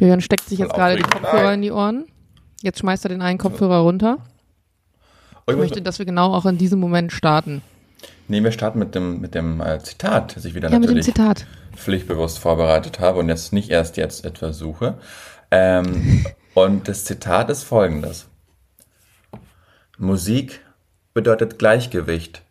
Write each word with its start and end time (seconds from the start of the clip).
Julian 0.00 0.20
steckt 0.22 0.48
sich 0.48 0.58
jetzt 0.58 0.72
gerade 0.74 0.96
die. 0.96 1.02
Kopfhörer 1.02 1.54
in 1.54 1.62
die 1.62 1.70
Ohren. 1.70 2.06
Jetzt 2.62 2.78
schmeißt 2.80 3.04
er 3.04 3.10
den 3.10 3.22
einen 3.22 3.38
Kopfhörer 3.38 3.78
runter. 3.80 4.18
Oh, 5.46 5.52
Ich 5.52 5.56
möchte, 5.58 5.82
dass 5.82 5.98
wir 5.98 6.06
genau 6.06 6.34
auch 6.34 6.46
in 6.46 6.58
diesem 6.58 6.80
Moment 6.80 7.12
starten. 7.12 7.62
nee, 8.28 8.42
wir 8.42 8.52
starten 8.52 8.78
mit 8.78 8.94
dem, 8.94 9.20
mit 9.20 9.34
dem 9.34 9.60
äh, 9.60 9.78
Zitat, 9.80 10.36
das 10.36 10.44
ich 10.46 10.54
wieder 10.54 10.70
Ja, 10.70 10.78
mit 10.78 10.88
dem 10.88 10.96
natürlich 10.96 11.14
Zitat. 11.14 11.46
pflichtbewusst 11.76 12.38
vorbereitet 12.38 12.98
habe 12.98 13.18
und 13.18 13.28
jetzt 13.28 13.52
nicht 13.52 13.70
erst 13.70 13.96
jetzt 13.98 14.24
etwas 14.24 14.56
suche. 14.58 14.98
Ähm, 15.50 16.24
und 16.54 16.88
das 16.88 17.04
Zitat 17.04 17.50
ist 17.50 17.62
folgendes. 17.62 18.26
Musik 19.98 20.60
bedeutet 21.12 21.58
Gleichgewicht, 21.58 22.42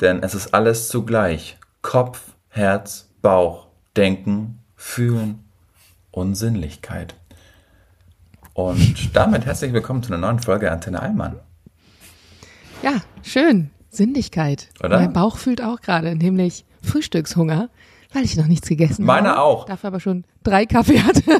denn 0.00 0.22
es 0.22 0.34
ist 0.34 0.54
alles 0.54 0.88
zugleich. 0.88 1.58
Kopf, 1.82 2.20
Herz, 2.48 3.08
Bauch, 3.20 3.66
Denken, 3.96 4.60
Fühlen 4.76 5.43
und 6.14 6.36
Sinnlichkeit. 6.36 7.16
Und 8.54 9.16
damit 9.16 9.46
herzlich 9.46 9.72
willkommen 9.72 10.02
zu 10.02 10.12
einer 10.12 10.24
neuen 10.24 10.38
Folge 10.38 10.70
Antenne 10.70 11.02
Allmann. 11.02 11.40
Ja, 12.82 13.00
schön. 13.22 13.70
Sinnlichkeit. 13.90 14.68
Oder? 14.82 14.98
Mein 14.98 15.12
Bauch 15.12 15.38
fühlt 15.38 15.62
auch 15.62 15.80
gerade, 15.80 16.14
nämlich 16.14 16.64
Frühstückshunger, 16.82 17.68
weil 18.12 18.24
ich 18.24 18.36
noch 18.36 18.46
nichts 18.46 18.68
gegessen 18.68 19.06
habe. 19.08 19.22
Meiner 19.22 19.42
auch. 19.42 19.66
Dafür 19.66 19.88
aber 19.88 20.00
schon 20.00 20.24
drei 20.44 20.66
Kaffee 20.66 21.00
hatte. 21.00 21.38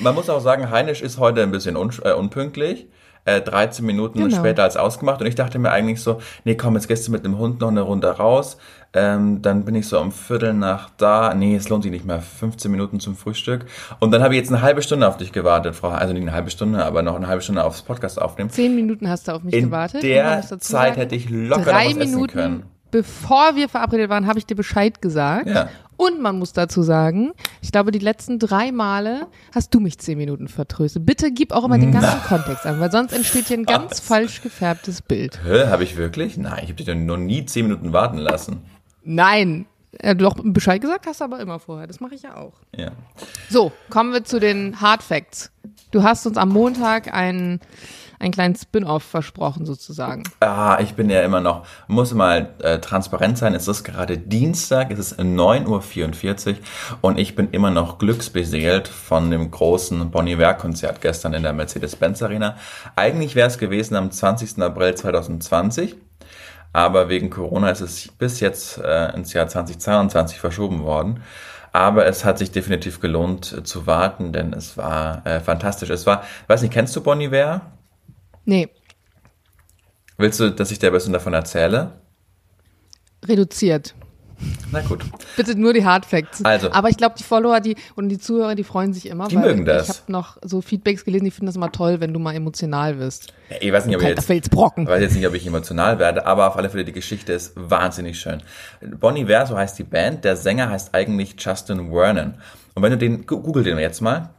Man 0.00 0.14
muss 0.14 0.28
auch 0.28 0.40
sagen, 0.40 0.70
Heinisch 0.70 1.00
ist 1.00 1.18
heute 1.18 1.42
ein 1.42 1.52
bisschen 1.52 1.76
un 1.76 1.92
äh, 2.02 2.12
unpünktlich. 2.12 2.88
Äh, 3.26 3.40
13 3.40 3.86
Minuten 3.86 4.18
Genau. 4.18 4.36
später 4.36 4.62
als 4.64 4.76
ausgemacht. 4.76 5.20
Und 5.20 5.26
ich 5.26 5.34
dachte 5.34 5.58
mir 5.58 5.70
eigentlich 5.70 6.00
so, 6.02 6.20
nee, 6.44 6.56
komm, 6.56 6.74
jetzt 6.74 6.88
gehst 6.88 7.08
du 7.08 7.12
mit 7.12 7.24
dem 7.24 7.38
Hund 7.38 7.60
noch 7.60 7.68
eine 7.68 7.80
Runde 7.80 8.08
raus. 8.10 8.58
Ähm, 8.92 9.40
dann 9.42 9.64
bin 9.64 9.74
ich 9.74 9.88
so 9.88 9.98
um 9.98 10.12
Viertel 10.12 10.52
nach 10.52 10.90
da. 10.98 11.32
Nee, 11.34 11.56
es 11.56 11.68
lohnt 11.68 11.82
sich 11.84 11.90
nicht 11.90 12.04
mehr. 12.04 12.20
15 12.20 12.70
Minuten 12.70 13.00
zum 13.00 13.16
Frühstück. 13.16 13.64
Und 13.98 14.12
dann 14.12 14.22
habe 14.22 14.34
ich 14.34 14.40
jetzt 14.40 14.52
eine 14.52 14.60
halbe 14.62 14.82
Stunde 14.82 15.08
auf 15.08 15.16
dich 15.16 15.32
gewartet, 15.32 15.74
Frau. 15.74 15.88
Also 15.88 16.12
nicht 16.12 16.22
eine 16.22 16.32
halbe 16.32 16.50
Stunde, 16.50 16.84
aber 16.84 17.02
noch 17.02 17.16
eine 17.16 17.26
halbe 17.26 17.40
Stunde 17.42 17.64
aufs 17.64 17.82
Podcast 17.82 18.20
aufnehmen. 18.20 18.50
Zehn 18.50 18.74
Minuten 18.76 19.08
hast 19.08 19.26
du 19.26 19.32
auf 19.32 19.42
mich 19.42 19.54
In 19.54 19.64
gewartet. 19.64 20.02
Man 20.02 20.02
der 20.10 20.42
Zeit 20.60 20.96
hätte 20.96 21.14
ich 21.16 21.28
locker 21.30 21.62
drei 21.64 21.84
noch 21.88 21.96
was 21.96 21.96
essen 21.96 22.10
Minuten 22.10 22.32
können. 22.32 22.62
bevor 22.90 23.56
wir 23.56 23.68
verabredet 23.68 24.10
waren, 24.10 24.26
habe 24.28 24.38
ich 24.38 24.46
dir 24.46 24.54
Bescheid 24.54 25.00
gesagt. 25.02 25.48
Ja. 25.48 25.68
Und 25.96 26.20
man 26.20 26.38
muss 26.38 26.52
dazu 26.52 26.82
sagen, 26.82 27.32
ich 27.62 27.70
glaube, 27.72 27.90
die 27.90 27.98
letzten 27.98 28.38
drei 28.38 28.72
Male 28.72 29.26
hast 29.54 29.72
du 29.74 29.80
mich 29.80 29.98
zehn 29.98 30.18
Minuten 30.18 30.48
vertröstet. 30.48 31.06
Bitte 31.06 31.30
gib 31.32 31.52
auch 31.52 31.64
immer 31.64 31.78
den 31.78 31.92
ganzen 31.92 32.20
Kontext 32.26 32.66
an, 32.66 32.80
weil 32.80 32.90
sonst 32.90 33.12
entsteht 33.12 33.46
hier 33.46 33.58
ein 33.58 33.64
ganz 33.64 33.92
Was? 33.92 34.00
falsch 34.00 34.42
gefärbtes 34.42 35.02
Bild. 35.02 35.40
Hä, 35.44 35.66
habe 35.68 35.84
ich 35.84 35.96
wirklich? 35.96 36.36
Nein, 36.36 36.60
ich 36.64 36.70
habe 36.70 36.74
dich 36.74 36.94
noch 36.94 37.16
nie 37.16 37.44
10 37.46 37.66
Minuten 37.66 37.92
warten 37.92 38.18
lassen. 38.18 38.62
Nein. 39.04 39.66
Äh, 39.98 40.16
Du 40.16 40.24
doch 40.24 40.34
Bescheid 40.42 40.80
gesagt 40.80 41.06
hast, 41.06 41.22
aber 41.22 41.38
immer 41.40 41.60
vorher. 41.60 41.86
Das 41.86 42.00
mache 42.00 42.14
ich 42.16 42.22
ja 42.22 42.36
auch. 42.36 42.54
Ja. 42.76 42.90
So, 43.48 43.70
kommen 43.90 44.12
wir 44.12 44.24
zu 44.24 44.40
den 44.40 44.80
Hard 44.80 45.02
Facts. 45.02 45.52
Du 45.92 46.02
hast 46.02 46.26
uns 46.26 46.36
am 46.36 46.48
Montag 46.48 47.14
einen, 47.14 47.60
einen 48.18 48.32
kleinen 48.32 48.54
Spin-off 48.54 49.02
versprochen, 49.02 49.66
sozusagen. 49.66 50.24
Ah, 50.40 50.78
ich 50.80 50.94
bin 50.94 51.10
ja 51.10 51.22
immer 51.22 51.40
noch, 51.40 51.66
muss 51.88 52.14
mal 52.14 52.54
äh, 52.60 52.78
transparent 52.78 53.38
sein, 53.38 53.54
es 53.54 53.68
ist 53.68 53.84
gerade 53.84 54.18
Dienstag, 54.18 54.90
es 54.90 54.98
ist 54.98 55.20
9.44 55.20 56.48
Uhr 56.48 56.56
und 57.00 57.18
ich 57.18 57.34
bin 57.34 57.50
immer 57.50 57.70
noch 57.70 57.98
glücksbeseelt 57.98 58.88
von 58.88 59.30
dem 59.30 59.50
großen 59.50 60.10
Bon 60.10 60.26
Iver-Konzert 60.26 61.00
gestern 61.00 61.34
in 61.34 61.42
der 61.42 61.52
Mercedes-Benz 61.52 62.22
Arena. 62.22 62.56
Eigentlich 62.96 63.34
wäre 63.34 63.48
es 63.48 63.58
gewesen 63.58 63.96
am 63.96 64.10
20. 64.10 64.60
April 64.62 64.94
2020, 64.94 65.96
aber 66.72 67.08
wegen 67.08 67.30
Corona 67.30 67.70
ist 67.70 67.80
es 67.80 68.08
bis 68.08 68.40
jetzt 68.40 68.78
äh, 68.78 69.14
ins 69.14 69.32
Jahr 69.32 69.46
2022 69.46 70.40
verschoben 70.40 70.82
worden. 70.82 71.20
Aber 71.74 72.06
es 72.06 72.24
hat 72.24 72.38
sich 72.38 72.52
definitiv 72.52 73.00
gelohnt 73.00 73.52
äh, 73.52 73.64
zu 73.64 73.86
warten, 73.86 74.32
denn 74.32 74.52
es 74.52 74.76
war 74.76 75.26
äh, 75.26 75.40
fantastisch. 75.40 75.90
Es 75.90 76.06
war, 76.06 76.22
weiß 76.46 76.62
nicht, 76.62 76.72
kennst 76.72 76.94
du 76.94 77.02
Bon 77.02 77.20
Iver? 77.20 77.62
Nee, 78.44 78.68
Willst 80.16 80.38
du, 80.38 80.50
dass 80.50 80.70
ich 80.70 80.78
dir 80.78 80.88
ein 80.88 80.92
bisschen 80.92 81.12
davon 81.12 81.34
erzähle? 81.34 81.92
reduziert. 83.26 83.94
Na 84.70 84.82
gut. 84.82 85.02
Bitte 85.36 85.58
nur 85.58 85.72
die 85.72 85.84
Hard 85.84 86.04
Facts. 86.04 86.44
Also. 86.44 86.70
Aber 86.72 86.90
ich 86.90 86.98
glaube, 86.98 87.14
die 87.18 87.22
Follower 87.22 87.60
die, 87.60 87.76
und 87.94 88.10
die 88.10 88.18
Zuhörer, 88.18 88.54
die 88.54 88.64
freuen 88.64 88.92
sich 88.92 89.06
immer. 89.06 89.28
Die 89.28 89.36
weil 89.36 89.46
mögen 89.46 89.64
das. 89.64 89.88
Ich 89.88 90.00
habe 90.00 90.12
noch 90.12 90.36
so 90.42 90.60
Feedbacks 90.60 91.06
gelesen, 91.06 91.24
die 91.24 91.30
finden 91.30 91.46
das 91.46 91.56
immer 91.56 91.72
toll, 91.72 92.00
wenn 92.00 92.12
du 92.12 92.20
mal 92.20 92.34
emotional 92.34 92.98
wirst. 92.98 93.32
Ja, 93.48 93.56
ich 93.60 93.72
weiß 93.72 93.86
nicht, 93.86 93.96
ob 93.96 94.02
ich 94.02 94.08
jetzt, 94.08 94.26
Felsbrocken. 94.26 94.86
weiß 94.86 95.00
jetzt 95.00 95.14
nicht, 95.14 95.26
ob 95.26 95.32
ich 95.32 95.46
emotional 95.46 95.98
werde, 95.98 96.26
aber 96.26 96.48
auf 96.48 96.56
alle 96.56 96.68
Fälle 96.68 96.84
die 96.84 96.92
Geschichte 96.92 97.32
ist 97.32 97.52
wahnsinnig 97.56 98.20
schön. 98.20 98.42
Bon 98.82 99.16
Iver, 99.16 99.46
so 99.46 99.56
heißt 99.56 99.78
die 99.78 99.84
Band, 99.84 100.24
der 100.24 100.36
Sänger 100.36 100.68
heißt 100.68 100.94
eigentlich 100.94 101.36
Justin 101.38 101.90
Vernon. 101.90 102.34
Und 102.74 102.82
wenn 102.82 102.90
du 102.90 102.98
den, 102.98 103.24
google 103.24 103.62
den 103.62 103.78
jetzt 103.78 104.02
mal, 104.02 104.34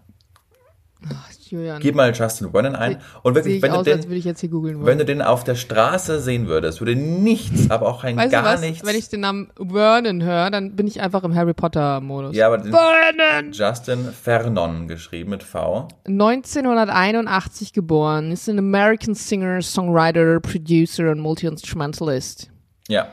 Ach, 1.09 1.31
Julian, 1.51 1.79
gib 1.79 1.95
mal 1.95 2.13
Justin 2.13 2.51
Vernon 2.51 2.75
ein 2.75 2.97
und 3.23 3.35
wirklich, 3.35 3.57
ich 3.57 3.61
wenn 3.61 3.71
du 3.71 3.77
aus, 3.79 3.87
als 3.87 4.05
den, 4.05 4.85
wenn 4.85 4.97
du 4.97 5.05
den 5.05 5.21
auf 5.21 5.43
der 5.43 5.55
Straße 5.55 6.19
sehen 6.19 6.47
würdest, 6.47 6.81
würde 6.81 6.95
nichts, 6.95 7.69
aber 7.69 7.87
auch 7.87 8.03
rein 8.03 8.17
Weißt 8.17 8.31
gar 8.31 8.55
du 8.55 8.61
nichts. 8.61 8.85
Wenn 8.85 8.95
ich 8.95 9.09
den 9.09 9.21
Namen 9.21 9.49
Vernon 9.57 10.23
höre, 10.23 10.49
dann 10.49 10.75
bin 10.75 10.87
ich 10.87 11.01
einfach 11.01 11.23
im 11.23 11.35
Harry 11.35 11.53
Potter 11.53 12.01
Modus. 12.01 12.35
ja, 12.35 12.47
aber 12.47 12.57
den 12.57 12.71
Vernon! 12.71 13.51
Justin 13.51 14.05
Vernon 14.11 14.87
geschrieben 14.87 15.31
mit 15.31 15.43
V. 15.43 15.87
1981 16.05 17.73
geboren, 17.73 18.31
ist 18.31 18.49
ein 18.49 18.59
American 18.59 19.13
Singer, 19.13 19.61
Songwriter, 19.61 20.39
Producer 20.39 21.11
und 21.11 21.19
Multi-Instrumentalist. 21.19 22.49
Ja. 22.87 23.07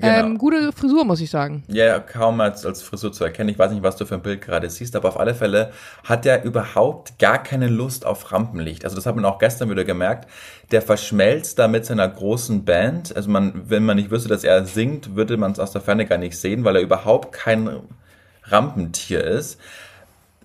Genau. 0.00 0.26
Ähm, 0.26 0.38
gute 0.38 0.72
Frisur, 0.72 1.04
muss 1.04 1.20
ich 1.20 1.30
sagen. 1.30 1.64
Ja, 1.68 1.98
kaum 1.98 2.40
als, 2.40 2.64
als 2.64 2.82
Frisur 2.82 3.12
zu 3.12 3.24
erkennen. 3.24 3.48
Ich 3.48 3.58
weiß 3.58 3.72
nicht, 3.72 3.82
was 3.82 3.96
du 3.96 4.04
für 4.06 4.14
ein 4.14 4.22
Bild 4.22 4.42
gerade 4.42 4.70
siehst, 4.70 4.94
aber 4.96 5.08
auf 5.08 5.18
alle 5.18 5.34
Fälle 5.34 5.72
hat 6.04 6.24
er 6.26 6.44
überhaupt 6.44 7.18
gar 7.18 7.42
keine 7.42 7.68
Lust 7.68 8.06
auf 8.06 8.32
Rampenlicht. 8.32 8.84
Also 8.84 8.96
das 8.96 9.06
hat 9.06 9.16
man 9.16 9.24
auch 9.24 9.38
gestern 9.38 9.70
wieder 9.70 9.84
gemerkt. 9.84 10.28
Der 10.70 10.82
verschmelzt 10.82 11.58
da 11.58 11.68
mit 11.68 11.84
seiner 11.86 12.08
großen 12.08 12.64
Band. 12.64 13.14
Also 13.16 13.30
man, 13.30 13.68
wenn 13.68 13.84
man 13.84 13.96
nicht 13.96 14.10
wüsste, 14.10 14.28
dass 14.28 14.44
er 14.44 14.64
singt, 14.64 15.16
würde 15.16 15.36
man 15.36 15.52
es 15.52 15.58
aus 15.58 15.72
der 15.72 15.80
Ferne 15.80 16.06
gar 16.06 16.18
nicht 16.18 16.38
sehen, 16.38 16.64
weil 16.64 16.76
er 16.76 16.82
überhaupt 16.82 17.32
kein 17.32 17.68
Rampentier 18.44 19.24
ist. 19.24 19.58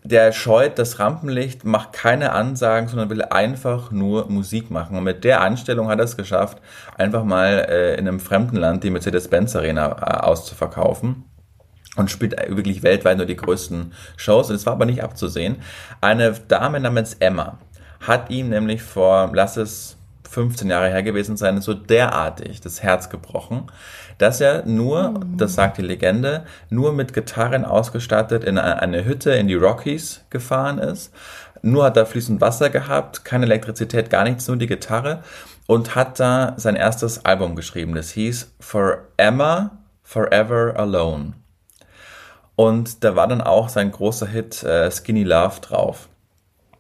Der 0.04 0.34
scheut 0.34 0.78
das 0.80 1.00
Rampenlicht, 1.00 1.64
macht 1.64 1.94
keine 1.94 2.34
Ansagen, 2.34 2.90
sondern 2.90 3.10
will 3.10 3.22
einfach 3.22 3.92
nur 3.92 4.30
Musik 4.30 4.70
machen. 4.70 4.98
Und 4.98 5.04
mit 5.04 5.24
der 5.24 5.42
Einstellung 5.42 5.88
hat 5.88 6.00
er 6.00 6.06
es 6.06 6.18
geschafft, 6.18 6.62
einfach 6.98 7.24
mal 7.24 7.66
äh, 7.70 7.94
in 7.94 8.08
einem 8.08 8.20
fremden 8.20 8.58
Land 8.58 8.84
die 8.84 8.90
Mercedes-Benz 8.90 9.56
Arena 9.56 9.92
äh, 9.92 10.26
auszuverkaufen. 10.26 11.24
Und 11.96 12.10
spielt 12.10 12.36
wirklich 12.50 12.82
weltweit 12.82 13.18
nur 13.18 13.28
die 13.28 13.36
größten 13.36 13.94
Shows. 14.18 14.50
Und 14.50 14.56
es 14.56 14.66
war 14.66 14.74
aber 14.74 14.86
nicht 14.86 15.04
abzusehen. 15.04 15.58
Eine 16.02 16.32
Dame 16.32 16.80
namens 16.80 17.14
Emma 17.20 17.60
hat 18.02 18.30
ihm 18.30 18.50
nämlich 18.50 18.82
vor, 18.82 19.32
lass 19.34 19.58
es 19.58 19.98
15 20.30 20.70
Jahre 20.70 20.90
her 20.90 21.04
gewesen 21.04 21.38
sein, 21.38 21.62
so 21.62 21.74
derartig 21.74 22.62
das 22.62 22.84
Herz 22.84 23.10
gebrochen, 23.10 23.68
dass 24.18 24.42
er 24.42 24.66
nur, 24.66 25.22
das 25.36 25.56
sagt 25.56 25.78
die 25.78 25.82
Legende, 25.82 26.46
nur 26.70 26.94
mit 26.94 27.14
Gitarren 27.14 27.66
ausgestattet 27.66 28.44
in 28.44 28.58
eine 28.58 28.82
eine 28.82 29.06
Hütte 29.06 29.32
in 29.32 29.48
die 29.48 29.56
Rockies 29.56 30.26
gefahren 30.30 30.80
ist. 30.80 31.14
Nur 31.62 31.86
hat 31.86 31.98
er 31.98 32.06
fließend 32.06 32.42
Wasser 32.42 32.70
gehabt, 32.70 33.24
keine 33.24 33.46
Elektrizität, 33.46 34.10
gar 34.10 34.24
nichts, 34.24 34.48
nur 34.48 34.58
die 34.58 34.68
Gitarre 34.68 35.24
und 35.68 35.96
hat 35.96 36.20
da 36.20 36.54
sein 36.58 36.76
erstes 36.76 37.26
Album 37.26 37.56
geschrieben. 37.56 37.96
Das 37.96 38.12
hieß 38.12 38.54
For 38.60 39.06
Emma 39.18 39.72
Forever 40.04 40.74
Alone. 40.78 41.34
Und 42.56 43.04
da 43.04 43.16
war 43.16 43.28
dann 43.28 43.42
auch 43.42 43.70
sein 43.70 43.92
großer 43.92 44.28
Hit 44.28 44.64
äh, 44.64 44.92
Skinny 44.92 45.24
Love 45.24 45.62
drauf, 45.62 46.10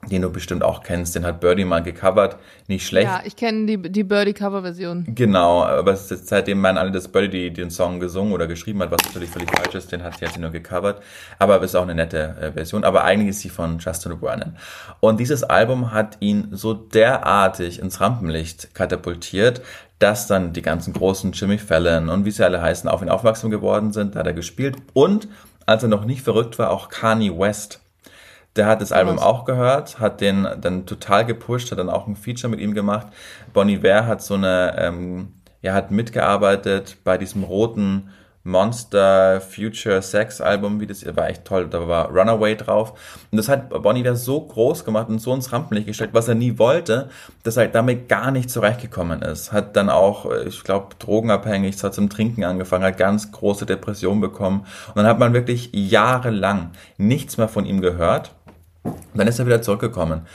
den 0.09 0.21
du 0.21 0.29
bestimmt 0.29 0.63
auch 0.63 0.83
kennst. 0.83 1.15
Den 1.15 1.25
hat 1.25 1.39
Birdie 1.39 1.65
mal 1.65 1.81
gecovert. 1.81 2.37
Nicht 2.67 2.85
schlecht. 2.85 3.07
Ja, 3.07 3.21
ich 3.25 3.35
kenne 3.35 3.65
die, 3.65 3.77
die 3.91 4.03
Birdie-Cover-Version. 4.03 5.05
Genau, 5.09 5.63
aber 5.63 5.95
seitdem 5.95 6.61
meinen 6.61 6.77
alle, 6.77 6.91
dass 6.91 7.07
Birdie 7.07 7.29
die, 7.29 7.53
den 7.53 7.69
Song 7.69 7.99
gesungen 7.99 8.33
oder 8.33 8.47
geschrieben 8.47 8.79
hat, 8.81 8.91
was 8.91 9.03
natürlich 9.05 9.29
völlig 9.29 9.49
falsch 9.51 9.75
ist, 9.75 9.91
den 9.91 10.03
hat 10.03 10.17
sie 10.17 10.25
jetzt 10.25 10.37
nur 10.37 10.51
gecovert. 10.51 11.01
Aber 11.39 11.57
es 11.57 11.71
ist 11.71 11.75
auch 11.75 11.83
eine 11.83 11.95
nette 11.95 12.35
äh, 12.39 12.51
Version. 12.51 12.83
Aber 12.83 13.03
eigentlich 13.03 13.29
ist 13.29 13.39
sie 13.41 13.49
von 13.49 13.79
Justin 13.79 14.19
Vernon. 14.19 14.55
Und 14.99 15.19
dieses 15.19 15.43
Album 15.43 15.91
hat 15.91 16.17
ihn 16.19 16.49
so 16.51 16.73
derartig 16.73 17.79
ins 17.79 17.99
Rampenlicht 17.99 18.73
katapultiert, 18.73 19.61
dass 19.99 20.27
dann 20.27 20.53
die 20.53 20.61
ganzen 20.61 20.93
großen 20.93 21.31
Jimmy 21.31 21.57
Fallon 21.57 22.09
und 22.09 22.25
wie 22.25 22.31
sie 22.31 22.43
alle 22.43 22.61
heißen, 22.61 22.89
auf 22.89 23.01
ihn 23.01 23.09
aufmerksam 23.09 23.49
geworden 23.51 23.93
sind. 23.93 24.15
Da 24.15 24.19
hat 24.19 24.27
er 24.27 24.33
gespielt. 24.33 24.75
Und 24.93 25.27
als 25.65 25.83
er 25.83 25.89
noch 25.89 26.05
nicht 26.05 26.23
verrückt 26.23 26.59
war, 26.59 26.71
auch 26.71 26.89
Kanye 26.89 27.37
West. 27.37 27.79
Der 28.55 28.67
hat 28.67 28.81
das 28.81 28.91
Album 28.91 29.17
Was? 29.17 29.23
auch 29.23 29.45
gehört, 29.45 29.99
hat 29.99 30.21
den 30.21 30.47
dann 30.61 30.85
total 30.85 31.25
gepusht, 31.25 31.71
hat 31.71 31.79
dann 31.79 31.89
auch 31.89 32.07
ein 32.07 32.15
Feature 32.15 32.51
mit 32.51 32.59
ihm 32.59 32.73
gemacht. 32.73 33.07
Bon 33.51 33.67
Iver 33.67 34.05
hat 34.05 34.21
so 34.21 34.35
eine, 34.35 34.75
ähm, 34.77 35.33
ja, 35.61 35.73
hat 35.73 35.89
mitgearbeitet 35.89 36.97
bei 37.03 37.17
diesem 37.17 37.43
roten 37.43 38.09
Monster 38.45 39.39
Future 39.39 40.01
Sex 40.01 40.41
Album, 40.41 40.81
wie 40.81 40.87
das 40.87 41.05
war 41.15 41.29
echt 41.29 41.45
toll, 41.45 41.67
da 41.69 41.87
war 41.87 42.09
Runaway 42.09 42.55
drauf. 42.55 42.91
Und 43.31 43.37
das 43.37 43.47
hat 43.47 43.69
Bon 43.69 43.95
Iver 43.95 44.15
so 44.17 44.41
groß 44.41 44.83
gemacht 44.83 45.07
und 45.07 45.19
so 45.19 45.33
ins 45.33 45.53
Rampenlicht 45.53 45.87
gestellt, 45.87 46.09
was 46.11 46.27
er 46.27 46.35
nie 46.35 46.59
wollte, 46.59 47.09
dass 47.43 47.55
er 47.55 47.63
halt 47.63 47.75
damit 47.75 48.09
gar 48.09 48.31
nicht 48.31 48.49
zurechtgekommen 48.49 49.21
ist. 49.21 49.53
Hat 49.53 49.77
dann 49.77 49.89
auch, 49.89 50.29
äh, 50.29 50.43
ich 50.43 50.63
glaube, 50.63 50.95
drogenabhängig, 50.99 51.81
hat 51.81 51.93
zum 51.93 52.09
Trinken 52.09 52.43
angefangen, 52.43 52.83
hat 52.83 52.97
ganz 52.97 53.31
große 53.31 53.65
Depressionen 53.65 54.19
bekommen. 54.19 54.65
Und 54.89 54.97
dann 54.97 55.07
hat 55.07 55.19
man 55.19 55.33
wirklich 55.33 55.69
jahrelang 55.71 56.71
nichts 56.97 57.37
mehr 57.37 57.47
von 57.47 57.65
ihm 57.65 57.79
gehört. 57.79 58.33
Und 58.83 58.95
dann 59.15 59.27
ist 59.27 59.39
er 59.39 59.45
wieder 59.45 59.61
zurückgekommen 59.61 60.27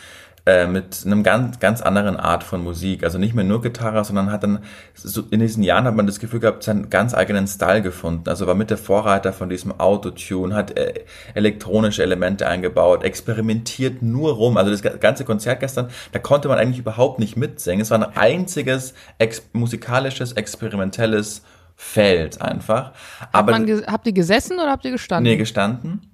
äh, 0.49 0.67
mit 0.67 1.03
einem 1.05 1.23
ganz, 1.23 1.59
ganz 1.59 1.83
anderen 1.83 2.17
Art 2.17 2.43
von 2.43 2.65
Musik. 2.65 3.05
Also 3.05 3.19
nicht 3.19 3.35
mehr 3.35 3.45
nur 3.45 3.61
Gitarre, 3.61 4.03
sondern 4.03 4.33
hat 4.33 4.43
dann, 4.43 4.61
so 4.95 5.23
in 5.31 5.41
diesen 5.41 5.63
Jahren 5.63 5.85
hat 5.85 5.95
man 5.95 6.07
das 6.07 6.21
Gefühl 6.21 6.41
gehabt, 6.41 6.63
seinen 6.63 6.89
ganz 6.89 7.13
eigenen 7.13 7.47
Style 7.47 7.83
gefunden. 7.83 8.31
Also 8.31 8.47
war 8.47 8.55
mit 8.55 8.71
der 8.71 8.79
Vorreiter 8.79 9.35
von 9.35 9.51
diesem 9.51 9.79
Autotune, 9.79 10.55
hat 10.55 10.77
äh, 10.79 11.05
elektronische 11.35 12.03
Elemente 12.03 12.49
eingebaut, 12.49 13.05
experimentiert 13.05 14.01
nur 14.01 14.33
rum. 14.33 14.57
Also 14.57 14.71
das 14.71 14.81
ganze 15.01 15.27
Konzert 15.27 15.61
gestern, 15.61 15.91
da 16.13 16.19
konnte 16.19 16.49
man 16.49 16.59
eigentlich 16.59 16.79
überhaupt 16.79 17.19
nicht 17.19 17.37
mitsingen. 17.37 17.83
Es 17.83 17.91
war 17.91 17.99
ein 17.99 18.17
einziges 18.17 18.95
ex 19.19 19.43
musikalisches, 19.53 20.33
experimentelles 20.33 21.43
Feld 21.77 22.41
einfach. 22.41 22.93
Aber 23.33 23.53
habt 23.53 24.07
ihr 24.07 24.13
gesessen 24.15 24.59
oder 24.59 24.71
habt 24.71 24.87
ihr 24.87 24.93
gestanden? 24.93 25.31
Nee, 25.31 25.37
gestanden. 25.37 26.11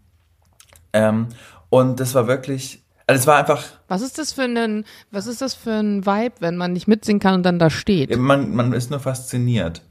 Ähm, 0.92 1.28
und 1.74 1.98
das 1.98 2.14
war 2.14 2.28
wirklich, 2.28 2.84
also 3.08 3.18
es 3.18 3.26
war 3.26 3.38
einfach. 3.38 3.64
Was 3.88 4.00
ist 4.00 4.16
das 4.18 4.32
für 4.32 4.42
ein, 4.42 4.84
was 5.10 5.26
ist 5.26 5.42
das 5.42 5.54
für 5.54 5.72
ein 5.72 6.06
Vibe, 6.06 6.36
wenn 6.38 6.56
man 6.56 6.72
nicht 6.72 6.86
mitsingen 6.86 7.18
kann 7.18 7.34
und 7.34 7.42
dann 7.42 7.58
da 7.58 7.68
steht? 7.68 8.16
Man, 8.16 8.54
man 8.54 8.72
ist 8.72 8.90
nur 8.90 9.00
fasziniert. 9.00 9.82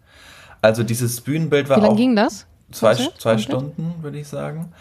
Also 0.61 0.83
dieses 0.83 1.19
Bühnenbild 1.19 1.67
war 1.67 1.75
Wie 1.75 1.81
lange 1.81 1.93
auch 1.93 1.97
ging 1.97 2.15
das? 2.15 2.47
zwei, 2.71 2.95
zwei 2.95 3.37
Stunden, 3.37 3.95
würde 4.01 4.17
ich 4.17 4.29
sagen. 4.29 4.71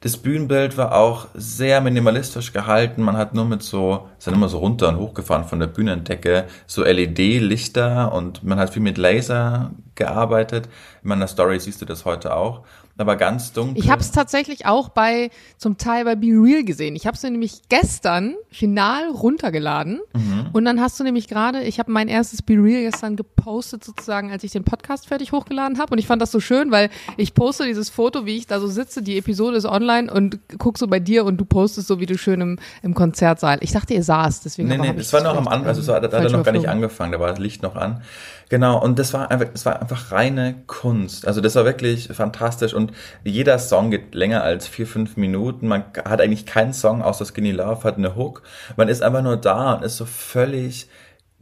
Das 0.00 0.16
Bühnenbild 0.16 0.76
war 0.76 0.96
auch 0.96 1.28
sehr 1.34 1.80
minimalistisch 1.80 2.52
gehalten. 2.52 3.02
Man 3.02 3.16
hat 3.16 3.34
nur 3.34 3.44
mit 3.44 3.62
so, 3.62 4.08
ist 4.18 4.26
dann 4.26 4.34
immer 4.34 4.48
so 4.48 4.58
runter 4.58 4.88
und 4.88 4.96
hochgefahren 4.96 5.44
von 5.44 5.60
der 5.60 5.68
Bühnendecke, 5.68 6.46
so 6.66 6.82
LED-Lichter 6.84 8.12
und 8.12 8.42
man 8.42 8.58
hat 8.58 8.70
viel 8.70 8.82
mit 8.82 8.98
Laser 8.98 9.70
gearbeitet. 9.94 10.68
In 11.04 11.10
meiner 11.10 11.28
Story 11.28 11.60
siehst 11.60 11.80
du 11.80 11.84
das 11.84 12.04
heute 12.04 12.34
auch 12.34 12.62
aber 12.98 13.16
ganz 13.16 13.52
dunkel. 13.52 13.82
Ich 13.82 13.90
habe 13.90 14.00
es 14.00 14.10
tatsächlich 14.10 14.66
auch 14.66 14.88
bei 14.88 15.30
zum 15.56 15.78
Teil 15.78 16.04
bei 16.04 16.16
Be 16.16 16.28
Real 16.28 16.64
gesehen. 16.64 16.96
Ich 16.96 17.06
habe 17.06 17.16
es 17.16 17.22
nämlich 17.22 17.62
gestern 17.68 18.34
final 18.50 19.08
runtergeladen 19.10 20.00
mhm. 20.14 20.50
und 20.52 20.64
dann 20.64 20.80
hast 20.80 20.98
du 20.98 21.04
nämlich 21.04 21.28
gerade, 21.28 21.62
ich 21.62 21.78
habe 21.78 21.92
mein 21.92 22.08
erstes 22.08 22.42
Be 22.42 22.54
Real 22.54 22.82
gestern 22.82 23.16
gepostet 23.16 23.84
sozusagen, 23.84 24.32
als 24.32 24.44
ich 24.44 24.50
den 24.50 24.64
Podcast 24.64 25.06
fertig 25.06 25.32
hochgeladen 25.32 25.78
habe 25.78 25.92
und 25.92 25.98
ich 25.98 26.06
fand 26.06 26.20
das 26.20 26.32
so 26.32 26.40
schön, 26.40 26.70
weil 26.70 26.90
ich 27.16 27.34
poste 27.34 27.64
dieses 27.64 27.88
Foto, 27.88 28.26
wie 28.26 28.36
ich 28.36 28.46
da 28.46 28.60
so 28.60 28.66
sitze, 28.66 29.02
die 29.02 29.16
Episode 29.16 29.56
ist 29.56 29.66
online 29.66 30.12
und 30.12 30.38
guck 30.58 30.78
so 30.78 30.88
bei 30.88 31.00
dir 31.00 31.24
und 31.24 31.36
du 31.38 31.44
postest 31.44 31.88
so, 31.88 32.00
wie 32.00 32.06
du 32.06 32.18
schön 32.18 32.40
im, 32.40 32.58
im 32.82 32.94
Konzertsaal. 32.94 33.58
Ich 33.60 33.72
dachte, 33.72 33.94
ihr 33.94 34.02
saßt, 34.02 34.44
deswegen. 34.44 34.68
Nee, 34.68 34.78
nee, 34.78 34.92
das 34.92 35.12
war 35.12 35.22
noch 35.22 35.36
am 35.36 35.48
Anfang, 35.48 35.68
also 35.68 35.80
es 35.80 35.88
war, 35.88 36.00
da 36.00 36.06
hat 36.06 36.24
er 36.24 36.30
noch 36.30 36.44
gar 36.44 36.52
nicht 36.52 36.68
angefangen, 36.68 37.12
da 37.12 37.20
war 37.20 37.28
das 37.28 37.38
Licht 37.38 37.62
noch 37.62 37.76
an. 37.76 38.02
Genau, 38.48 38.82
und 38.82 38.98
das 38.98 39.12
war 39.12 39.30
einfach, 39.30 39.48
das 39.52 39.66
war 39.66 39.80
einfach 39.80 40.10
reine 40.10 40.62
Kunst. 40.66 41.26
Also 41.26 41.40
das 41.40 41.54
war 41.54 41.64
wirklich 41.64 42.08
fantastisch 42.08 42.72
und 42.72 42.92
jeder 43.22 43.58
Song 43.58 43.90
geht 43.90 44.14
länger 44.14 44.42
als 44.42 44.66
vier, 44.66 44.86
fünf 44.86 45.16
Minuten. 45.16 45.68
Man 45.68 45.84
hat 46.04 46.20
eigentlich 46.20 46.46
keinen 46.46 46.72
Song 46.72 47.02
außer 47.02 47.26
Skinny 47.26 47.52
Love, 47.52 47.84
hat 47.84 47.96
eine 47.96 48.16
Hook. 48.16 48.42
Man 48.76 48.88
ist 48.88 49.02
einfach 49.02 49.22
nur 49.22 49.36
da 49.36 49.74
und 49.74 49.84
ist 49.84 49.98
so 49.98 50.06
völlig 50.06 50.88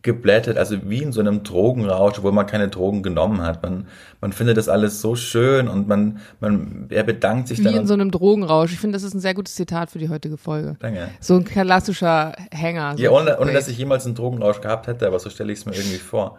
geblättet, 0.06 0.56
also 0.56 0.88
wie 0.88 1.02
in 1.02 1.12
so 1.12 1.20
einem 1.20 1.42
Drogenrausch, 1.42 2.18
obwohl 2.18 2.30
man 2.30 2.46
keine 2.46 2.68
Drogen 2.68 3.02
genommen 3.02 3.42
hat. 3.42 3.62
Man, 3.62 3.88
man 4.20 4.32
findet 4.32 4.56
das 4.56 4.68
alles 4.68 5.00
so 5.00 5.16
schön 5.16 5.66
und 5.66 5.88
man, 5.88 6.20
man, 6.38 6.86
er 6.90 7.02
bedankt 7.02 7.48
sich 7.48 7.58
wie 7.58 7.64
dann. 7.64 7.74
Wie 7.74 7.78
in 7.78 7.86
so 7.88 7.94
einem 7.94 8.12
Drogenrausch. 8.12 8.72
Ich 8.72 8.78
finde, 8.78 8.96
das 8.96 9.02
ist 9.02 9.14
ein 9.14 9.20
sehr 9.20 9.34
gutes 9.34 9.56
Zitat 9.56 9.90
für 9.90 9.98
die 9.98 10.08
heutige 10.08 10.36
Folge. 10.38 10.76
Danke. 10.78 11.08
So 11.20 11.34
ein 11.34 11.44
klassischer 11.44 12.34
Hänger. 12.52 12.96
So 12.96 13.02
ja, 13.02 13.10
ohne, 13.10 13.38
ohne 13.40 13.52
dass 13.52 13.66
ich 13.66 13.76
jemals 13.76 14.06
einen 14.06 14.14
Drogenrausch 14.14 14.60
gehabt 14.60 14.86
hätte, 14.86 15.08
aber 15.08 15.18
so 15.18 15.28
stelle 15.28 15.52
ich 15.52 15.58
es 15.58 15.66
mir 15.66 15.74
irgendwie 15.74 15.98
vor. 15.98 16.38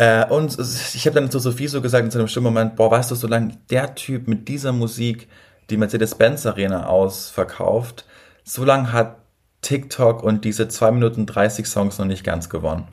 Äh, 0.00 0.24
und 0.30 0.58
ich 0.58 1.04
habe 1.04 1.20
dann 1.20 1.30
zu 1.30 1.38
Sophie 1.38 1.66
so 1.66 1.82
gesagt 1.82 2.06
in 2.06 2.10
so 2.10 2.18
einem 2.18 2.24
bestimmten 2.24 2.54
Moment, 2.54 2.74
boah, 2.74 2.90
weißt 2.90 3.10
du, 3.10 3.14
solange 3.14 3.58
der 3.68 3.94
Typ 3.94 4.28
mit 4.28 4.48
dieser 4.48 4.72
Musik 4.72 5.28
die 5.68 5.76
Mercedes-Benz 5.76 6.46
Arena 6.46 6.86
ausverkauft, 6.86 8.06
solange 8.42 8.94
hat 8.94 9.18
TikTok 9.60 10.22
und 10.22 10.46
diese 10.46 10.68
2 10.68 10.92
Minuten 10.92 11.26
30 11.26 11.66
Songs 11.66 11.98
noch 11.98 12.06
nicht 12.06 12.24
ganz 12.24 12.48
gewonnen. 12.48 12.88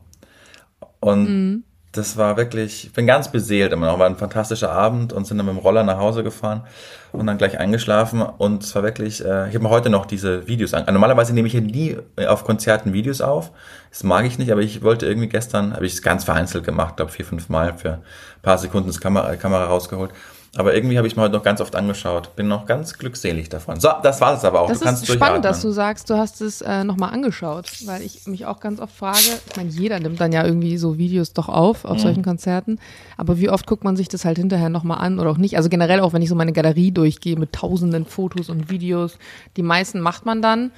Und 1.00 1.30
mhm 1.30 1.64
das 1.98 2.18
war 2.18 2.38
wirklich, 2.38 2.86
ich 2.86 2.94
bin 2.94 3.08
ganz 3.08 3.32
beseelt 3.32 3.74
immer 3.74 3.88
noch. 3.88 4.00
War 4.00 4.06
ein 4.06 4.16
fantastischer 4.16 4.72
Abend 4.72 5.14
und 5.14 5.26
sind 5.26 5.38
dann 5.38 5.46
mit 5.46 5.56
dem 5.56 5.60
Roller 5.60 5.84
nach 5.84 5.98
Hause 5.98 6.24
gefahren 6.24 6.64
und 7.12 7.28
dann 7.28 7.38
gleich 7.38 7.60
eingeschlafen. 7.60 8.22
Und 8.22 8.64
es 8.64 8.76
war 8.76 8.84
wirklich, 8.84 9.24
äh, 9.24 9.50
ich 9.50 9.56
habe 9.56 9.60
mir 9.60 9.70
heute 9.70 9.90
noch 9.90 10.06
diese 10.06 10.48
Videos 10.48 10.74
an. 10.74 10.86
Normalerweise 10.92 11.34
nehme 11.34 11.48
ich 11.48 11.54
ja 11.54 11.62
nie 11.62 11.98
auf 12.28 12.44
Konzerten 12.44 12.94
Videos 12.94 13.22
auf. 13.22 13.52
Das 13.90 14.04
mag 14.04 14.26
ich 14.26 14.38
nicht, 14.38 14.52
aber 14.52 14.62
ich 14.62 14.84
wollte 14.84 15.06
irgendwie 15.06 15.30
gestern, 15.30 15.74
habe 15.74 15.86
ich 15.86 15.94
es 15.94 16.02
ganz 16.02 16.24
vereinzelt 16.24 16.64
gemacht, 16.64 16.98
glaube 16.98 17.12
vier, 17.12 17.26
fünf 17.26 17.50
Mal 17.50 17.78
für 17.78 17.94
ein 17.94 18.02
paar 18.42 18.58
Sekunden 18.58 18.88
das 18.88 19.02
Kamera, 19.02 19.36
Kamera 19.36 19.66
rausgeholt. 19.66 20.12
Aber 20.58 20.74
irgendwie 20.74 20.98
habe 20.98 21.08
ich 21.08 21.16
mir 21.16 21.22
heute 21.22 21.36
noch 21.36 21.44
ganz 21.44 21.62
oft 21.62 21.76
angeschaut. 21.76 22.36
Bin 22.36 22.48
noch 22.48 22.66
ganz 22.66 22.98
glückselig 22.98 23.48
davon. 23.50 23.80
So, 23.80 23.90
das 24.02 24.20
war 24.22 24.36
es 24.36 24.44
aber 24.44 24.62
auch. 24.62 24.70
Das 24.70 24.80
du 24.80 24.90
ist 24.90 25.14
spannend, 25.14 25.46
dass 25.46 25.62
du 25.62 25.70
sagst, 25.70 26.10
du 26.10 26.18
hast 26.18 26.42
es 26.42 26.62
äh, 26.62 26.84
nochmal 26.84 27.14
angeschaut, 27.14 27.68
weil 27.86 28.02
ich 28.02 28.26
mich 28.26 28.48
auch 28.48 28.60
ganz 28.60 28.80
oft 28.80 28.96
frage, 28.96 29.20
ich 29.20 29.56
meine, 29.56 29.70
jeder 29.70 30.00
nimmt 30.00 30.20
dann 30.20 30.32
ja 30.32 30.44
irgendwie 30.44 30.78
so 30.78 30.98
Videos 30.98 31.34
doch 31.34 31.48
auf, 31.48 31.86
auf 31.86 31.98
mhm. 31.98 32.02
solchen 32.02 32.24
Konzerten, 32.24 32.80
aber 33.18 33.38
wie 33.38 33.50
oft 33.50 33.68
guckt 33.68 33.84
man 33.84 33.96
sich 33.96 34.08
das 34.08 34.26
halt 34.26 34.38
hinterher 34.40 34.70
nochmal 34.70 34.98
an 34.98 35.20
oder 35.20 35.30
auch 35.30 35.38
nicht? 35.38 35.58
Also 35.58 35.70
generell 35.70 36.00
auch, 36.00 36.14
wenn 36.14 36.24
ich 36.24 36.30
so 36.30 36.36
meine 36.36 36.54
Galerie 36.54 36.92
durchgehe 36.92 37.38
mit 37.38 37.54
tausenden 37.54 38.06
Fotos 38.06 38.50
und 38.50 38.72
Videos, 38.72 39.20
die 39.58 39.64
meisten 39.64 40.02
macht 40.02 40.26
man 40.26 40.42
dann, 40.42 40.72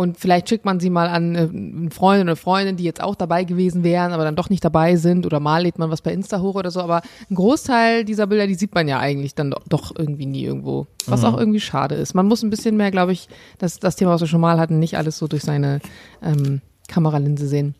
und 0.00 0.16
vielleicht 0.16 0.48
schickt 0.48 0.64
man 0.64 0.80
sie 0.80 0.88
mal 0.88 1.08
an 1.08 1.34
äh, 1.34 1.40
einen 1.40 1.90
Freund 1.90 2.22
oder 2.22 2.34
Freundin, 2.34 2.78
die 2.78 2.84
jetzt 2.84 3.02
auch 3.02 3.14
dabei 3.14 3.44
gewesen 3.44 3.84
wären, 3.84 4.12
aber 4.12 4.24
dann 4.24 4.34
doch 4.34 4.48
nicht 4.48 4.64
dabei 4.64 4.96
sind. 4.96 5.26
Oder 5.26 5.40
mal 5.40 5.60
lädt 5.62 5.78
man 5.78 5.90
was 5.90 6.00
bei 6.00 6.10
Insta 6.10 6.40
hoch 6.40 6.54
oder 6.54 6.70
so. 6.70 6.80
Aber 6.80 7.02
ein 7.28 7.34
Großteil 7.34 8.06
dieser 8.06 8.26
Bilder, 8.26 8.46
die 8.46 8.54
sieht 8.54 8.74
man 8.74 8.88
ja 8.88 8.98
eigentlich 8.98 9.34
dann 9.34 9.54
doch 9.68 9.94
irgendwie 9.94 10.24
nie 10.24 10.42
irgendwo. 10.42 10.86
Was 11.04 11.20
mhm. 11.20 11.26
auch 11.26 11.38
irgendwie 11.38 11.60
schade 11.60 11.96
ist. 11.96 12.14
Man 12.14 12.26
muss 12.28 12.42
ein 12.42 12.48
bisschen 12.48 12.78
mehr, 12.78 12.90
glaube 12.90 13.12
ich, 13.12 13.28
das, 13.58 13.78
das 13.78 13.96
Thema, 13.96 14.12
was 14.12 14.22
wir 14.22 14.26
schon 14.26 14.40
mal 14.40 14.58
hatten, 14.58 14.78
nicht 14.78 14.96
alles 14.96 15.18
so 15.18 15.28
durch 15.28 15.42
seine 15.42 15.80
ähm, 16.22 16.62
Kameralinse 16.88 17.46
sehen. 17.46 17.74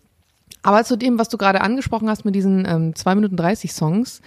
Aber 0.62 0.84
zu 0.84 0.98
dem, 0.98 1.18
was 1.18 1.30
du 1.30 1.38
gerade 1.38 1.62
angesprochen 1.62 2.10
hast 2.10 2.26
mit 2.26 2.34
diesen 2.34 2.66
ähm, 2.68 2.94
2 2.94 3.14
Minuten 3.14 3.36
30 3.38 3.72
Songs, 3.72 4.20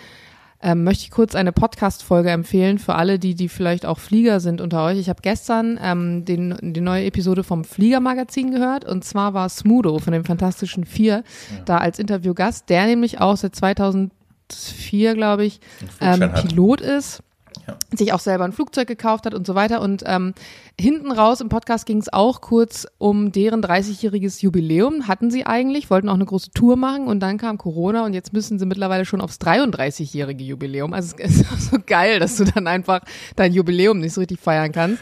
ähm, 0.64 0.84
möchte 0.84 1.04
ich 1.04 1.12
kurz 1.12 1.36
eine 1.36 1.52
Podcast-Folge 1.52 2.32
empfehlen 2.32 2.80
für 2.80 2.96
alle, 2.96 3.20
die, 3.20 3.36
die 3.36 3.50
vielleicht 3.50 3.86
auch 3.86 4.00
Flieger 4.00 4.40
sind 4.40 4.62
unter 4.62 4.84
euch. 4.86 4.98
Ich 4.98 5.10
habe 5.10 5.22
gestern 5.22 5.78
ähm, 5.84 6.26
den, 6.26 6.58
die 6.62 6.82
neue 6.82 7.06
Episode 7.06 7.44
vom 7.44 7.66
Fliegermagazin 7.66 8.52
gehört 8.52 8.86
und 8.86 9.04
zwar 9.04 9.34
war 9.34 9.50
Smudo 9.50 10.00
von 10.00 10.14
dem 10.14 10.24
Fantastischen 10.24 10.86
Vier 10.86 11.24
ja. 11.52 11.64
da 11.66 11.78
als 11.80 12.00
Interviewgast, 12.00 12.70
der 12.70 12.86
nämlich 12.86 13.20
auch 13.20 13.36
seit 13.36 13.56
2004, 13.56 15.14
glaube 15.14 15.46
ich, 15.46 15.60
ähm, 16.00 16.32
Pilot 16.34 16.82
ist 16.82 17.22
ja. 17.68 17.78
sich 17.96 18.14
auch 18.14 18.20
selber 18.20 18.44
ein 18.46 18.52
Flugzeug 18.52 18.88
gekauft 18.88 19.26
hat 19.26 19.34
und 19.34 19.48
so 19.48 19.56
weiter. 19.56 19.82
Und 19.82 20.04
ähm, 20.06 20.34
hinten 20.80 21.12
raus 21.12 21.42
im 21.42 21.50
Podcast 21.50 21.86
ging 21.86 21.98
es 21.98 22.12
auch 22.12 22.42
kurz 22.42 22.88
um 22.98 23.32
deren 23.32 23.64
30-jähriges 23.64 24.42
Jubiläum. 24.42 25.08
Hatten 25.08 25.32
sie 25.32 25.46
eigentlich, 25.46 25.90
wollten 25.90 26.10
auch 26.10 26.16
eine 26.16 26.26
große 26.26 26.52
Tour 26.52 26.76
machen 26.76 27.08
und 27.08 27.20
dann 27.20 27.38
kam 27.38 27.58
Corona 27.58 28.06
und 28.06 28.14
jetzt 28.14 28.34
müssen 28.34 28.60
sie 28.60 28.66
mittlerweile 28.66 29.06
schon 29.06 29.22
aufs 29.22 29.40
33-jährige 29.40 30.44
Jubiläum. 30.44 30.94
Also 30.94 31.16
es 31.18 31.36
ist 31.42 31.52
auch 31.52 31.58
so 31.58 31.78
geil, 31.86 32.20
dass 32.20 32.38
du 32.38 32.46
dann 32.46 32.68
einfach 32.68 33.02
dein 33.36 33.54
Jubiläum 33.54 34.00
nicht 34.00 34.14
so 34.14 34.22
richtig 34.22 34.40
feiern 34.40 34.72
kannst. 34.72 35.02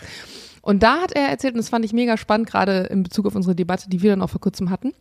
Und 0.62 0.84
da 0.84 1.02
hat 1.02 1.12
er 1.14 1.28
erzählt, 1.28 1.56
und 1.56 1.58
das 1.58 1.70
fand 1.70 1.86
ich 1.86 1.94
mega 1.94 2.18
spannend, 2.18 2.48
gerade 2.48 2.82
in 2.84 3.04
Bezug 3.04 3.26
auf 3.26 3.36
unsere 3.36 3.56
Debatte, 3.56 3.90
die 3.90 4.02
wir 4.02 4.12
dann 4.12 4.22
auch 4.22 4.30
vor 4.30 4.42
kurzem 4.42 4.70
hatten, 4.70 4.94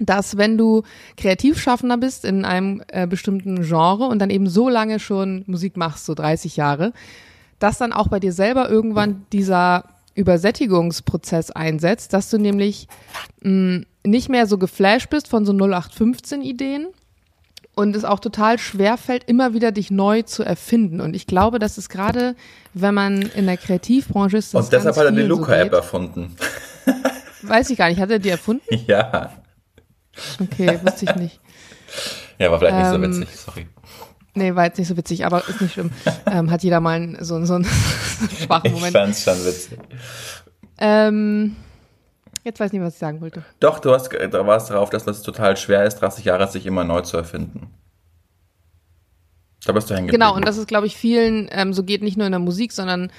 dass 0.00 0.36
wenn 0.36 0.56
du 0.58 0.82
Kreativschaffender 1.16 1.96
bist 1.98 2.24
in 2.24 2.44
einem 2.44 2.82
äh, 2.88 3.06
bestimmten 3.06 3.62
Genre 3.62 4.06
und 4.06 4.18
dann 4.18 4.30
eben 4.30 4.48
so 4.48 4.68
lange 4.68 4.98
schon 4.98 5.44
Musik 5.46 5.76
machst, 5.76 6.06
so 6.06 6.14
30 6.14 6.56
Jahre, 6.56 6.92
dass 7.58 7.78
dann 7.78 7.92
auch 7.92 8.08
bei 8.08 8.18
dir 8.20 8.32
selber 8.32 8.70
irgendwann 8.70 9.26
dieser 9.32 9.84
Übersättigungsprozess 10.14 11.50
einsetzt, 11.50 12.12
dass 12.12 12.30
du 12.30 12.38
nämlich 12.38 12.88
mh, 13.42 13.82
nicht 14.04 14.28
mehr 14.28 14.46
so 14.46 14.58
geflasht 14.58 15.10
bist 15.10 15.28
von 15.28 15.44
so 15.44 15.52
0815 15.52 16.42
Ideen 16.42 16.86
und 17.74 17.94
es 17.94 18.04
auch 18.04 18.18
total 18.20 18.58
schwer 18.58 18.96
fällt, 18.96 19.24
immer 19.24 19.54
wieder 19.54 19.72
dich 19.72 19.90
neu 19.90 20.22
zu 20.22 20.42
erfinden. 20.42 21.00
Und 21.00 21.14
ich 21.14 21.26
glaube, 21.26 21.58
dass 21.58 21.78
es 21.78 21.88
gerade, 21.88 22.34
wenn 22.74 22.94
man 22.94 23.22
in 23.22 23.46
der 23.46 23.56
Kreativbranche 23.56 24.38
ist, 24.38 24.54
und 24.54 24.72
deshalb 24.72 24.96
hat 24.96 25.04
er 25.04 25.12
die 25.12 25.22
Luca-App 25.22 25.70
so 25.70 25.76
erfunden. 25.76 26.34
Weiß 27.42 27.70
ich 27.70 27.78
gar 27.78 27.88
nicht. 27.88 28.00
Hat 28.00 28.10
er 28.10 28.18
die 28.18 28.28
erfunden? 28.30 28.62
Ja. 28.86 29.32
Okay, 30.40 30.78
wusste 30.82 31.04
ich 31.06 31.14
nicht. 31.16 31.40
Ja, 32.38 32.50
war 32.50 32.58
vielleicht 32.58 32.76
nicht 32.76 32.86
ähm, 32.86 33.12
so 33.12 33.20
witzig, 33.20 33.36
sorry. 33.36 33.66
Nee, 34.32 34.54
war 34.54 34.64
jetzt 34.64 34.78
nicht 34.78 34.88
so 34.88 34.96
witzig, 34.96 35.26
aber 35.26 35.46
ist 35.46 35.60
nicht 35.60 35.74
schlimm. 35.74 35.90
ähm, 36.26 36.50
hat 36.50 36.62
jeder 36.62 36.80
mal 36.80 37.18
so, 37.20 37.44
so 37.44 37.54
einen 37.54 37.64
schwachen 38.44 38.72
Moment. 38.72 38.86
Ich 38.86 38.92
fand's 38.92 39.24
schon 39.24 39.44
witzig. 39.44 39.78
Ähm, 40.78 41.56
jetzt 42.44 42.58
weiß 42.58 42.68
ich 42.68 42.72
nicht, 42.72 42.82
was 42.82 42.94
ich 42.94 42.98
sagen 42.98 43.20
wollte. 43.20 43.44
Doch, 43.58 43.78
du 43.78 43.92
hast, 43.92 44.08
da 44.12 44.46
warst 44.46 44.70
darauf, 44.70 44.88
dass 44.88 45.06
es 45.06 45.20
total 45.20 45.58
schwer 45.58 45.84
ist, 45.84 45.96
30 45.96 46.24
Jahre 46.24 46.48
sich 46.48 46.64
immer 46.64 46.84
neu 46.84 47.02
zu 47.02 47.18
erfinden. 47.18 47.68
Da 49.66 49.72
bist 49.72 49.90
du 49.90 49.94
hängen 49.94 50.08
Genau, 50.08 50.34
und 50.34 50.48
das 50.48 50.56
ist, 50.56 50.68
glaube 50.68 50.86
ich, 50.86 50.96
vielen 50.96 51.48
ähm, 51.52 51.74
so 51.74 51.82
geht, 51.82 52.02
nicht 52.02 52.16
nur 52.16 52.26
in 52.26 52.32
der 52.32 52.38
Musik, 52.38 52.72
sondern 52.72 53.12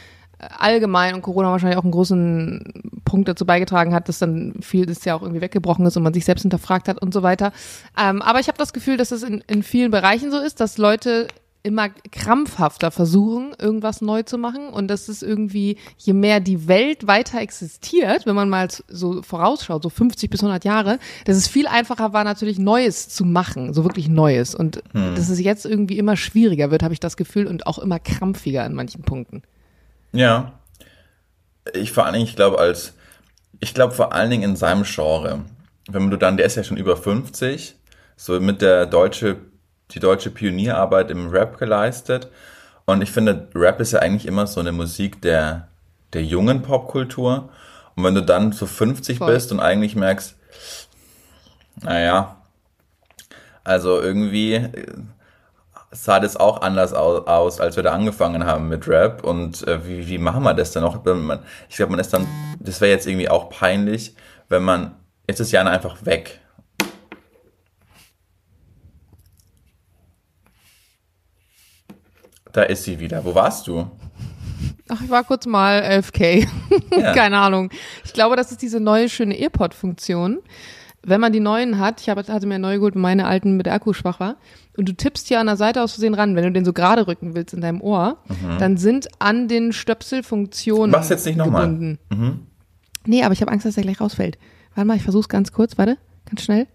allgemein 0.58 1.16
und 1.16 1.22
Corona 1.22 1.52
wahrscheinlich 1.52 1.78
auch 1.78 1.84
einen 1.84 1.92
großen 1.92 3.02
Punkt 3.06 3.28
dazu 3.28 3.46
beigetragen 3.46 3.94
hat, 3.94 4.10
dass 4.10 4.20
dann 4.20 4.56
viel 4.62 4.86
das 4.86 5.06
ja 5.06 5.16
auch 5.16 5.22
irgendwie 5.22 5.42
weggebrochen 5.42 5.86
ist 5.86 5.98
und 5.98 6.04
man 6.04 6.14
sich 6.14 6.26
selbst 6.26 6.42
hinterfragt 6.42 6.88
hat 6.88 7.02
und 7.02 7.14
so 7.14 7.24
weiter. 7.24 7.52
Ähm, 8.00 8.22
aber 8.22 8.40
ich 8.40 8.48
habe 8.48 8.58
das 8.58 8.74
Gefühl, 8.74 8.98
dass 8.98 9.12
es 9.12 9.24
in, 9.24 9.44
in 9.48 9.64
vielen 9.64 9.92
Bereichen 9.92 10.32
so 10.32 10.38
ist, 10.38 10.60
dass 10.60 10.78
Leute 10.78 11.28
immer 11.64 11.90
krampfhafter 11.90 12.92
versuchen, 12.92 13.54
irgendwas 13.60 14.02
neu 14.02 14.24
zu 14.24 14.38
machen. 14.38 14.70
Und 14.70 14.88
das 14.88 15.10
ist 15.10 15.22
irgendwie, 15.22 15.78
je 15.98 16.14
mehr 16.14 16.40
die 16.40 16.68
Welt 16.68 17.08
weiter 17.08 17.40
existiert, 17.40 18.26
wenn 18.26 18.36
man 18.36 18.50
mal 18.50 18.68
so 18.88 19.22
vorausschaut, 19.22 19.84
so 19.84 19.90
50 19.90 20.30
bis 20.30 20.42
100 20.42 20.66
Jahre, 20.66 21.00
dass 21.26 21.38
es 21.38 21.48
viel 21.48 21.68
einfacher 21.68 22.14
war, 22.14 22.24
natürlich 22.24 22.58
Neues 22.58 23.10
zu 23.10 23.26
machen, 23.26 23.74
so 23.74 23.84
wirklich 23.84 24.10
Neues. 24.10 24.56
Und 24.56 24.82
hm. 24.94 25.16
dass 25.16 25.30
es 25.30 25.40
jetzt 25.40 25.66
irgendwie 25.66 25.98
immer 25.98 26.18
schwieriger 26.18 26.72
wird, 26.72 26.84
habe 26.84 26.94
ich 26.94 27.00
das 27.00 27.18
Gefühl, 27.18 27.48
und 27.48 27.68
auch 27.68 27.80
immer 27.80 28.00
krampfiger 28.00 28.64
an 28.64 28.74
manchen 28.74 29.04
Punkten. 29.04 29.44
Ja. 30.12 30.54
Ich 31.74 31.92
vor 31.92 32.06
allen 32.06 32.14
Dingen, 32.14 32.26
ich 32.26 32.36
glaube, 32.36 32.60
als, 32.60 32.94
ich 33.60 33.74
glaube 33.74 33.94
vor 33.94 34.14
allen 34.14 34.30
Dingen 34.30 34.44
in 34.44 34.56
seinem 34.56 34.84
Genre, 34.84 35.46
wenn 35.88 36.10
du 36.10 36.18
dann, 36.18 36.38
der 36.38 36.46
ist 36.46 36.56
ja 36.56 36.64
schon 36.64 36.78
über 36.78 36.98
50, 36.98 37.76
so 38.16 38.40
mit 38.40 38.62
der 38.62 38.86
deutsche 38.86 39.38
die 39.94 40.00
deutsche 40.00 40.32
Pionierarbeit 40.32 41.12
im 41.12 41.30
Rap 41.30 41.58
geleistet. 41.58 42.30
Und 42.86 43.02
ich 43.02 43.12
finde, 43.12 43.48
Rap 43.56 43.80
ist 43.80 43.92
ja 43.92 44.00
eigentlich 44.00 44.26
immer 44.26 44.48
so 44.48 44.60
eine 44.60 44.72
Musik 44.72 45.22
der, 45.22 45.68
der 46.14 46.24
jungen 46.24 46.62
Popkultur. 46.62 47.50
Und 47.96 48.04
wenn 48.04 48.16
du 48.16 48.22
dann 48.22 48.52
so 48.52 48.66
50 48.66 49.18
Voll. 49.18 49.34
bist 49.34 49.52
und 49.52 49.60
eigentlich 49.60 49.96
merkst, 49.96 50.36
naja, 51.82 52.38
also 53.64 54.02
irgendwie 54.02 54.56
äh, 54.56 54.86
sah 55.92 56.20
das 56.20 56.38
auch 56.38 56.62
anders 56.62 56.94
aus, 56.94 57.60
als 57.60 57.76
wir 57.76 57.84
da 57.84 57.92
angefangen 57.92 58.46
haben 58.46 58.70
mit 58.70 58.88
Rap. 58.88 59.24
Und 59.24 59.68
äh, 59.68 59.86
wie, 59.86 60.08
wie 60.08 60.18
machen 60.18 60.44
wir 60.44 60.54
das 60.54 60.72
dann 60.72 60.84
noch? 60.84 60.96
Ich 61.70 61.76
glaube, 61.76 61.92
man 61.92 62.00
ist 62.00 62.14
dann, 62.14 62.28
das 62.60 62.82
wäre 62.82 62.92
jetzt 62.92 63.08
irgendwie 63.08 63.30
auch 63.30 63.50
peinlich, 63.50 64.16
wenn 64.50 64.64
man, 64.64 64.96
jetzt 65.28 65.40
ist 65.40 65.52
Jan 65.52 65.68
einfach 65.68 66.06
weg. 66.06 66.40
Da 72.54 72.64
ist 72.64 72.84
sie 72.84 73.00
wieder. 73.00 73.24
Wo 73.24 73.34
warst 73.34 73.68
du? 73.68 73.90
Ach, 74.90 75.02
ich 75.02 75.10
war 75.10 75.24
kurz 75.24 75.46
mal 75.46 75.82
11K. 75.84 76.48
Ja. 77.00 77.14
Keine 77.14 77.38
Ahnung. 77.38 77.70
Ich 78.04 78.12
glaube, 78.12 78.36
das 78.36 78.52
ist 78.52 78.62
diese 78.62 78.82
neue 78.82 79.08
schöne 79.08 79.40
Earpod-Funktion. 79.40 80.40
Wenn 81.04 81.20
man 81.20 81.34
die 81.34 81.40
neuen 81.40 81.80
hat, 81.80 82.00
ich 82.02 82.10
hab, 82.10 82.18
hatte 82.18 82.46
mir 82.46 82.60
neue 82.60 82.78
geholt, 82.78 82.96
meine 82.96 83.26
alten 83.26 83.58
mit 83.58 83.66
der 83.66 83.74
Akku 83.74 83.94
schwach 83.94 84.20
war, 84.20 84.36
und 84.78 84.88
du 84.88 84.94
tippst 84.94 85.28
hier 85.28 85.40
an 85.40 85.48
der 85.48 85.58
Seite 85.58 85.82
aus 85.82 85.94
Versehen 85.94 86.14
ran, 86.14 86.36
wenn 86.36 86.44
du 86.44 86.52
den 86.52 86.66
so 86.66 86.74
gerade 86.74 87.08
rücken 87.08 87.34
willst 87.36 87.54
in 87.54 87.62
deinem 87.62 87.82
Ohr, 87.82 88.18
mhm. 88.28 88.58
dann 88.60 88.78
sind 88.78 89.08
an 89.20 89.48
den 89.48 89.74
Stöpselfunktionen 89.74 90.92
Mach's 90.92 91.10
jetzt 91.10 91.26
nicht 91.26 91.38
nochmal. 91.38 91.68
Mhm. 91.68 92.48
Nee, 93.06 93.24
aber 93.24 93.34
ich 93.34 93.42
habe 93.42 93.52
Angst, 93.52 93.66
dass 93.66 93.76
der 93.76 93.84
gleich 93.84 94.00
rausfällt. 94.00 94.38
Warte 94.76 94.88
mal, 94.88 94.96
ich 94.96 95.04
versuch's 95.04 95.28
ganz 95.28 95.52
kurz, 95.52 95.78
warte, 95.78 95.98
ganz 96.30 96.44
schnell. 96.44 96.68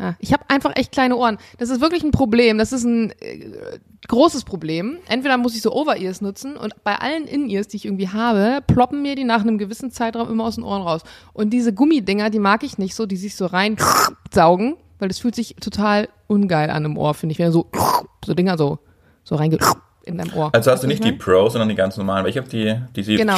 Ja, 0.00 0.16
ich 0.18 0.32
habe 0.32 0.44
einfach 0.48 0.72
echt 0.76 0.92
kleine 0.92 1.14
Ohren. 1.14 1.36
Das 1.58 1.68
ist 1.68 1.82
wirklich 1.82 2.02
ein 2.02 2.10
Problem. 2.10 2.56
Das 2.56 2.72
ist 2.72 2.84
ein 2.84 3.10
äh, 3.20 3.78
großes 4.08 4.44
Problem. 4.44 4.96
Entweder 5.06 5.36
muss 5.36 5.54
ich 5.54 5.60
so 5.60 5.74
Over-Ears 5.74 6.22
nutzen 6.22 6.56
und 6.56 6.72
bei 6.84 6.96
allen 6.96 7.26
In-Ears, 7.26 7.68
die 7.68 7.76
ich 7.76 7.84
irgendwie 7.84 8.08
habe, 8.08 8.62
ploppen 8.66 9.02
mir 9.02 9.14
die 9.14 9.24
nach 9.24 9.42
einem 9.42 9.58
gewissen 9.58 9.90
Zeitraum 9.90 10.30
immer 10.30 10.44
aus 10.44 10.54
den 10.54 10.64
Ohren 10.64 10.80
raus. 10.80 11.02
Und 11.34 11.50
diese 11.50 11.74
Gummidinger, 11.74 12.30
die 12.30 12.38
mag 12.38 12.62
ich 12.62 12.78
nicht 12.78 12.94
so, 12.94 13.04
die 13.04 13.18
sich 13.18 13.36
so 13.36 13.44
rein 13.44 13.76
saugen, 14.32 14.76
weil 14.98 15.08
das 15.08 15.18
fühlt 15.18 15.34
sich 15.34 15.56
total 15.56 16.08
ungeil 16.28 16.70
an 16.70 16.86
im 16.86 16.96
Ohr, 16.96 17.12
finde 17.12 17.34
ich. 17.34 17.38
Wenn 17.38 17.52
so, 17.52 17.66
so 18.24 18.32
Dinger 18.32 18.56
so, 18.56 18.78
so 19.22 19.34
reinge 19.34 19.58
in 20.04 20.16
deinem 20.16 20.32
Ohr. 20.32 20.48
Also 20.54 20.70
hast 20.70 20.82
du 20.82 20.86
nicht 20.86 21.04
die 21.04 21.12
Pro, 21.12 21.50
sondern 21.50 21.68
die 21.68 21.74
ganz 21.74 21.98
normalen. 21.98 22.24
Weil 22.24 22.30
ich 22.30 22.38
habe 22.38 22.48
die, 22.48 22.74
die 22.96 23.02
sie 23.02 23.16
genau. 23.16 23.36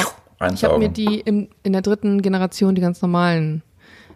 Ich 0.53 0.63
habe 0.63 0.77
mir 0.77 0.89
die 0.89 1.19
im, 1.19 1.49
in 1.63 1.73
der 1.73 1.81
dritten 1.81 2.21
Generation, 2.21 2.73
die 2.75 2.81
ganz 2.81 3.01
normalen, 3.01 3.63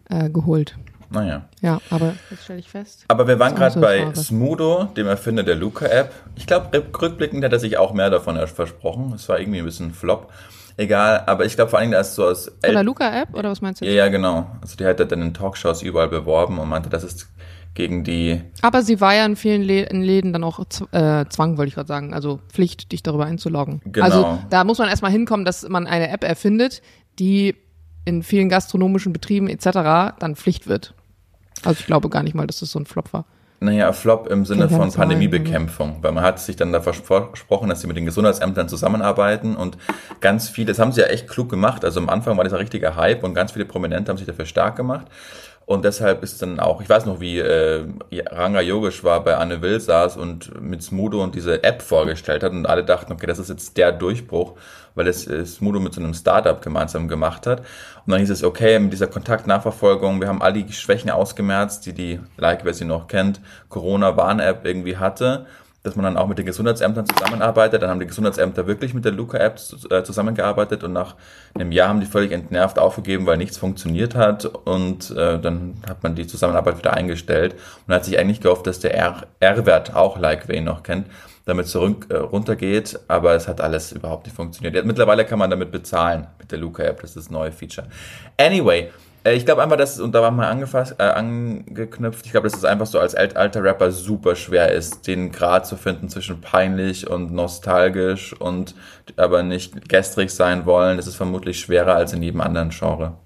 äh, 0.10 0.30
geholt. 0.30 0.78
Naja. 1.10 1.46
Ja, 1.62 1.80
aber 1.90 2.14
jetzt 2.30 2.44
stelle 2.44 2.60
ich 2.60 2.70
fest. 2.70 3.06
Aber 3.08 3.28
wir 3.28 3.40
waren 3.40 3.56
gerade 3.56 3.80
bei 3.80 4.04
Frage. 4.04 4.16
Smudo, 4.18 4.86
dem 4.86 5.08
Erfinder 5.08 5.44
der 5.44 5.56
Luca-App. 5.56 6.14
Ich 6.36 6.48
glaube, 6.48 6.86
rückblickend 7.02 7.44
hat 7.44 7.54
er 7.54 7.60
sich 7.60 7.78
auch 7.78 7.94
mehr 7.94 8.10
davon 8.10 8.36
versprochen. 8.48 9.14
Es 9.16 9.28
war 9.30 9.40
irgendwie 9.40 9.60
ein 9.60 9.66
bisschen 9.66 9.94
Flop. 9.94 10.32
Egal, 10.76 11.24
aber 11.26 11.46
ich 11.46 11.56
glaube 11.56 11.72
vor 11.72 11.80
allem, 11.80 11.92
dass 11.92 12.14
so 12.14 12.26
aus... 12.26 12.52
Von 12.64 12.74
der 12.74 12.84
Luca-App 12.84 13.34
oder 13.34 13.50
was 13.50 13.62
meinst 13.62 13.82
du? 13.82 13.86
Ja, 13.86 13.92
ja, 13.92 14.08
genau. 14.10 14.48
Also 14.62 14.76
die 14.78 14.86
hat 14.86 15.00
er 15.00 15.08
dann 15.08 15.22
in 15.22 15.34
Talkshows 15.34 15.82
überall 15.82 16.10
beworben 16.10 16.60
und 16.60 16.70
meinte, 16.70 16.90
das 16.90 17.04
ist 17.04 17.30
gegen 17.74 18.04
die... 18.04 18.44
Aber 18.62 18.84
sie 18.84 19.02
war 19.02 19.16
ja 19.16 19.26
in 19.26 19.36
vielen 19.36 19.64
Läden 19.64 20.34
dann 20.34 20.44
auch 20.44 20.60
äh, 20.60 21.26
Zwang, 21.30 21.58
wollte 21.58 21.70
ich 21.70 21.76
gerade 21.76 21.88
sagen. 21.88 22.14
Also 22.14 22.42
Pflicht, 22.50 22.92
dich 22.92 23.02
darüber 23.02 23.26
einzuloggen. 23.26 23.82
Genau. 23.86 24.06
Also 24.06 24.40
da 24.50 24.64
muss 24.64 24.78
man 24.78 24.90
erstmal 24.90 25.12
hinkommen, 25.12 25.46
dass 25.46 25.68
man 25.68 25.88
eine 25.88 26.10
App 26.10 26.24
erfindet, 26.24 26.82
die 27.18 27.56
in 28.06 28.24
vielen 28.24 28.48
gastronomischen 28.48 29.14
Betrieben 29.14 29.48
etc. 29.50 30.16
dann 30.20 30.36
Pflicht 30.36 30.68
wird. 30.68 30.94
Also 31.64 31.80
ich 31.80 31.86
glaube 31.86 32.10
gar 32.10 32.24
nicht 32.24 32.36
mal, 32.36 32.48
dass 32.48 32.60
das 32.60 32.72
so 32.72 32.80
ein 32.80 32.86
Flop 32.86 33.14
war. 33.14 33.26
Naja, 33.60 33.92
Flop 33.92 34.28
im 34.28 34.46
Sinne 34.46 34.70
von 34.70 34.92
Pandemiebekämpfung, 34.92 35.98
weil 36.04 36.12
man 36.12 36.24
hat 36.24 36.40
sich 36.40 36.56
dann 36.56 36.72
da 36.72 36.80
versprochen, 36.80 37.70
dass 37.70 37.82
sie 37.82 37.88
mit 37.88 37.98
den 37.98 38.06
Gesundheitsämtern 38.06 38.70
zusammenarbeiten 38.70 39.56
und 39.56 39.80
ganz 40.22 40.48
viele, 40.48 40.68
das 40.68 40.78
haben 40.78 40.92
sie 40.92 41.02
ja 41.02 41.08
echt 41.08 41.28
klug 41.28 41.50
gemacht, 41.50 41.84
also 41.84 42.00
am 42.00 42.08
Anfang 42.08 42.38
war 42.38 42.44
das 42.44 42.54
ein 42.54 42.60
richtiger 42.60 42.96
Hype 42.96 43.24
und 43.24 43.34
ganz 43.34 43.54
viele 43.54 43.66
Prominente 43.66 44.12
haben 44.12 44.18
sich 44.18 44.28
dafür 44.28 44.46
stark 44.46 44.76
gemacht 44.76 45.08
und 45.68 45.84
deshalb 45.84 46.24
ist 46.24 46.42
dann 46.42 46.62
auch, 46.62 46.80
ich 46.80 46.88
weiß 46.88 47.06
noch, 47.06 47.20
wie 47.20 47.40
äh, 47.40 47.86
Ranga 48.32 48.62
Yogesh 48.62 49.04
war 49.04 49.22
bei 49.26 49.36
Anne 49.36 49.62
Will 49.62 49.82
saß 49.82 50.16
und 50.16 50.62
mit 50.62 50.82
Smudo 50.82 51.22
und 51.22 51.36
diese 51.36 51.62
App 51.62 51.82
vorgestellt 51.82 52.42
hat 52.42 52.54
und 52.54 52.66
alle 52.66 52.86
dachten, 52.86 53.12
okay, 53.12 53.28
das 53.28 53.38
ist 53.38 53.50
jetzt 53.50 53.76
der 53.76 53.92
Durchbruch, 53.92 54.54
weil 54.96 55.10
es 55.10 55.28
äh, 55.28 55.46
Smudo 55.46 55.82
mit 55.82 55.94
so 55.94 56.00
einem 56.00 56.14
Startup 56.14 56.62
gemeinsam 56.62 57.10
gemacht 57.10 57.46
hat. 57.46 57.60
Und 58.06 58.12
dann 58.12 58.22
hieß 58.22 58.30
es, 58.30 58.46
okay, 58.46 58.80
mit 58.80 58.94
dieser 58.94 59.08
Kontaktnachverfolgung, 59.08 60.22
wir 60.22 60.30
haben 60.30 60.42
all 60.42 60.54
die 60.54 60.72
Schwächen 60.72 61.10
ausgemerzt, 61.10 61.86
die 61.86 61.92
die, 61.92 62.22
like, 62.38 62.64
wer 62.64 62.74
sie 62.74 62.86
noch 62.86 63.10
kennt, 63.10 63.42
Corona-Warn-App 63.68 64.66
irgendwie 64.66 64.96
hatte 64.96 65.48
dass 65.84 65.96
man 65.96 66.04
dann 66.04 66.18
auch 66.18 66.28
mit 66.28 66.38
den 66.38 66.46
Gesundheitsämtern 66.46 67.06
zusammenarbeitet. 67.06 67.82
Dann 67.82 67.90
haben 67.90 68.00
die 68.00 68.08
Gesundheitsämter 68.08 68.68
wirklich 68.68 68.94
mit 68.94 69.06
der 69.06 69.12
Luca-App 69.14 69.60
äh, 69.90 70.04
zusammengearbeitet 70.04 70.84
und 70.84 70.94
nach 70.94 71.16
einem 71.54 71.72
Jahr 71.72 71.90
haben 71.90 72.00
die 72.00 72.06
völlig 72.06 72.32
entnervt 72.32 72.80
aufgegeben, 72.80 73.26
weil 73.26 73.38
nichts 73.38 73.58
funktioniert 73.58 74.16
hat 74.16 74.46
und 74.46 75.12
äh, 75.12 75.40
dann 75.40 75.76
hat 75.88 76.04
man 76.04 76.16
die 76.16 76.28
Zusammenarbeit 76.28 76.78
wieder 76.78 76.94
eingestellt 76.94 77.56
und 77.88 77.94
hat 77.94 78.06
sich 78.06 78.20
eigentlich 78.20 78.42
gehofft, 78.42 78.68
dass 78.68 78.80
der 78.80 78.96
R-Wert 78.96 79.96
auch 79.96 80.20
Like 80.20 80.50
Way 80.50 80.62
noch 80.62 80.84
kennt, 80.84 81.08
damit 81.46 81.68
zurück 81.68 82.08
äh, 82.10 82.18
runtergeht, 82.18 83.00
aber 83.08 83.36
es 83.36 83.48
hat 83.48 83.62
alles 83.62 83.94
überhaupt 83.94 84.26
nicht 84.26 84.36
funktioniert. 84.36 84.86
Mittlerweile 84.86 85.26
kann 85.26 85.40
man 85.40 85.50
damit 85.50 85.72
bezahlen 85.72 86.28
mit 86.40 86.52
der 86.52 86.60
Luca-App, 86.60 87.02
das 87.02 87.12
ist 87.12 87.18
das 87.18 87.30
neue 87.30 87.52
Feature. 87.52 87.88
Anyway, 88.38 88.90
ich 89.32 89.46
glaube 89.46 89.64
einfach, 89.64 89.78
dass 89.78 89.96
es, 89.96 90.00
und 90.00 90.14
da 90.14 90.22
war 90.22 90.32
mal 90.32 90.48
angefasst, 90.50 90.96
äh, 91.00 91.04
angeknüpft, 91.04 92.26
ich 92.26 92.32
glaube, 92.32 92.48
dass 92.48 92.58
es 92.58 92.66
einfach 92.66 92.86
so 92.86 93.00
als 93.00 93.16
alter 93.16 93.64
Rapper 93.64 93.92
super 93.92 94.36
schwer 94.36 94.72
ist, 94.72 95.08
den 95.08 95.32
Grad 95.32 95.66
zu 95.66 95.76
finden 95.78 96.10
zwischen 96.10 96.42
peinlich 96.42 97.10
und 97.10 97.34
nostalgisch 97.34 98.34
und 98.40 98.76
aber 99.16 99.44
nicht 99.44 99.90
gestrig 99.90 100.32
sein 100.32 100.66
wollen. 100.66 100.98
Das 100.98 101.08
ist 101.08 101.16
vermutlich 101.16 101.60
schwerer 101.60 101.96
als 101.96 102.14
in 102.14 102.22
jedem 102.22 102.42
anderen 102.42 102.70
Genre. 102.70 103.18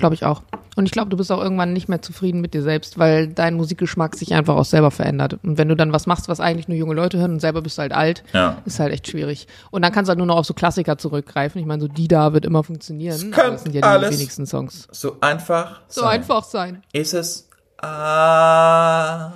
Glaube 0.00 0.14
ich 0.14 0.24
auch. 0.24 0.42
Und 0.76 0.86
ich 0.86 0.92
glaube, 0.92 1.10
du 1.10 1.16
bist 1.16 1.30
auch 1.30 1.42
irgendwann 1.42 1.72
nicht 1.72 1.88
mehr 1.88 2.00
zufrieden 2.00 2.40
mit 2.40 2.54
dir 2.54 2.62
selbst, 2.62 2.98
weil 2.98 3.28
dein 3.28 3.54
Musikgeschmack 3.54 4.16
sich 4.16 4.32
einfach 4.34 4.56
auch 4.56 4.64
selber 4.64 4.90
verändert. 4.90 5.38
Und 5.42 5.58
wenn 5.58 5.68
du 5.68 5.76
dann 5.76 5.92
was 5.92 6.06
machst, 6.06 6.28
was 6.28 6.40
eigentlich 6.40 6.68
nur 6.68 6.78
junge 6.78 6.94
Leute 6.94 7.18
hören 7.18 7.32
und 7.32 7.40
selber 7.40 7.60
bist 7.60 7.76
du 7.76 7.82
halt 7.82 7.92
alt, 7.92 8.24
ja. 8.32 8.56
ist 8.64 8.80
halt 8.80 8.92
echt 8.92 9.08
schwierig. 9.08 9.46
Und 9.70 9.82
dann 9.82 9.92
kannst 9.92 10.08
du 10.08 10.10
halt 10.10 10.18
nur 10.18 10.26
noch 10.26 10.36
auf 10.36 10.46
so 10.46 10.54
Klassiker 10.54 10.96
zurückgreifen. 10.96 11.60
Ich 11.60 11.66
meine, 11.66 11.82
so 11.82 11.88
die 11.88 12.08
da 12.08 12.32
wird 12.32 12.46
immer 12.46 12.64
funktionieren. 12.64 13.14
Es 13.14 13.38
aber 13.38 13.50
das 13.50 13.62
sind 13.64 13.74
ja 13.74 13.98
die 13.98 14.14
wenigsten 14.14 14.46
Songs. 14.46 14.88
So 14.90 15.18
einfach 15.20 15.80
So 15.88 16.00
sein. 16.02 16.10
einfach 16.10 16.44
sein. 16.44 16.82
Ist 16.92 17.14
es 17.14 17.48
aber 17.82 19.32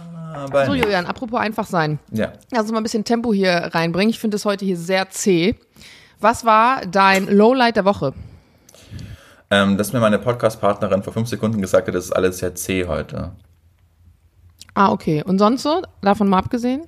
so, 0.66 0.74
Julian, 0.74 1.06
apropos 1.06 1.40
einfach 1.40 1.66
sein. 1.66 1.98
Ja. 2.12 2.32
Also 2.52 2.72
mal 2.72 2.80
ein 2.80 2.82
bisschen 2.82 3.04
Tempo 3.04 3.32
hier 3.32 3.70
reinbringen. 3.72 4.10
Ich 4.10 4.18
finde 4.18 4.36
es 4.36 4.44
heute 4.44 4.64
hier 4.64 4.76
sehr 4.76 5.08
zäh. 5.10 5.56
Was 6.20 6.44
war 6.44 6.86
dein 6.86 7.26
Lowlight 7.26 7.76
der 7.76 7.84
Woche? 7.84 8.12
Ähm, 9.50 9.76
dass 9.76 9.92
mir 9.92 10.00
meine 10.00 10.18
Podcast-Partnerin 10.18 11.02
vor 11.02 11.12
fünf 11.12 11.28
Sekunden 11.28 11.60
gesagt 11.60 11.88
hat, 11.88 11.94
das 11.94 12.06
ist 12.06 12.12
alles 12.12 12.38
sehr 12.38 12.54
zäh 12.54 12.86
heute. 12.86 13.32
Ah, 14.74 14.90
okay. 14.90 15.22
Und 15.24 15.38
sonst 15.38 15.62
so? 15.62 15.82
Davon 16.02 16.28
mal 16.28 16.38
abgesehen? 16.38 16.82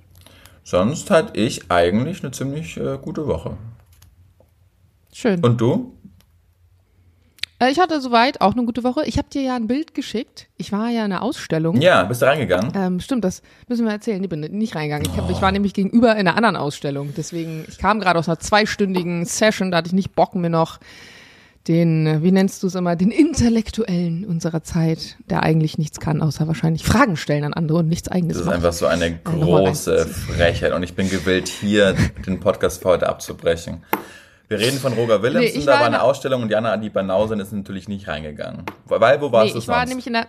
Sonst 0.64 1.10
hatte 1.10 1.38
ich 1.38 1.70
eigentlich 1.70 2.22
eine 2.22 2.32
ziemlich 2.32 2.76
äh, 2.76 2.98
gute 3.00 3.26
Woche. 3.26 3.56
Schön. 5.12 5.42
Und 5.44 5.60
du? 5.60 5.96
Äh, 7.58 7.70
ich 7.70 7.78
hatte 7.78 8.00
soweit 8.00 8.40
auch 8.40 8.52
eine 8.52 8.64
gute 8.64 8.84
Woche. 8.84 9.04
Ich 9.06 9.16
habe 9.18 9.28
dir 9.28 9.42
ja 9.42 9.56
ein 9.56 9.66
Bild 9.66 9.94
geschickt. 9.94 10.48
Ich 10.56 10.72
war 10.72 10.88
ja 10.90 11.04
in 11.04 11.12
einer 11.12 11.22
Ausstellung. 11.22 11.80
Ja, 11.80 12.02
bist 12.04 12.22
du 12.22 12.26
reingegangen? 12.26 12.72
Ähm, 12.74 13.00
stimmt, 13.00 13.24
das 13.24 13.42
müssen 13.68 13.84
wir 13.86 13.92
erzählen. 13.92 14.22
Ich 14.22 14.28
bin 14.28 14.40
nicht 14.40 14.74
reingegangen. 14.74 15.08
Ich, 15.10 15.16
hab, 15.16 15.30
ich 15.30 15.40
war 15.40 15.52
nämlich 15.52 15.72
gegenüber 15.72 16.12
in 16.12 16.26
einer 16.26 16.36
anderen 16.36 16.56
Ausstellung. 16.56 17.14
Deswegen, 17.16 17.64
ich 17.68 17.78
kam 17.78 18.00
gerade 18.00 18.18
aus 18.18 18.28
einer 18.28 18.38
zweistündigen 18.38 19.24
Session. 19.24 19.70
Da 19.70 19.78
hatte 19.78 19.86
ich 19.88 19.94
nicht 19.94 20.14
Bock, 20.14 20.34
mir 20.34 20.50
noch 20.50 20.80
den, 21.68 22.22
wie 22.22 22.32
nennst 22.32 22.62
du 22.62 22.68
es 22.68 22.74
immer, 22.74 22.96
den 22.96 23.10
Intellektuellen 23.10 24.24
unserer 24.24 24.62
Zeit, 24.62 25.16
der 25.28 25.42
eigentlich 25.42 25.78
nichts 25.78 26.00
kann, 26.00 26.22
außer 26.22 26.46
wahrscheinlich 26.46 26.84
Fragen 26.84 27.16
stellen 27.16 27.44
an 27.44 27.54
andere 27.54 27.78
und 27.78 27.88
nichts 27.88 28.08
eigenes. 28.08 28.34
Das 28.34 28.42
ist 28.42 28.46
macht. 28.46 28.56
einfach 28.56 28.72
so 28.72 28.86
eine 28.86 29.18
große 29.18 30.06
Frechheit 30.06 30.72
und 30.72 30.82
ich 30.82 30.94
bin 30.94 31.10
gewillt, 31.10 31.48
hier 31.48 31.94
den 32.26 32.40
Podcast 32.40 32.82
für 32.82 32.90
heute 32.90 33.08
abzubrechen. 33.08 33.84
Wir 34.48 34.60
reden 34.60 34.78
von 34.78 34.92
Roger 34.92 35.22
Willemsen, 35.22 35.58
nee, 35.58 35.66
da 35.66 35.80
war 35.80 35.86
eine 35.86 36.02
Ausstellung 36.02 36.42
und 36.42 36.50
Jana 36.50 36.72
Adi 36.72 36.88
Banausen 36.88 37.40
ist 37.40 37.52
natürlich 37.52 37.88
nicht 37.88 38.06
reingegangen. 38.06 38.62
Weil, 38.84 39.20
wo 39.20 39.32
warst 39.32 39.46
nee, 39.46 39.52
du 39.52 39.58
ich 39.58 39.64
sonst? 39.64 39.76
War 39.76 39.86
nämlich 39.86 40.06
in 40.06 40.12
der, 40.12 40.28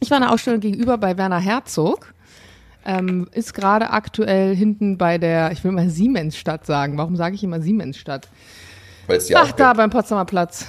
ich 0.00 0.10
war 0.10 0.16
in 0.16 0.22
der 0.22 0.32
Ausstellung 0.32 0.60
gegenüber 0.60 0.96
bei 0.96 1.18
Werner 1.18 1.40
Herzog 1.40 2.14
ähm, 2.86 3.28
ist 3.32 3.54
gerade 3.54 3.90
aktuell 3.90 4.54
hinten 4.54 4.98
bei 4.98 5.18
der, 5.18 5.52
ich 5.52 5.64
will 5.64 5.72
mal 5.72 5.88
Siemensstadt 5.88 6.66
sagen. 6.66 6.98
Warum 6.98 7.16
sage 7.16 7.34
ich 7.34 7.42
immer 7.42 7.60
Siemensstadt? 7.60 8.28
Weil 9.06 9.18
es 9.18 9.26
die 9.26 9.36
Ach, 9.36 9.52
da 9.52 9.68
gibt. 9.68 9.76
beim 9.78 9.90
Potsdamer 9.90 10.24
Platz 10.24 10.66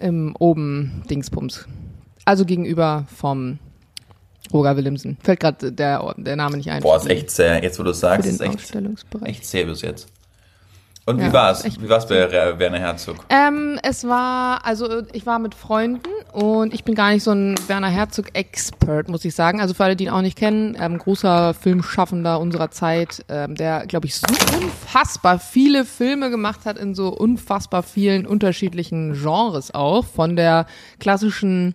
im 0.00 0.34
oben 0.38 1.02
Dingsbums. 1.08 1.66
Also 2.24 2.44
gegenüber 2.44 3.06
vom 3.14 3.58
Roger 4.52 4.76
Willemsen. 4.76 5.18
Fällt 5.22 5.40
gerade 5.40 5.72
der, 5.72 6.14
der 6.16 6.36
Name 6.36 6.56
nicht 6.56 6.70
ein. 6.70 6.82
Boah, 6.82 6.96
ist 6.96 7.08
echt 7.08 7.30
sehr, 7.30 7.62
jetzt 7.62 7.78
wo 7.78 7.82
du 7.82 7.92
sagst, 7.92 8.28
ist 8.28 8.40
echt, 8.40 8.74
echt 9.24 9.46
sehr 9.46 9.64
bis 9.64 9.82
jetzt. 9.82 10.08
Und 11.06 11.18
Ja, 11.18 11.28
wie 11.28 11.32
war's? 11.34 11.64
Wie 11.64 11.88
war's 11.88 12.08
bei 12.08 12.58
Werner 12.58 12.78
Herzog? 12.78 13.16
Ähm, 13.28 13.78
es 13.82 14.04
war, 14.04 14.64
also 14.64 15.02
ich 15.12 15.26
war 15.26 15.38
mit 15.38 15.54
Freunden 15.54 16.08
und 16.32 16.72
ich 16.72 16.82
bin 16.82 16.94
gar 16.94 17.12
nicht 17.12 17.22
so 17.22 17.30
ein 17.32 17.56
Werner 17.68 17.88
Herzog-Expert, 17.88 19.10
muss 19.10 19.22
ich 19.26 19.34
sagen. 19.34 19.60
Also 19.60 19.74
für 19.74 19.84
alle, 19.84 19.96
die 19.96 20.04
ihn 20.04 20.10
auch 20.10 20.22
nicht 20.22 20.38
kennen, 20.38 20.78
ähm, 20.80 20.96
großer 20.96 21.52
Filmschaffender 21.52 22.40
unserer 22.40 22.70
Zeit, 22.70 23.22
ähm, 23.28 23.54
der, 23.54 23.86
glaube 23.86 24.06
ich, 24.06 24.16
so 24.16 24.26
unfassbar 24.56 25.38
viele 25.38 25.84
Filme 25.84 26.30
gemacht 26.30 26.64
hat 26.64 26.78
in 26.78 26.94
so 26.94 27.08
unfassbar 27.08 27.82
vielen 27.82 28.26
unterschiedlichen 28.26 29.12
Genres 29.12 29.74
auch. 29.74 30.06
Von 30.06 30.36
der 30.36 30.64
klassischen 31.00 31.74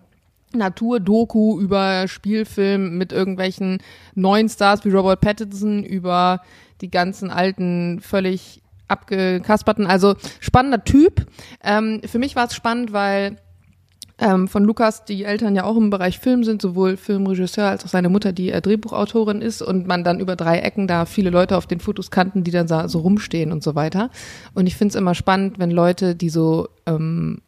Natur-Doku 0.52 1.60
über 1.60 2.08
Spielfilm 2.08 2.98
mit 2.98 3.12
irgendwelchen 3.12 3.78
neuen 4.16 4.48
Stars 4.48 4.84
wie 4.84 4.90
Robert 4.90 5.20
Pattinson 5.20 5.84
über 5.84 6.40
die 6.80 6.90
ganzen 6.90 7.30
alten, 7.30 8.00
völlig 8.00 8.60
abgekasperten. 8.90 9.86
Also 9.86 10.14
spannender 10.40 10.84
Typ. 10.84 11.26
Ähm, 11.62 12.00
für 12.04 12.18
mich 12.18 12.36
war 12.36 12.46
es 12.46 12.54
spannend, 12.54 12.92
weil 12.92 13.36
ähm, 14.20 14.48
von 14.48 14.64
Lukas 14.64 15.04
die 15.04 15.24
Eltern 15.24 15.56
ja 15.56 15.64
auch 15.64 15.76
im 15.76 15.88
Bereich 15.90 16.18
Film 16.18 16.44
sind, 16.44 16.60
sowohl 16.60 16.96
Filmregisseur 16.96 17.68
als 17.68 17.84
auch 17.84 17.88
seine 17.88 18.10
Mutter, 18.10 18.32
die 18.32 18.50
äh, 18.50 18.60
Drehbuchautorin 18.60 19.40
ist 19.40 19.62
und 19.62 19.86
man 19.86 20.04
dann 20.04 20.20
über 20.20 20.36
drei 20.36 20.58
Ecken 20.58 20.86
da 20.86 21.06
viele 21.06 21.30
Leute 21.30 21.56
auf 21.56 21.66
den 21.66 21.80
Fotos 21.80 22.10
kannten, 22.10 22.44
die 22.44 22.50
dann 22.50 22.68
so, 22.68 22.86
so 22.86 22.98
rumstehen 22.98 23.50
und 23.50 23.62
so 23.62 23.74
weiter. 23.74 24.10
Und 24.54 24.66
ich 24.66 24.76
finde 24.76 24.92
es 24.92 24.94
immer 24.96 25.14
spannend, 25.14 25.58
wenn 25.58 25.70
Leute, 25.70 26.14
die 26.14 26.28
so 26.28 26.68
ähm, 26.84 27.40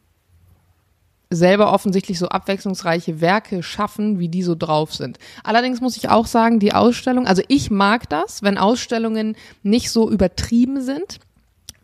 selber 1.29 1.73
offensichtlich 1.73 2.17
so 2.17 2.27
abwechslungsreiche 2.27 3.21
Werke 3.21 3.63
schaffen, 3.63 4.19
wie 4.19 4.29
die 4.29 4.43
so 4.43 4.55
drauf 4.55 4.93
sind. 4.93 5.17
Allerdings 5.43 5.81
muss 5.81 5.97
ich 5.97 6.09
auch 6.09 6.25
sagen, 6.25 6.59
die 6.59 6.73
Ausstellung, 6.73 7.27
also 7.27 7.43
ich 7.47 7.71
mag 7.71 8.09
das, 8.09 8.43
wenn 8.43 8.57
Ausstellungen 8.57 9.35
nicht 9.61 9.91
so 9.91 10.09
übertrieben 10.09 10.81
sind. 10.81 11.19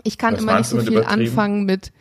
Ich 0.03 0.17
kann 0.17 0.33
Was 0.33 0.41
immer 0.41 0.57
nicht 0.57 0.67
so 0.67 0.79
viel 0.79 1.03
anfangen 1.03 1.65
mit, 1.65 1.91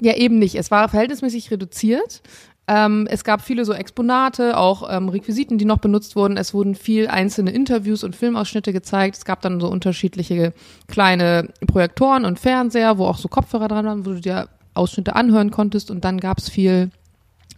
ja 0.00 0.14
eben 0.14 0.38
nicht. 0.38 0.54
Es 0.54 0.70
war 0.70 0.88
verhältnismäßig 0.88 1.50
reduziert. 1.50 2.22
Ähm, 2.68 3.08
es 3.10 3.24
gab 3.24 3.42
viele 3.42 3.64
so 3.64 3.72
Exponate, 3.72 4.56
auch 4.56 4.88
ähm, 4.88 5.08
Requisiten, 5.08 5.58
die 5.58 5.64
noch 5.64 5.78
benutzt 5.78 6.14
wurden. 6.14 6.36
Es 6.36 6.54
wurden 6.54 6.74
viel 6.74 7.08
einzelne 7.08 7.50
Interviews 7.50 8.04
und 8.04 8.14
Filmausschnitte 8.14 8.72
gezeigt. 8.72 9.16
Es 9.16 9.24
gab 9.24 9.40
dann 9.40 9.60
so 9.60 9.68
unterschiedliche 9.68 10.52
kleine 10.86 11.48
Projektoren 11.66 12.24
und 12.24 12.38
Fernseher, 12.38 12.98
wo 12.98 13.06
auch 13.06 13.18
so 13.18 13.28
Kopfhörer 13.28 13.68
dran 13.68 13.86
waren, 13.86 14.06
wo 14.06 14.10
du 14.10 14.20
dir 14.20 14.48
Ausschnitte 14.74 15.16
anhören 15.16 15.50
konntest. 15.50 15.90
Und 15.90 16.04
dann 16.04 16.20
gab 16.20 16.38
es 16.38 16.48
viel, 16.48 16.90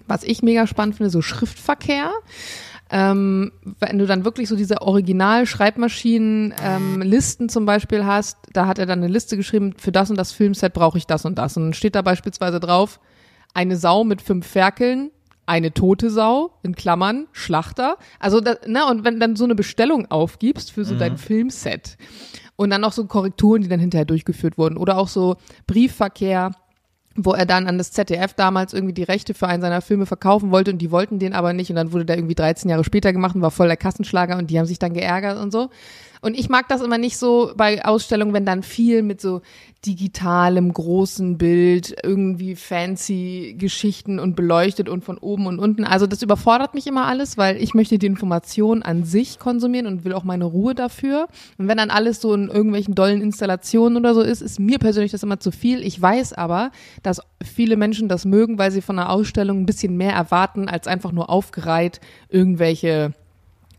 was 0.07 0.25
ich 0.25 0.43
mega 0.43 0.66
spannend 0.66 0.97
finde, 0.97 1.11
so 1.11 1.21
Schriftverkehr. 1.21 2.11
Ähm, 2.91 3.50
wenn 3.81 3.99
du 3.99 4.07
dann 4.07 4.25
wirklich 4.25 4.49
so 4.49 4.55
diese 4.57 4.81
Original-Schreibmaschinen-Listen 4.83 7.49
zum 7.49 7.67
Beispiel 7.67 8.05
hast, 8.05 8.37
da 8.53 8.67
hat 8.67 8.79
er 8.79 8.87
dann 8.87 8.99
eine 8.99 9.11
Liste 9.11 9.37
geschrieben, 9.37 9.75
für 9.79 9.91
das 9.91 10.11
und 10.11 10.17
das 10.17 10.31
Filmset 10.33 10.75
brauche 10.75 10.99
ich 10.99 11.07
das 11.07 11.25
und 11.25 11.38
das. 11.38 11.57
Und 11.57 11.64
dann 11.64 11.75
steht 11.75 11.95
da 11.95 12.03
beispielsweise 12.03 12.61
drauf, 12.61 13.00
eine 13.55 13.76
Sau 13.76 14.05
mit 14.05 14.21
fünf 14.21 14.47
Ferkeln, 14.47 15.11
eine 15.47 15.73
tote 15.73 16.11
Sau, 16.11 16.50
in 16.62 16.75
Klammern, 16.75 17.26
Schlachter. 17.33 17.97
Also, 18.19 18.41
da, 18.41 18.57
ne, 18.67 18.87
und 18.87 19.05
wenn 19.05 19.21
dann 19.21 19.37
so 19.37 19.45
eine 19.45 19.55
Bestellung 19.55 20.11
aufgibst 20.11 20.73
für 20.73 20.85
so 20.85 20.97
dein 20.97 21.19
Filmset 21.19 21.97
und 22.57 22.71
dann 22.71 22.81
noch 22.81 22.93
so 22.93 23.07
Korrekturen, 23.07 23.62
die 23.62 23.69
dann 23.69 23.81
hinterher 23.81 24.05
durchgeführt 24.05 24.59
wurden 24.59 24.76
oder 24.76 24.99
auch 24.99 25.09
so 25.09 25.37
Briefverkehr, 25.67 26.50
wo 27.16 27.33
er 27.33 27.47
dann 27.47 27.66
an 27.66 27.78
das 27.78 27.92
ZDF 27.92 28.35
damals 28.35 28.73
irgendwie 28.73 28.94
die 28.94 29.02
Rechte 29.02 29.35
für 29.35 29.47
einen 29.47 29.62
seiner 29.62 29.80
Filme 29.80 30.06
verkaufen 30.06 30.50
wollte 30.50 30.73
und 30.73 30.78
die 30.78 30.90
wollten 30.90 31.18
den 31.18 31.33
aber 31.33 31.52
nicht 31.52 31.70
und 31.70 31.77
dann 31.77 31.92
wurde 31.92 32.05
der 32.05 32.16
irgendwie 32.16 32.35
13 32.35 32.68
Jahre 32.68 32.85
später 32.85 33.12
gemacht 33.12 33.37
und 33.37 33.42
war 33.42 33.50
voll 33.50 33.68
der 33.68 33.77
Kassenschlager 33.77 34.37
und 34.37 34.50
die 34.50 34.59
haben 34.59 34.66
sich 34.66 34.79
dann 34.79 34.94
geärgert 34.94 35.38
und 35.38 35.53
so. 35.53 35.70
Und 36.24 36.38
ich 36.38 36.48
mag 36.48 36.68
das 36.68 36.80
immer 36.80 36.96
nicht 36.96 37.18
so 37.18 37.52
bei 37.54 37.84
Ausstellungen, 37.84 38.32
wenn 38.32 38.46
dann 38.46 38.62
viel 38.62 39.02
mit 39.02 39.20
so 39.20 39.42
digitalem 39.84 40.72
großen 40.72 41.37
Bild, 41.37 41.94
irgendwie 42.02 42.56
fancy 42.56 43.54
Geschichten 43.58 44.18
und 44.18 44.34
beleuchtet 44.34 44.88
und 44.88 45.04
von 45.04 45.18
oben 45.18 45.46
und 45.46 45.58
unten. 45.58 45.84
Also 45.84 46.06
das 46.06 46.22
überfordert 46.22 46.72
mich 46.72 46.87
immer 46.87 47.04
alles, 47.04 47.37
weil 47.37 47.62
ich 47.62 47.74
möchte 47.74 47.98
die 47.98 48.06
Information 48.06 48.82
an 48.82 49.04
sich 49.04 49.38
konsumieren 49.38 49.87
und 49.87 50.06
will 50.06 50.14
auch 50.14 50.24
meine 50.24 50.46
Ruhe 50.46 50.74
dafür. 50.74 51.28
Und 51.58 51.68
wenn 51.68 51.76
dann 51.76 51.90
alles 51.90 52.22
so 52.22 52.32
in 52.32 52.48
irgendwelchen 52.48 52.94
dollen 52.94 53.20
Installationen 53.20 53.98
oder 53.98 54.14
so 54.14 54.22
ist, 54.22 54.40
ist 54.40 54.58
mir 54.58 54.78
persönlich 54.78 55.12
das 55.12 55.22
immer 55.22 55.40
zu 55.40 55.50
viel. 55.50 55.82
Ich 55.82 56.00
weiß 56.00 56.32
aber, 56.32 56.70
dass 57.02 57.20
viele 57.42 57.76
Menschen 57.76 58.08
das 58.08 58.24
mögen, 58.24 58.56
weil 58.56 58.70
sie 58.70 58.80
von 58.80 58.98
einer 58.98 59.10
Ausstellung 59.10 59.60
ein 59.60 59.66
bisschen 59.66 59.98
mehr 59.98 60.14
erwarten, 60.14 60.70
als 60.70 60.87
einfach 60.87 61.12
nur 61.12 61.28
aufgereiht 61.28 62.00
irgendwelche 62.30 63.12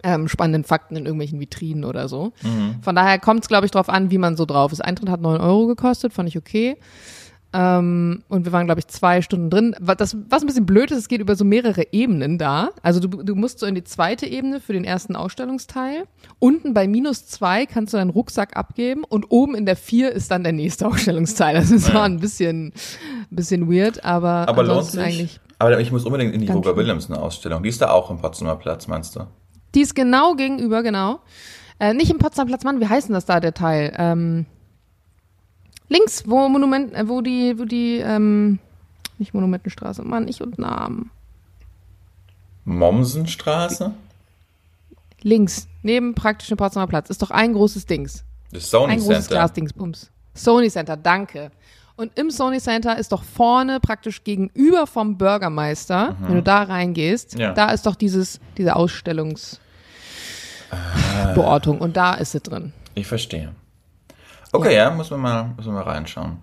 ähm, 0.06 0.28
spannenden 0.28 0.63
Fakten 0.63 0.96
in 0.96 1.06
irgendwelchen 1.06 1.39
Vitrinen 1.39 1.84
oder 1.84 2.08
so. 2.08 2.32
Von 2.82 2.96
daher 2.96 3.18
kommt 3.20 3.41
es, 3.44 3.48
glaube 3.48 3.65
ich, 3.65 3.72
drauf 3.72 3.89
an, 3.89 4.12
wie 4.12 4.20
man 4.20 4.38
so 4.38 4.46
drauf 4.46 4.72
ist. 4.72 4.80
Eintritt 4.82 5.10
hat 5.10 5.20
9 5.20 5.41
Euro 5.41 5.65
gekostet, 5.65 6.13
fand 6.13 6.30
ich 6.30 6.38
okay. 6.38 6.78
Ähm, 7.54 8.24
und 8.28 8.44
wir 8.44 8.52
waren, 8.52 8.65
glaube 8.65 8.80
ich, 8.80 8.88
zwei 8.88 9.22
Stunden 9.22 9.50
drin. 9.50 9.76
Was, 9.80 9.96
das, 9.96 10.18
was 10.30 10.44
ein 10.44 10.48
bisschen 10.48 10.65
blöd 10.65 10.91
ist, 10.91 10.98
es 10.98 11.08
geht 11.08 11.22
über 11.22 11.36
so 11.38 11.46
mehrere 11.46 11.84
Ebenen 11.94 12.38
da. 12.38 12.70
Also 12.84 13.00
du, 13.00 13.24
du 13.24 13.34
musst 13.34 13.60
so 13.60 13.65
in 13.65 13.76
die 13.76 13.84
zweite 13.86 14.26
Ebene 14.26 14.60
für 14.60 14.74
den 14.74 14.84
ersten 14.84 15.15
Ausstellungsteil. 15.15 16.04
Unten 16.39 16.74
bei 16.74 16.86
minus 16.86 17.26
zwei 17.28 17.65
kannst 17.65 17.94
du 17.94 17.98
deinen 17.98 18.10
Rucksack 18.10 18.58
abgeben 18.58 19.06
und 19.06 19.32
oben 19.32 19.56
in 19.56 19.65
der 19.65 19.78
vier 19.78 20.12
ist 20.12 20.32
dann 20.32 20.44
der 20.44 20.52
nächste 20.52 20.86
Ausstellungsteil. 20.89 21.56
Das 21.56 21.72
ist 21.72 21.88
Ja. 21.88 21.94
war 21.96 22.04
ein 22.04 22.20
bisschen, 22.20 22.74
bisschen 23.30 23.72
weird, 23.72 24.04
aber, 24.04 24.50
Aber 24.50 24.62
ansonsten 24.63 25.00
eigentlich. 25.00 25.39
Aber 25.58 25.80
ich 25.80 25.91
muss 25.94 26.04
unbedingt 26.04 26.34
in 26.36 26.41
die 26.41 26.52
Roger 26.52 26.72
schön. 26.72 26.78
Williamson-Ausstellung. 26.78 27.63
Die 27.63 27.70
ist 27.70 27.82
da 27.82 27.89
auch 27.91 28.12
im 28.12 28.18
Potsdamer 28.18 28.58
Platz, 28.58 28.88
meinst 28.88 29.15
du? 29.15 29.22
Die 29.76 29.82
ist 29.82 29.94
genau 29.96 30.34
gegenüber, 30.36 30.82
genau. 30.84 31.20
Äh, 31.80 31.94
nicht 31.94 32.10
im 32.10 32.18
Potsdamer 32.18 32.48
Platz, 32.48 32.64
Mann, 32.64 32.80
wie 32.80 32.88
heißt 32.88 33.10
denn 33.10 33.14
das 33.14 33.26
da, 33.26 33.40
der 33.40 33.54
Teil? 33.54 33.94
Ähm, 33.98 34.46
links, 35.90 36.24
wo 36.26 36.48
Monument, 36.48 36.94
äh, 36.94 37.08
wo 37.10 37.22
die, 37.22 37.60
wo 37.60 37.66
die, 37.66 37.98
ähm, 37.98 38.60
nicht 39.18 39.34
Monumentenstraße, 39.34 40.04
Mann, 40.04 40.28
ich 40.28 40.42
und 40.42 40.58
Namen. 40.58 41.12
Mommsenstraße? 42.64 43.94
Links, 45.22 45.68
neben 45.84 46.16
praktisch 46.16 46.50
dem 46.50 46.58
Potsdamer 46.58 46.88
Platz, 46.88 47.10
ist 47.10 47.22
doch 47.22 47.32
ein 47.32 47.54
großes 47.54 47.86
Dings. 47.86 48.24
Das 48.52 48.70
Sony 48.70 48.94
Ein 48.94 49.00
großes 49.00 49.26
Center. 49.26 49.36
Glasdingsbums. 49.36 50.12
Sony 50.34 50.70
Center, 50.70 50.98
danke. 50.98 51.52
Und 51.98 52.18
im 52.20 52.30
Sony 52.30 52.60
Center 52.60 52.98
ist 52.98 53.12
doch 53.12 53.24
vorne 53.24 53.80
praktisch 53.80 54.24
gegenüber 54.24 54.86
vom 54.86 55.18
Bürgermeister, 55.18 56.16
wenn 56.22 56.36
du 56.36 56.44
da 56.44 56.64
reingehst, 56.64 57.36
Mhm. 57.36 57.42
Ja. 57.42 57.54
da 57.54 57.70
ist 57.72 57.86
doch 57.86 57.96
dieses, 57.96 58.40
diese 58.58 58.76
Ausstellungsbeortung 60.71 61.80
und 61.80 61.95
da 61.97 62.13
ist 62.15 62.32
sie 62.32 62.39
drin. 62.39 62.73
Ich 62.93 63.08
verstehe. 63.08 63.51
Okay, 64.51 64.75
ja, 64.75 64.89
muss 64.91 65.10
man 65.12 65.19
mal, 65.19 65.49
muss 65.58 65.65
man 65.65 65.75
mal 65.75 65.84
reinschauen. 65.84 66.38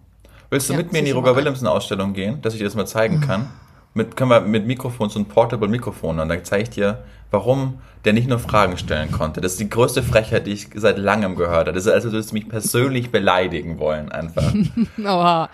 Willst 0.51 0.69
du 0.69 0.75
Ja, 0.75 0.79
mit 0.79 0.93
mir 0.93 0.99
in 0.99 1.07
die 1.07 1.13
Roger. 1.13 1.35
Williamson-Ausstellung 1.35 2.13
gehen, 2.13 2.43
dass 2.43 2.53
ich 2.53 2.59
dir 2.59 2.65
das 2.65 2.75
mal 2.75 2.87
zeigen 2.87 3.21
kann? 3.21 3.49
Mit, 3.95 4.17
können 4.17 4.31
wir 4.31 4.41
mit 4.41 4.67
Mikrofon, 4.67 5.09
so 5.11 5.19
ein 5.19 5.27
Portable-Mikrofon, 5.27 6.19
und 6.19 6.29
dann 6.29 6.45
zeige 6.45 6.63
ich 6.65 6.71
dir, 6.71 7.05
warum 7.31 7.79
der 8.05 8.13
nicht 8.13 8.29
nur 8.29 8.39
Fragen 8.39 8.77
stellen 8.77 9.13
konnte. 9.13 9.41
Das 9.41 9.53
ist 9.53 9.61
die 9.61 9.71
größte 9.71 10.03
Frechheit, 10.03 10.47
die 10.47 10.53
ich 10.53 10.69
seit 10.75 10.99
langem 10.99 11.37
gehört 11.37 11.69
habe. 11.69 11.73
Das 11.73 11.87
ist, 11.87 11.93
als 11.93 12.05
würdest 12.05 12.31
du 12.31 12.35
mich 12.35 12.49
persönlich 12.49 13.11
beleidigen 13.11 13.79
wollen, 13.79 14.11
einfach. 14.13 14.53
Oha. 14.99 15.49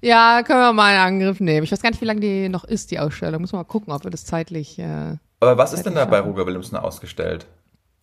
Ja, 0.00 0.42
können 0.42 0.60
wir 0.60 0.72
mal 0.72 0.94
einen 0.94 1.20
Angriff 1.22 1.40
nehmen. 1.40 1.62
Ich 1.64 1.70
weiß 1.72 1.80
gar 1.80 1.90
nicht, 1.90 2.00
wie 2.00 2.06
lange 2.06 2.20
die 2.20 2.48
noch 2.48 2.64
ist, 2.64 2.90
die 2.90 2.98
Ausstellung. 2.98 3.40
Muss 3.42 3.52
mal 3.52 3.64
gucken, 3.64 3.92
ob 3.92 4.02
wir 4.04 4.10
das 4.10 4.24
zeitlich. 4.24 4.78
Äh 4.78 5.16
Aber 5.40 5.56
was 5.56 5.72
ist 5.72 5.86
denn 5.86 5.94
da 5.94 6.04
bei. 6.04 6.20
Roger 6.20 6.44
Williamson 6.46 6.78
ausgestellt? 6.78 7.46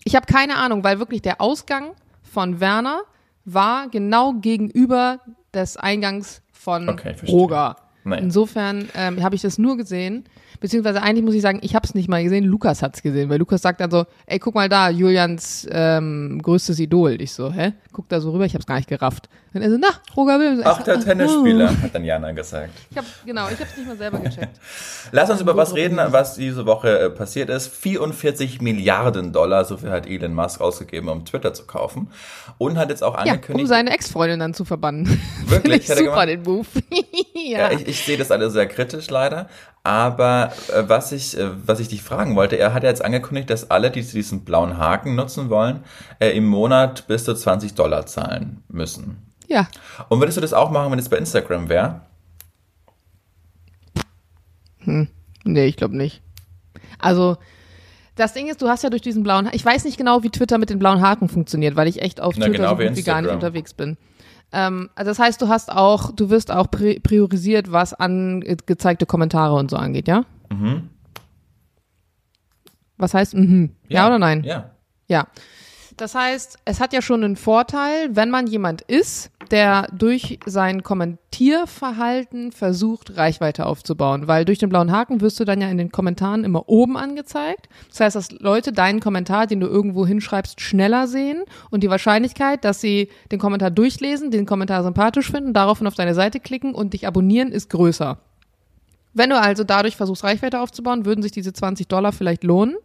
Ich 0.03 0.15
habe 0.15 0.25
keine 0.25 0.57
Ahnung, 0.57 0.83
weil 0.83 0.99
wirklich 0.99 1.21
der 1.21 1.41
Ausgang 1.41 1.91
von 2.23 2.59
Werner 2.59 3.01
war 3.45 3.89
genau 3.89 4.33
gegenüber 4.33 5.19
des 5.53 5.77
Eingangs 5.77 6.41
von 6.51 6.89
Okay. 6.89 7.15
Roger. 7.27 7.75
Insofern 8.05 8.89
ähm, 8.95 9.21
habe 9.21 9.35
ich 9.35 9.41
das 9.41 9.57
nur 9.57 9.77
gesehen. 9.77 10.25
Beziehungsweise 10.59 11.01
eigentlich 11.01 11.23
muss 11.23 11.35
ich 11.35 11.41
sagen, 11.41 11.59
ich 11.61 11.73
habe 11.73 11.85
es 11.85 11.95
nicht 11.95 12.09
mal 12.09 12.21
gesehen, 12.23 12.43
Lukas 12.43 12.81
hat's 12.81 13.01
gesehen, 13.01 13.29
weil 13.29 13.39
Lukas 13.39 13.61
sagt 13.61 13.79
dann 13.79 13.89
so, 13.89 14.05
ey, 14.25 14.39
guck 14.39 14.55
mal 14.55 14.67
da, 14.67 14.89
Julians 14.89 15.67
ähm, 15.71 16.41
größtes 16.41 16.79
Idol. 16.79 17.21
Ich 17.21 17.31
so, 17.31 17.51
hä? 17.51 17.73
Guck 17.93 18.09
da 18.09 18.19
so 18.19 18.31
rüber, 18.31 18.45
ich 18.45 18.53
hab's 18.55 18.65
gar 18.65 18.75
nicht 18.75 18.89
gerafft. 18.89 19.29
Und 19.53 19.61
er 19.61 19.71
so, 19.71 19.77
na, 19.79 19.87
Roger 20.15 20.39
Williams. 20.39 20.61
Ach, 20.65 20.83
der 20.83 20.99
so, 20.99 21.05
Tennisspieler, 21.07 21.69
hat 21.81 21.95
dann 21.95 22.03
Jana 22.03 22.31
gesagt. 22.33 22.71
Ich 22.91 22.97
hab, 22.97 23.05
genau, 23.25 23.47
ich 23.49 23.59
hab's 23.59 23.75
nicht 23.77 23.87
mal 23.87 23.97
selber 23.97 24.19
gecheckt. 24.19 24.59
Lass 25.11 25.29
uns 25.29 25.41
über 25.41 25.55
was 25.57 25.73
reden, 25.73 25.97
was 25.97 26.35
diese 26.35 26.65
Woche 26.65 26.99
äh, 26.99 27.09
passiert 27.09 27.49
ist. 27.49 27.73
44 27.73 28.61
Milliarden 28.61 29.33
Dollar, 29.33 29.65
so 29.65 29.77
viel 29.77 29.89
hat 29.89 30.07
Elon 30.07 30.33
Musk 30.33 30.61
ausgegeben, 30.61 31.09
um 31.09 31.25
Twitter 31.25 31.53
zu 31.53 31.65
kaufen. 31.65 32.09
Und 32.57 32.77
hat 32.77 32.89
jetzt 32.89 33.03
auch 33.03 33.15
Ja, 33.15 33.23
um 33.23 33.29
angekündigt, 33.29 33.69
seine 33.69 33.91
Ex-Freundin 33.91 34.39
dann 34.39 34.53
zu 34.53 34.65
verbannen. 34.65 35.19
Wirklich? 35.47 35.79
Ich 35.89 35.89
Hat 35.89 35.97
er 35.97 36.05
super, 36.05 36.25
den 36.25 36.43
Move. 36.43 36.67
ja. 37.33 37.59
Ja, 37.59 37.71
ich, 37.71 37.87
ich 37.87 38.03
sehe 38.03 38.17
das 38.17 38.31
alles 38.31 38.53
sehr 38.53 38.67
kritisch 38.67 39.09
leider. 39.09 39.47
Aber 39.83 40.51
äh, 40.73 40.83
was, 40.87 41.11
ich, 41.11 41.37
äh, 41.37 41.49
was 41.65 41.79
ich 41.79 41.87
dich 41.87 42.01
fragen 42.01 42.35
wollte, 42.35 42.57
er 42.57 42.73
hat 42.73 42.83
ja 42.83 42.89
jetzt 42.89 43.03
angekündigt, 43.03 43.49
dass 43.49 43.71
alle, 43.71 43.91
die 43.91 44.01
diesen 44.01 44.43
blauen 44.43 44.77
Haken 44.77 45.15
nutzen 45.15 45.49
wollen, 45.49 45.83
äh, 46.19 46.29
im 46.31 46.45
Monat 46.45 47.07
bis 47.07 47.23
zu 47.23 47.33
20 47.33 47.75
Dollar 47.75 48.05
zahlen 48.05 48.63
müssen. 48.67 49.17
Ja. 49.47 49.67
Und 50.09 50.19
würdest 50.19 50.37
du 50.37 50.41
das 50.41 50.53
auch 50.53 50.69
machen, 50.69 50.91
wenn 50.91 50.99
es 50.99 51.09
bei 51.09 51.17
Instagram 51.17 51.69
wäre? 51.69 52.01
Hm. 54.79 55.07
Nee, 55.43 55.65
ich 55.65 55.77
glaube 55.77 55.97
nicht. 55.97 56.21
Also, 56.99 57.37
das 58.15 58.33
Ding 58.33 58.47
ist, 58.49 58.61
du 58.61 58.67
hast 58.67 58.83
ja 58.83 58.89
durch 58.89 59.01
diesen 59.01 59.23
blauen, 59.23 59.49
ich 59.53 59.65
weiß 59.65 59.85
nicht 59.85 59.97
genau, 59.97 60.23
wie 60.23 60.29
Twitter 60.29 60.57
mit 60.57 60.69
den 60.69 60.77
blauen 60.77 61.01
Haken 61.01 61.29
funktioniert, 61.29 61.75
weil 61.75 61.87
ich 61.87 62.01
echt 62.01 62.21
auf 62.21 62.35
Na, 62.37 62.45
Twitter 62.45 62.57
genau 62.57 62.77
so 62.77 62.87
gut 62.87 62.97
wie 62.97 63.03
gar 63.03 63.21
nicht 63.21 63.31
unterwegs 63.31 63.73
bin. 63.73 63.97
Ähm, 64.51 64.89
also 64.95 65.12
das 65.12 65.19
heißt, 65.19 65.41
du 65.41 65.47
hast 65.47 65.71
auch, 65.71 66.12
du 66.12 66.29
wirst 66.29 66.51
auch 66.51 66.67
pri- 66.67 66.99
priorisiert, 67.01 67.71
was 67.71 67.93
angezeigte 67.93 69.05
Kommentare 69.05 69.53
und 69.55 69.69
so 69.69 69.77
angeht, 69.77 70.07
ja? 70.07 70.25
Mhm. 70.49 70.89
Was 72.97 73.13
heißt, 73.13 73.35
mhm. 73.35 73.71
Ja, 73.88 74.07
oder 74.07 74.19
nein? 74.19 74.43
Ja. 74.43 74.71
Ja. 75.07 75.27
Das 75.99 76.15
heißt, 76.15 76.59
es 76.63 76.79
hat 76.79 76.93
ja 76.93 77.01
schon 77.01 77.25
einen 77.25 77.35
Vorteil, 77.35 78.15
wenn 78.15 78.29
man 78.29 78.47
jemand 78.47 78.81
ist, 78.83 79.31
der 79.51 79.85
durch 79.91 80.39
sein 80.45 80.81
Kommentierverhalten 80.81 82.53
versucht, 82.53 83.17
Reichweite 83.17 83.65
aufzubauen. 83.65 84.25
Weil 84.29 84.45
durch 84.45 84.59
den 84.59 84.69
blauen 84.69 84.93
Haken 84.93 85.19
wirst 85.19 85.41
du 85.41 85.43
dann 85.43 85.59
ja 85.59 85.67
in 85.67 85.77
den 85.77 85.91
Kommentaren 85.91 86.45
immer 86.45 86.69
oben 86.69 86.95
angezeigt. 86.95 87.67
Das 87.89 87.99
heißt, 87.99 88.15
dass 88.15 88.31
Leute 88.31 88.71
deinen 88.71 89.01
Kommentar, 89.01 89.45
den 89.45 89.59
du 89.59 89.67
irgendwo 89.67 90.07
hinschreibst, 90.07 90.62
schneller 90.62 91.05
sehen 91.09 91.43
und 91.69 91.83
die 91.83 91.89
Wahrscheinlichkeit, 91.89 92.63
dass 92.63 92.79
sie 92.79 93.09
den 93.33 93.39
Kommentar 93.39 93.69
durchlesen, 93.69 94.31
den 94.31 94.45
Kommentar 94.45 94.83
sympathisch 94.83 95.29
finden, 95.29 95.53
daraufhin 95.53 95.88
auf 95.88 95.95
deine 95.95 96.15
Seite 96.15 96.39
klicken 96.39 96.73
und 96.73 96.93
dich 96.93 97.07
abonnieren, 97.07 97.51
ist 97.51 97.69
größer. 97.71 98.19
Wenn 99.13 99.31
du 99.31 99.38
also 99.38 99.65
dadurch 99.65 99.97
versuchst, 99.97 100.23
Reichweite 100.23 100.62
aufzubauen, 100.62 101.03
würden 101.03 101.23
sich 101.23 101.33
diese 101.33 101.51
20 101.51 101.89
Dollar 101.89 102.13
vielleicht 102.13 102.45
lohnen 102.45 102.77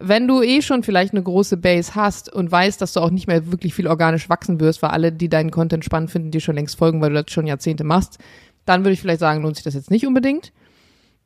wenn 0.00 0.26
du 0.26 0.42
eh 0.42 0.60
schon 0.60 0.82
vielleicht 0.82 1.12
eine 1.12 1.22
große 1.22 1.56
Base 1.56 1.94
hast 1.94 2.32
und 2.32 2.50
weißt, 2.50 2.80
dass 2.80 2.92
du 2.92 3.00
auch 3.00 3.10
nicht 3.10 3.26
mehr 3.26 3.50
wirklich 3.52 3.74
viel 3.74 3.86
organisch 3.86 4.28
wachsen 4.28 4.60
wirst, 4.60 4.82
weil 4.82 4.90
alle, 4.90 5.12
die 5.12 5.28
deinen 5.28 5.50
Content 5.50 5.84
spannend 5.84 6.10
finden, 6.10 6.30
dir 6.30 6.40
schon 6.40 6.56
längst 6.56 6.76
folgen, 6.76 7.00
weil 7.00 7.10
du 7.10 7.22
das 7.22 7.32
schon 7.32 7.46
Jahrzehnte 7.46 7.84
machst, 7.84 8.18
dann 8.64 8.82
würde 8.82 8.92
ich 8.92 9.00
vielleicht 9.00 9.20
sagen, 9.20 9.42
lohnt 9.42 9.56
sich 9.56 9.64
das 9.64 9.74
jetzt 9.74 9.90
nicht 9.90 10.06
unbedingt. 10.06 10.52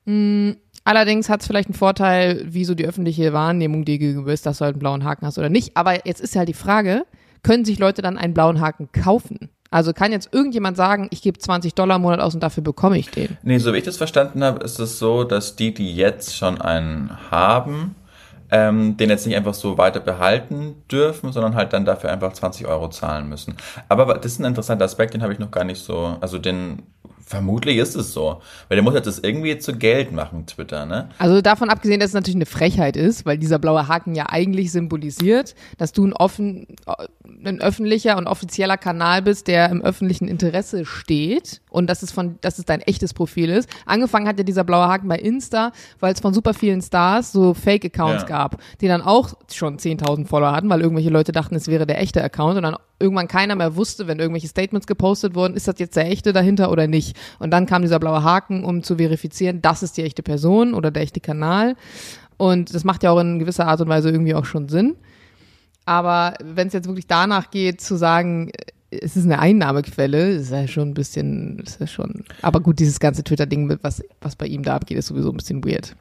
Mm, 0.04 0.52
Allerdings 0.88 1.28
hat 1.28 1.42
es 1.42 1.46
vielleicht 1.46 1.68
einen 1.68 1.74
Vorteil, 1.74 2.42
wie 2.46 2.64
so 2.64 2.74
die 2.74 2.86
öffentliche 2.86 3.34
Wahrnehmung 3.34 3.84
dir 3.84 3.98
gegenüber 3.98 4.32
ist, 4.32 4.46
dass 4.46 4.56
du 4.56 4.64
halt 4.64 4.76
einen 4.76 4.80
blauen 4.80 5.04
Haken 5.04 5.26
hast 5.26 5.36
oder 5.36 5.50
nicht. 5.50 5.76
Aber 5.76 6.06
jetzt 6.06 6.22
ist 6.22 6.34
halt 6.34 6.48
die 6.48 6.54
Frage, 6.54 7.04
können 7.42 7.66
sich 7.66 7.78
Leute 7.78 8.00
dann 8.00 8.16
einen 8.16 8.32
blauen 8.32 8.62
Haken 8.62 8.88
kaufen? 8.90 9.50
Also 9.70 9.92
kann 9.92 10.12
jetzt 10.12 10.32
irgendjemand 10.32 10.78
sagen, 10.78 11.08
ich 11.10 11.20
gebe 11.20 11.38
20 11.38 11.74
Dollar 11.74 11.96
im 11.96 12.02
Monat 12.02 12.20
aus 12.20 12.32
und 12.32 12.42
dafür 12.42 12.62
bekomme 12.62 12.98
ich 12.98 13.10
den? 13.10 13.36
Nee, 13.42 13.58
so 13.58 13.74
wie 13.74 13.78
ich 13.78 13.84
das 13.84 13.98
verstanden 13.98 14.42
habe, 14.42 14.64
ist 14.64 14.80
es 14.80 14.98
so, 14.98 15.24
dass 15.24 15.56
die, 15.56 15.74
die 15.74 15.94
jetzt 15.94 16.34
schon 16.34 16.58
einen 16.58 17.10
haben, 17.30 17.94
ähm, 18.50 18.96
den 18.96 19.10
jetzt 19.10 19.26
nicht 19.26 19.36
einfach 19.36 19.54
so 19.54 19.78
weiter 19.78 20.00
behalten 20.00 20.76
dürfen, 20.90 21.32
sondern 21.32 21.54
halt 21.54 21.72
dann 21.72 21.84
dafür 21.84 22.10
einfach 22.10 22.32
20 22.32 22.66
Euro 22.66 22.88
zahlen 22.88 23.28
müssen. 23.28 23.56
Aber 23.88 24.14
das 24.14 24.32
ist 24.32 24.40
ein 24.40 24.44
interessanter 24.44 24.84
Aspekt, 24.84 25.14
den 25.14 25.22
habe 25.22 25.32
ich 25.32 25.38
noch 25.38 25.50
gar 25.50 25.64
nicht 25.64 25.82
so, 25.82 26.16
also 26.20 26.38
den, 26.38 26.82
vermutlich 27.28 27.76
ist 27.76 27.94
es 27.94 28.12
so. 28.12 28.40
Weil 28.68 28.76
der 28.76 28.82
muss 28.82 28.94
jetzt 28.94 29.06
das 29.06 29.18
irgendwie 29.18 29.58
zu 29.58 29.74
Geld 29.74 30.12
machen, 30.12 30.46
Twitter, 30.46 30.86
ne? 30.86 31.10
Also 31.18 31.40
davon 31.40 31.68
abgesehen, 31.70 32.00
dass 32.00 32.10
es 32.10 32.14
natürlich 32.14 32.36
eine 32.36 32.46
Frechheit 32.46 32.96
ist, 32.96 33.26
weil 33.26 33.38
dieser 33.38 33.58
blaue 33.58 33.86
Haken 33.86 34.14
ja 34.14 34.26
eigentlich 34.28 34.72
symbolisiert, 34.72 35.54
dass 35.76 35.92
du 35.92 36.06
ein, 36.06 36.12
offen, 36.14 36.66
ein 37.44 37.60
öffentlicher 37.60 38.16
und 38.16 38.26
offizieller 38.26 38.78
Kanal 38.78 39.22
bist, 39.22 39.46
der 39.46 39.68
im 39.68 39.82
öffentlichen 39.82 40.26
Interesse 40.26 40.86
steht 40.86 41.60
und 41.70 41.88
dass 41.88 42.02
es 42.02 42.12
von, 42.12 42.38
dass 42.40 42.58
es 42.58 42.64
dein 42.64 42.80
echtes 42.80 43.14
Profil 43.14 43.50
ist. 43.50 43.68
Angefangen 43.86 44.26
hat 44.28 44.38
ja 44.38 44.44
dieser 44.44 44.64
blaue 44.64 44.88
Haken 44.88 45.08
bei 45.08 45.18
Insta, 45.18 45.72
weil 46.00 46.12
es 46.12 46.20
von 46.20 46.34
super 46.34 46.54
vielen 46.54 46.82
Stars 46.82 47.32
so 47.32 47.54
Fake-Accounts 47.54 48.22
Ja. 48.22 48.28
gab, 48.28 48.60
die 48.80 48.88
dann 48.88 49.02
auch 49.02 49.34
schon 49.52 49.78
10.000 49.78 50.26
Follower 50.26 50.52
hatten, 50.52 50.68
weil 50.70 50.80
irgendwelche 50.80 51.10
Leute 51.10 51.32
dachten, 51.32 51.54
es 51.54 51.68
wäre 51.68 51.86
der 51.86 52.00
echte 52.00 52.22
Account 52.22 52.56
und 52.56 52.62
dann 52.62 52.76
irgendwann 53.00 53.28
keiner 53.28 53.54
mehr 53.54 53.76
wusste, 53.76 54.06
wenn 54.06 54.18
irgendwelche 54.18 54.48
Statements 54.48 54.86
gepostet 54.86 55.34
wurden, 55.34 55.54
ist 55.54 55.68
das 55.68 55.78
jetzt 55.78 55.96
der 55.96 56.10
echte 56.10 56.32
dahinter 56.32 56.70
oder 56.70 56.86
nicht. 56.86 57.16
Und 57.38 57.50
dann 57.50 57.66
kam 57.66 57.82
dieser 57.82 57.98
blaue 57.98 58.22
Haken, 58.24 58.64
um 58.64 58.82
zu 58.82 58.96
verifizieren, 58.96 59.62
das 59.62 59.82
ist 59.82 59.96
die 59.96 60.02
echte 60.02 60.22
Person 60.22 60.74
oder 60.74 60.90
der 60.90 61.02
echte 61.02 61.20
Kanal. 61.20 61.76
Und 62.36 62.74
das 62.74 62.84
macht 62.84 63.02
ja 63.02 63.10
auch 63.10 63.20
in 63.20 63.38
gewisser 63.38 63.66
Art 63.66 63.80
und 63.80 63.88
Weise 63.88 64.10
irgendwie 64.10 64.34
auch 64.34 64.44
schon 64.44 64.68
Sinn. 64.68 64.96
Aber 65.84 66.34
wenn 66.44 66.68
es 66.68 66.74
jetzt 66.74 66.86
wirklich 66.86 67.06
danach 67.06 67.50
geht, 67.50 67.80
zu 67.80 67.96
sagen, 67.96 68.50
es 68.90 69.16
ist 69.16 69.24
eine 69.24 69.38
Einnahmequelle, 69.38 70.30
ist 70.32 70.50
ja 70.50 70.66
schon 70.66 70.90
ein 70.90 70.94
bisschen, 70.94 71.58
ist 71.58 71.80
ja 71.80 71.86
schon. 71.86 72.24
Aber 72.42 72.60
gut, 72.60 72.78
dieses 72.78 72.98
ganze 73.00 73.22
Twitter-Ding, 73.22 73.78
was, 73.82 74.02
was 74.20 74.36
bei 74.36 74.46
ihm 74.46 74.62
da 74.62 74.76
abgeht, 74.76 74.96
ist 74.98 75.06
sowieso 75.08 75.30
ein 75.30 75.36
bisschen 75.36 75.64
weird. 75.64 75.94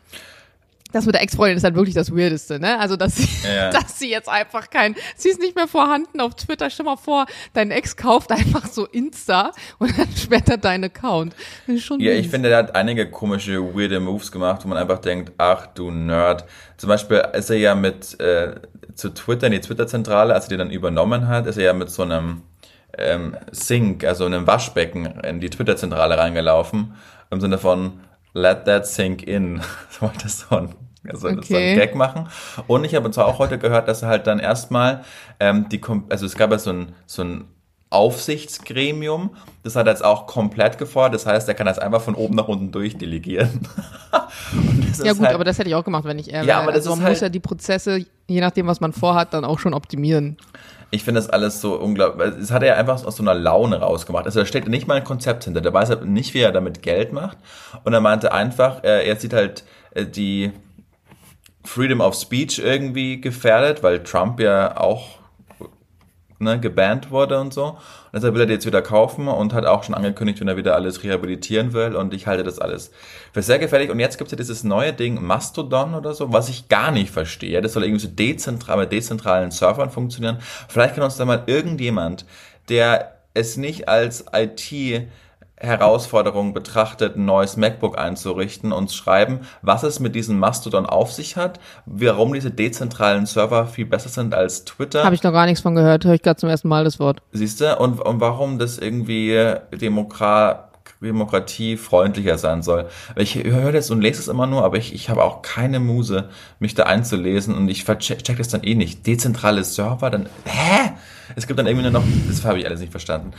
Das 0.94 1.06
mit 1.06 1.16
der 1.16 1.22
Ex-Freundin 1.22 1.58
ist 1.58 1.66
halt 1.66 1.76
wirklich 1.76 1.96
das 1.96 2.16
Weirdeste, 2.16 2.62
ne? 2.62 2.80
Also, 2.80 2.96
dass 2.96 3.18
sie, 3.18 3.28
Ja. 3.46 3.70
dass 3.72 4.00
sie 4.00 4.10
jetzt 4.10 4.30
einfach 4.30 4.70
kein, 4.70 4.96
sie 5.18 5.28
ist 5.28 5.42
nicht 5.42 5.54
mehr 5.54 5.68
vorhanden 5.68 6.22
auf 6.22 6.36
Twitter. 6.36 6.70
Stell 6.70 6.86
mal 6.86 6.96
vor, 6.96 7.26
dein 7.54 7.72
Ex 7.72 7.98
kauft 7.98 8.32
einfach 8.32 8.66
so 8.68 8.86
Insta 8.86 9.52
und 9.80 9.98
dann 10.00 10.08
sperrt 10.16 10.48
er 10.48 10.56
deinen 10.58 10.86
Account. 10.86 11.36
Das 11.68 11.76
ist 11.76 11.84
schon 11.84 12.00
Ja, 12.00 12.14
mies. 12.14 12.22
ich 12.26 12.32
finde, 12.32 12.50
er 12.52 12.60
hat 12.60 12.76
einige 12.78 13.12
komische, 13.12 13.60
weirde 13.76 14.00
Moves 14.00 14.32
gemacht, 14.32 14.64
wo 14.64 14.70
man 14.70 14.78
einfach 14.78 15.00
denkt, 15.00 15.34
ach 15.38 15.68
du 15.68 15.92
Nerd. 15.92 16.46
Zum 16.78 16.88
Beispiel 16.88 17.22
ist 17.34 17.50
er 17.50 17.58
ja 17.58 17.76
mit 17.76 18.18
äh, 18.22 18.56
zu 18.96 19.10
Twitter, 19.10 19.48
in 19.48 19.54
die 19.54 19.60
Twitter-Zentrale, 19.60 20.34
als 20.34 20.46
er 20.46 20.50
die 20.52 20.58
dann 20.58 20.72
übernommen 20.72 21.28
hat, 21.28 21.48
ist 21.48 21.58
er 21.58 21.66
ja 21.66 21.74
mit 21.74 21.90
so 21.90 22.04
einem 22.04 22.44
ähm, 22.98 23.36
Sink, 23.52 24.04
also 24.04 24.26
einem 24.26 24.48
Waschbecken 24.48 25.06
in 25.06 25.40
die 25.40 25.50
Twitter-Zentrale 25.50 26.18
reingelaufen. 26.18 26.94
Im 27.30 27.42
Sinne 27.42 27.58
von 27.58 28.00
Let 28.34 28.66
that 28.66 28.86
sink 28.88 29.24
in. 29.24 29.62
So 29.90 30.02
wollte 30.02 30.20
das 30.24 30.40
so 30.40 30.56
ein, 30.56 30.76
also 31.10 31.30
so 31.30 31.38
Okay. 31.38 31.72
ein 31.72 31.76
Gag 31.78 31.96
machen. 31.96 32.28
Und 32.68 32.84
ich 32.84 32.94
habe 32.96 33.10
zwar 33.12 33.26
auch 33.28 33.40
heute 33.40 33.58
gehört, 33.58 33.88
dass 33.88 34.02
er 34.04 34.10
halt 34.10 34.28
dann 34.28 34.40
erstmal 34.40 35.04
ähm, 35.40 35.68
die, 35.70 35.82
also 36.10 36.26
es 36.26 36.36
gab 36.36 36.52
ja 36.52 36.60
so 36.60 36.72
ein, 36.72 36.94
so 37.06 37.24
ein 37.24 37.46
Aufsichtsgremium, 37.90 39.32
das 39.64 39.76
hat 39.76 39.88
er 39.88 39.92
jetzt 39.94 40.04
auch 40.04 40.28
komplett 40.28 40.78
gefordert. 40.78 41.16
Das 41.16 41.26
heißt, 41.26 41.48
er 41.48 41.54
kann 41.54 41.66
das 41.66 41.80
einfach 41.80 42.02
von 42.02 42.16
oben 42.16 42.36
nach 42.36 42.48
unten 42.48 42.72
durchdelegieren. 42.72 43.62
Das 44.90 45.00
ja 45.06 45.14
gut, 45.14 45.26
halt, 45.26 45.36
aber 45.36 45.44
das 45.44 45.60
hätte 45.60 45.70
ich 45.70 45.76
auch 45.76 45.84
gemacht, 45.84 46.06
wenn 46.06 46.18
ich 46.18 46.34
er 46.34 46.42
Ja, 46.42 46.48
wäre. 46.48 46.58
aber 46.60 46.68
das 46.72 46.78
also 46.88 46.92
man 46.92 47.00
ist 47.00 47.02
muss 47.04 47.10
halt- 47.10 47.22
ja 47.22 47.30
die 47.30 47.40
Prozesse, 47.40 48.06
je 48.28 48.40
nachdem, 48.42 48.66
was 48.68 48.80
man 48.80 48.94
vorhat, 48.94 49.34
dann 49.34 49.44
auch 49.46 49.60
schon 49.60 49.74
optimieren. 49.74 50.38
Ich 50.90 51.04
finde 51.04 51.20
das 51.20 51.30
alles 51.30 51.60
so 51.60 51.76
unglaublich. 51.76 52.34
Das 52.40 52.52
hat 52.52 52.64
er 52.64 52.78
einfach 52.78 53.04
aus 53.04 53.18
so 53.18 53.24
einer 53.24 53.34
Laune 53.34 53.80
rausgemacht. 53.80 54.26
Also 54.26 54.40
da 54.40 54.46
steht 54.46 54.68
nicht 54.68 54.88
mal 54.88 54.96
ein 54.96 55.04
Konzept 55.04 55.44
hinter. 55.44 55.62
Der 55.62 55.74
weiß 55.74 55.90
halt 55.90 56.06
nicht, 56.06 56.34
wie 56.34 56.40
er 56.40 56.52
damit 56.52 56.82
Geld 56.82 57.12
macht. 57.12 57.38
Und 57.84 57.94
er 57.94 58.00
meinte 58.00 58.32
einfach, 58.32 58.84
er 58.84 59.16
sieht 59.18 59.34
halt 59.34 59.66
äh, 59.92 60.06
die 60.06 60.54
Freedom 61.66 62.00
of 62.00 62.16
Speech 62.16 62.60
irgendwie 62.60 63.20
gefährdet, 63.20 63.84
weil 63.84 64.02
Trump 64.04 64.40
ja 64.40 64.78
auch 64.78 65.20
ne, 66.40 66.60
gebannt 66.60 67.12
wurde 67.12 67.40
und 67.40 67.54
so. 67.54 67.66
Und 67.66 67.78
deshalb 68.14 68.34
will 68.34 68.42
er 68.42 68.48
die 68.48 68.54
jetzt 68.54 68.66
wieder 68.66 68.82
kaufen 68.82 69.28
und 69.28 69.54
hat 69.54 69.66
auch 69.66 69.84
schon 69.84 69.96
angekündigt, 69.96 70.40
wenn 70.40 70.48
er 70.48 70.58
wieder 70.58 70.76
alles 70.76 71.04
rehabilitieren 71.04 71.74
will. 71.74 71.96
Und 71.96 72.14
ich 72.14 72.28
halte 72.28 72.44
das 72.44 72.60
alles 72.60 72.92
für 73.34 73.42
sehr 73.42 73.60
gefährlich. 73.60 73.90
Und 73.90 74.00
jetzt 74.00 74.18
gibt 74.18 74.28
es 74.28 74.32
ja 74.32 74.38
dieses 74.38 74.64
neue 74.64 74.94
Ding, 74.94 75.24
Mastodon 75.24 75.94
oder 75.94 76.14
so, 76.14 76.32
was 76.32 76.50
ich 76.50 76.70
gar 76.70 76.92
nicht 76.92 77.12
verstehe. 77.12 77.62
Das 77.62 77.74
soll 77.74 77.84
irgendwie 77.84 78.06
so 78.06 78.12
dezentral 78.12 78.78
mit 78.78 78.92
dezentralen 78.92 79.52
Servern 79.52 79.90
funktionieren. 79.90 80.38
Vielleicht 80.68 80.96
kann 80.96 81.04
uns 81.04 81.18
da 81.18 81.26
mal 81.26 81.44
irgendjemand, 81.48 82.26
der 82.70 83.18
es 83.34 83.58
nicht 83.58 83.88
als 83.88 84.26
IT 84.34 85.08
Herausforderung 85.60 86.54
betrachtet, 86.54 87.16
ein 87.16 87.26
neues 87.26 87.58
MacBook 87.58 87.98
einzurichten, 87.98 88.72
uns 88.72 88.96
schreiben, 88.96 89.42
was 89.62 89.84
es 89.84 90.00
mit 90.00 90.14
diesem 90.14 90.38
Mastodon 90.38 90.86
auf 90.86 91.12
sich 91.12 91.36
hat, 91.36 91.60
warum 91.86 92.34
diese 92.34 92.52
dezentralen 92.52 93.26
Server 93.26 93.66
viel 93.66 93.86
besser 93.86 94.10
sind 94.10 94.36
als 94.36 94.66
Twitter. 94.66 95.04
Habe 95.04 95.16
ich 95.16 95.24
noch 95.24 95.32
gar 95.32 95.46
nichts 95.46 95.62
von 95.62 95.74
gehört, 95.74 96.06
höre 96.06 96.14
ich 96.14 96.22
gerade 96.22 96.40
zum 96.40 96.50
ersten 96.50 96.68
Mal 96.68 96.84
das 96.84 97.00
Wort. 97.00 97.22
Siehst 97.32 97.60
du? 97.62 97.76
Und, 97.78 98.00
und 98.00 98.20
warum 98.22 98.60
das 98.60 98.78
irgendwie 98.78 99.56
Demokra 99.74 100.68
demokratiefreundlicher 101.02 102.38
sein 102.38 102.62
soll. 102.62 102.88
Ich 103.16 103.36
höre 103.36 103.72
das 103.72 103.92
und 103.92 104.02
lese 104.02 104.20
es 104.20 104.28
immer 104.28 104.48
nur, 104.48 104.64
aber 104.64 104.78
ich, 104.78 104.94
ich 104.94 105.10
habe 105.10 105.24
auch 105.24 105.42
keine 105.42 105.80
Muse, 105.80 106.30
mich 106.60 106.74
da 106.74 106.84
einzulesen 106.84 107.56
und 107.56 107.70
ich 107.70 107.86
check 107.86 108.38
das 108.38 108.48
dann 108.50 108.64
eh 108.64 108.76
nicht. 108.76 109.06
Dezentrale 109.06 109.64
Server, 109.64 110.10
dann, 110.10 110.28
hä? 110.46 110.92
Es 111.36 111.46
gibt 111.46 111.60
dann 111.60 111.68
irgendwie 111.68 111.90
nur 111.90 112.00
noch, 112.00 112.08
das 112.28 112.46
habe 112.46 112.60
ich 112.60 112.66
alles 112.66 112.80
nicht 112.80 112.92
verstanden. 112.92 113.32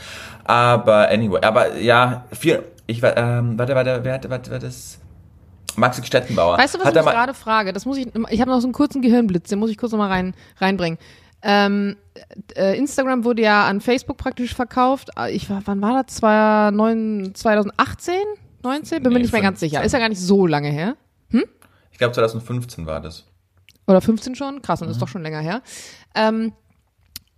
Aber 0.49 1.09
anyway, 1.09 1.39
aber 1.43 1.77
ja, 1.77 2.25
viel, 2.31 2.63
ich 2.87 3.03
war, 3.03 3.15
ähm, 3.15 3.59
warte, 3.59 3.75
warte, 3.75 3.99
wer 4.01 4.13
hat, 4.15 4.27
warte, 4.31 4.49
warte, 4.49 4.65
das, 4.65 4.97
Maxi 5.75 6.03
Stettenbauer. 6.03 6.57
Weißt 6.57 6.73
du, 6.73 6.79
was 6.79 6.87
hat 6.87 6.95
ich 6.95 7.01
er 7.05 7.11
gerade 7.11 7.33
frage? 7.35 7.71
Das 7.71 7.85
muss 7.85 7.97
ich, 7.97 8.07
ich 8.29 8.41
habe 8.41 8.49
noch 8.49 8.59
so 8.59 8.65
einen 8.65 8.73
kurzen 8.73 9.03
Gehirnblitz, 9.03 9.49
den 9.49 9.59
muss 9.59 9.69
ich 9.69 9.77
kurz 9.77 9.91
noch 9.91 9.99
mal 9.99 10.07
rein, 10.07 10.33
reinbringen. 10.57 10.97
Ähm, 11.43 11.97
äh, 12.55 12.75
Instagram 12.75 13.25
wurde 13.25 13.43
ja 13.43 13.67
an 13.67 13.79
Facebook 13.79 14.17
praktisch 14.17 14.55
verkauft. 14.55 15.11
Äh, 15.17 15.31
Ich 15.35 15.51
war, 15.51 15.61
wann 15.65 15.81
war 15.81 16.03
das? 16.03 16.15
2009 16.15 17.35
2018? 17.35 18.15
19? 18.63 19.03
Bin 19.03 19.13
mir 19.13 19.19
Nee, 19.19 19.23
nicht 19.25 19.31
mehr 19.31 19.41
ganz 19.43 19.59
15. 19.59 19.69
sicher. 19.69 19.83
Ist 19.85 19.91
ja 19.93 19.99
gar 19.99 20.09
nicht 20.09 20.19
so 20.19 20.47
lange 20.47 20.69
her. 20.69 20.95
ich 21.91 21.97
glaube 21.99 22.13
2015 22.13 22.87
war 22.87 22.99
das. 23.01 23.23
Oder 23.85 24.01
15 24.01 24.33
schon? 24.33 24.63
Krass, 24.63 24.81
und 24.81 24.89
ist 24.89 24.99
doch 25.01 25.07
schon 25.07 25.21
länger 25.21 25.41
her. 25.41 25.61
Ähm, 26.15 26.53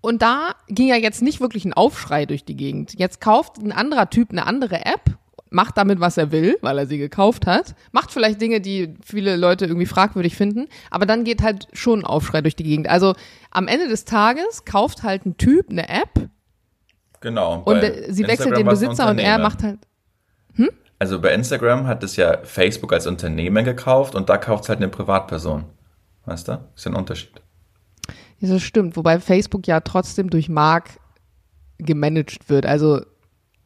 und 0.01 0.21
da 0.21 0.55
ging 0.67 0.87
ja 0.87 0.95
jetzt 0.95 1.21
nicht 1.21 1.39
wirklich 1.41 1.65
ein 1.65 1.73
Aufschrei 1.73 2.25
durch 2.25 2.43
die 2.43 2.55
Gegend. 2.57 2.99
Jetzt 2.99 3.21
kauft 3.21 3.57
ein 3.57 3.71
anderer 3.71 4.09
Typ 4.09 4.31
eine 4.31 4.45
andere 4.45 4.85
App, 4.85 5.17
macht 5.49 5.77
damit, 5.77 5.99
was 5.99 6.17
er 6.17 6.31
will, 6.31 6.57
weil 6.61 6.77
er 6.77 6.87
sie 6.87 6.97
gekauft 6.97 7.45
hat, 7.45 7.75
macht 7.91 8.11
vielleicht 8.11 8.41
Dinge, 8.41 8.61
die 8.61 8.95
viele 9.03 9.35
Leute 9.35 9.65
irgendwie 9.65 9.85
fragwürdig 9.85 10.35
finden, 10.35 10.67
aber 10.89 11.05
dann 11.05 11.23
geht 11.23 11.41
halt 11.41 11.67
schon 11.73 11.99
ein 11.99 12.05
Aufschrei 12.05 12.41
durch 12.41 12.55
die 12.55 12.63
Gegend. 12.63 12.89
Also 12.89 13.13
am 13.51 13.67
Ende 13.67 13.87
des 13.87 14.05
Tages 14.05 14.65
kauft 14.65 15.03
halt 15.03 15.25
ein 15.25 15.37
Typ 15.37 15.69
eine 15.69 15.87
App 15.89 16.29
Genau. 17.19 17.61
und 17.65 17.81
sie 18.09 18.27
wechselt 18.27 18.57
den 18.57 18.65
Besitzer 18.65 19.09
und 19.09 19.19
er 19.19 19.37
macht 19.37 19.61
halt. 19.61 19.79
Also 20.97 21.19
bei 21.19 21.33
Instagram 21.33 21.87
hat 21.87 22.03
es 22.03 22.15
ja 22.15 22.37
Facebook 22.43 22.93
als 22.93 23.07
Unternehmen 23.07 23.65
gekauft 23.65 24.13
und 24.13 24.29
da 24.29 24.37
kauft 24.37 24.65
es 24.65 24.69
halt 24.69 24.77
eine 24.77 24.87
Privatperson. 24.87 25.63
Weißt 26.25 26.47
du? 26.47 26.59
Ist 26.75 26.85
ja 26.85 26.91
ein 26.91 26.95
Unterschied. 26.95 27.41
Ja, 28.41 28.49
das 28.49 28.61
stimmt, 28.63 28.97
wobei 28.97 29.19
Facebook 29.19 29.65
ja 29.67 29.79
trotzdem 29.79 30.29
durch 30.29 30.49
Mark 30.49 30.99
gemanagt 31.77 32.49
wird. 32.49 32.65
Also 32.65 33.01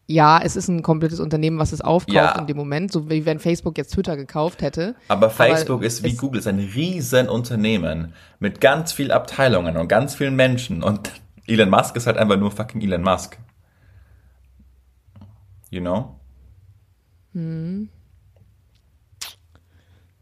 ja, 0.08 0.40
es 0.44 0.56
ist 0.56 0.68
ein 0.68 0.84
komplettes 0.84 1.20
Unternehmen, 1.20 1.58
was 1.58 1.72
es 1.72 1.82
aufkauft 1.82 2.14
Ja. 2.14 2.38
in 2.38 2.46
dem 2.46 2.58
Moment, 2.58 2.92
so 2.92 3.10
wie 3.10 3.26
wenn 3.26 3.40
Facebook 3.40 3.76
jetzt 3.78 3.94
Twitter 3.94 4.16
gekauft 4.16 4.62
hätte. 4.62 4.96
Aber 5.08 5.32
Facebook 5.32 5.82
ist 5.82 6.04
wie 6.04 6.10
es- 6.12 6.18
Google, 6.18 6.40
ist 6.40 6.48
ein 6.48 6.60
riesen 6.60 7.28
Unternehmen 7.28 8.14
mit 8.40 8.62
ganz 8.62 8.92
vielen 8.94 9.10
Abteilungen 9.12 9.78
und 9.78 9.88
ganz 9.88 10.14
vielen 10.14 10.36
Menschen 10.36 10.84
und 10.84 11.10
Elon 11.48 11.70
Musk 11.72 11.96
ist 11.96 12.06
halt 12.06 12.18
einfach 12.18 12.38
nur 12.38 12.52
fucking 12.52 12.82
Elon 12.82 13.02
Musk. 13.02 13.38
You 15.72 15.82
know? 15.82 16.20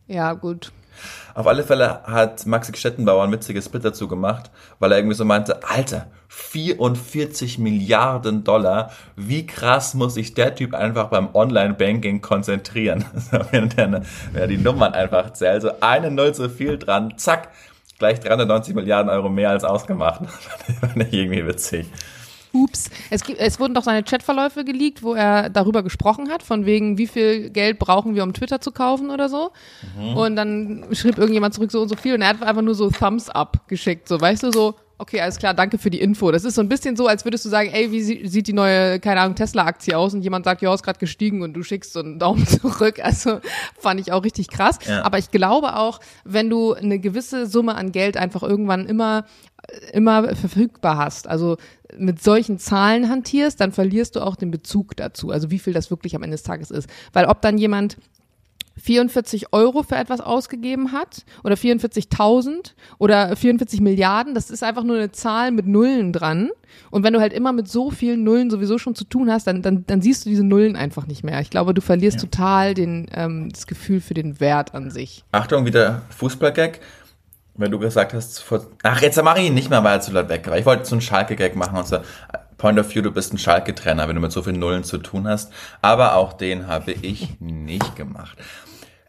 Ja, 0.07 0.33
gut. 0.33 0.71
Auf 1.35 1.47
alle 1.47 1.63
Fälle 1.63 2.03
hat 2.03 2.45
Maxi 2.45 2.75
Stettenbauer 2.75 3.23
ein 3.23 3.31
witziges 3.31 3.69
Bit 3.69 3.85
dazu 3.85 4.07
gemacht, 4.07 4.51
weil 4.79 4.91
er 4.91 4.99
irgendwie 4.99 5.15
so 5.15 5.25
meinte, 5.25 5.63
Alter, 5.67 6.07
44 6.27 7.57
Milliarden 7.57 8.43
Dollar, 8.43 8.91
wie 9.15 9.47
krass 9.47 9.95
muss 9.95 10.13
sich 10.13 10.35
der 10.35 10.53
Typ 10.53 10.73
einfach 10.73 11.09
beim 11.09 11.33
Online-Banking 11.33 12.21
konzentrieren? 12.21 13.05
Wenn, 13.51 14.03
er 14.33 14.47
die 14.47 14.57
Nummern 14.57 14.93
einfach 14.93 15.33
zählt, 15.33 15.63
so 15.63 15.71
eine 15.81 16.11
Null 16.11 16.35
zu 16.35 16.49
viel 16.49 16.77
dran, 16.77 17.13
zack, 17.17 17.49
gleich 17.97 18.19
390 18.19 18.75
Milliarden 18.75 19.09
Euro 19.09 19.29
mehr 19.29 19.49
als 19.49 19.63
ausgemacht. 19.63 20.21
Fand 20.81 20.97
ich 20.97 21.13
irgendwie 21.13 21.47
witzig. 21.47 21.87
Ups. 22.53 22.89
Es, 23.09 23.23
gibt, 23.23 23.39
es 23.39 23.59
wurden 23.59 23.73
doch 23.73 23.83
seine 23.83 24.03
Chatverläufe 24.03 24.63
geleakt, 24.63 25.01
wo 25.03 25.13
er 25.15 25.49
darüber 25.49 25.81
gesprochen 25.83 26.29
hat, 26.29 26.43
von 26.43 26.65
wegen, 26.65 26.97
wie 26.97 27.07
viel 27.07 27.49
Geld 27.49 27.79
brauchen 27.79 28.15
wir, 28.15 28.23
um 28.23 28.33
Twitter 28.33 28.61
zu 28.61 28.71
kaufen 28.71 29.09
oder 29.09 29.27
so. 29.27 29.51
Und 30.15 30.35
dann 30.35 30.85
schrieb 30.91 31.17
irgendjemand 31.17 31.53
zurück 31.55 31.71
so 31.71 31.81
und 31.81 31.89
so 31.89 31.95
viel 31.95 32.13
und 32.13 32.21
er 32.21 32.29
hat 32.29 32.43
einfach 32.43 32.61
nur 32.61 32.75
so 32.75 32.89
Thumbs 32.89 33.29
up 33.29 33.67
geschickt. 33.67 34.07
So, 34.07 34.21
weißt 34.21 34.43
du, 34.43 34.51
so, 34.51 34.75
okay, 34.99 35.19
alles 35.19 35.37
klar, 35.37 35.53
danke 35.53 35.77
für 35.79 35.89
die 35.89 35.99
Info. 35.99 36.31
Das 36.31 36.45
ist 36.45 36.55
so 36.55 36.61
ein 36.61 36.69
bisschen 36.69 36.95
so, 36.95 37.07
als 37.07 37.25
würdest 37.25 37.43
du 37.43 37.49
sagen, 37.49 37.71
ey, 37.73 37.91
wie 37.91 38.01
sie- 38.01 38.27
sieht 38.27 38.47
die 38.47 38.53
neue, 38.53 38.99
keine 38.99 39.19
Ahnung, 39.21 39.35
Tesla-Aktie 39.35 39.97
aus? 39.97 40.13
Und 40.13 40.21
jemand 40.21 40.45
sagt, 40.45 40.61
ja, 40.61 40.73
ist 40.73 40.83
gerade 40.83 40.99
gestiegen 40.99 41.41
und 41.41 41.53
du 41.53 41.63
schickst 41.63 41.91
so 41.93 41.99
einen 41.99 42.19
Daumen 42.19 42.45
zurück. 42.47 42.99
Also 43.03 43.39
fand 43.79 43.99
ich 43.99 44.11
auch 44.11 44.23
richtig 44.23 44.47
krass. 44.49 44.77
Ja. 44.87 45.03
Aber 45.03 45.17
ich 45.17 45.31
glaube 45.31 45.75
auch, 45.75 45.99
wenn 46.23 46.49
du 46.49 46.73
eine 46.73 46.99
gewisse 46.99 47.47
Summe 47.47 47.75
an 47.75 47.91
Geld 47.91 48.15
einfach 48.15 48.43
irgendwann 48.43 48.85
immer 48.85 49.25
immer 49.91 50.35
verfügbar 50.35 50.97
hast, 50.97 51.27
also 51.27 51.57
mit 51.97 52.21
solchen 52.21 52.59
Zahlen 52.59 53.09
hantierst, 53.09 53.61
dann 53.61 53.71
verlierst 53.71 54.15
du 54.15 54.21
auch 54.21 54.35
den 54.35 54.51
Bezug 54.51 54.95
dazu, 54.97 55.29
also 55.29 55.51
wie 55.51 55.59
viel 55.59 55.73
das 55.73 55.89
wirklich 55.89 56.15
am 56.15 56.23
Ende 56.23 56.35
des 56.35 56.43
Tages 56.43 56.71
ist. 56.71 56.89
Weil 57.13 57.25
ob 57.25 57.41
dann 57.41 57.57
jemand 57.57 57.97
44 58.81 59.53
Euro 59.53 59.83
für 59.83 59.95
etwas 59.95 60.19
ausgegeben 60.19 60.91
hat 60.91 61.25
oder 61.43 61.55
44.000 61.55 62.73
oder 62.97 63.35
44 63.35 63.81
Milliarden, 63.81 64.33
das 64.33 64.49
ist 64.49 64.63
einfach 64.63 64.83
nur 64.83 64.95
eine 64.95 65.11
Zahl 65.11 65.51
mit 65.51 65.67
Nullen 65.67 66.11
dran. 66.11 66.49
Und 66.89 67.03
wenn 67.03 67.13
du 67.13 67.19
halt 67.19 67.33
immer 67.33 67.53
mit 67.53 67.67
so 67.67 67.91
vielen 67.91 68.23
Nullen 68.23 68.49
sowieso 68.49 68.79
schon 68.79 68.95
zu 68.95 69.03
tun 69.03 69.31
hast, 69.31 69.45
dann, 69.45 69.61
dann, 69.61 69.85
dann 69.85 70.01
siehst 70.01 70.25
du 70.25 70.29
diese 70.29 70.43
Nullen 70.43 70.75
einfach 70.75 71.05
nicht 71.05 71.23
mehr. 71.23 71.39
Ich 71.39 71.51
glaube, 71.51 71.75
du 71.75 71.81
verlierst 71.81 72.19
total 72.19 72.73
den, 72.73 73.07
ähm, 73.13 73.49
das 73.51 73.67
Gefühl 73.67 74.01
für 74.01 74.15
den 74.15 74.39
Wert 74.39 74.73
an 74.73 74.89
sich. 74.89 75.23
Achtung, 75.31 75.65
wieder 75.65 76.01
Fußball-Gag. 76.09 76.81
Wenn 77.55 77.71
du 77.71 77.77
gesagt 77.77 78.13
hast, 78.13 78.39
vor, 78.39 78.65
ach, 78.81 79.01
jetzt 79.01 79.21
mach 79.21 79.37
ich 79.37 79.45
ihn 79.45 79.53
nicht 79.53 79.69
mehr, 79.69 79.83
weil 79.83 79.97
er 79.97 80.01
zu 80.01 80.11
laut 80.11 80.29
weg 80.29 80.47
war. 80.47 80.57
Ich 80.57 80.65
wollte 80.65 80.85
so 80.85 80.95
einen 80.95 81.01
Schalke-Gag 81.01 81.55
machen 81.55 81.77
und 81.77 81.87
so, 81.87 81.99
Point 82.57 82.79
of 82.79 82.93
View, 82.93 83.01
du 83.01 83.11
bist 83.11 83.33
ein 83.33 83.37
Schalke-Trainer, 83.37 84.07
wenn 84.07 84.15
du 84.15 84.21
mit 84.21 84.31
so 84.31 84.41
vielen 84.41 84.59
Nullen 84.59 84.83
zu 84.83 84.97
tun 84.97 85.27
hast. 85.27 85.51
Aber 85.81 86.15
auch 86.15 86.33
den 86.33 86.67
habe 86.67 86.93
ich 86.93 87.39
nicht 87.39 87.95
gemacht. 87.95 88.37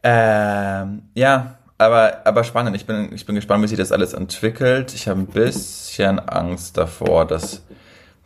Ähm, 0.02 1.02
ja, 1.14 1.58
aber, 1.78 2.26
aber 2.26 2.44
spannend. 2.44 2.76
Ich 2.76 2.86
bin, 2.86 3.12
ich 3.14 3.26
bin 3.26 3.34
gespannt, 3.34 3.62
wie 3.62 3.68
sich 3.68 3.78
das 3.78 3.92
alles 3.92 4.12
entwickelt. 4.12 4.94
Ich 4.94 5.08
habe 5.08 5.20
ein 5.20 5.26
bisschen 5.26 6.18
Angst 6.18 6.76
davor, 6.76 7.26
dass, 7.26 7.62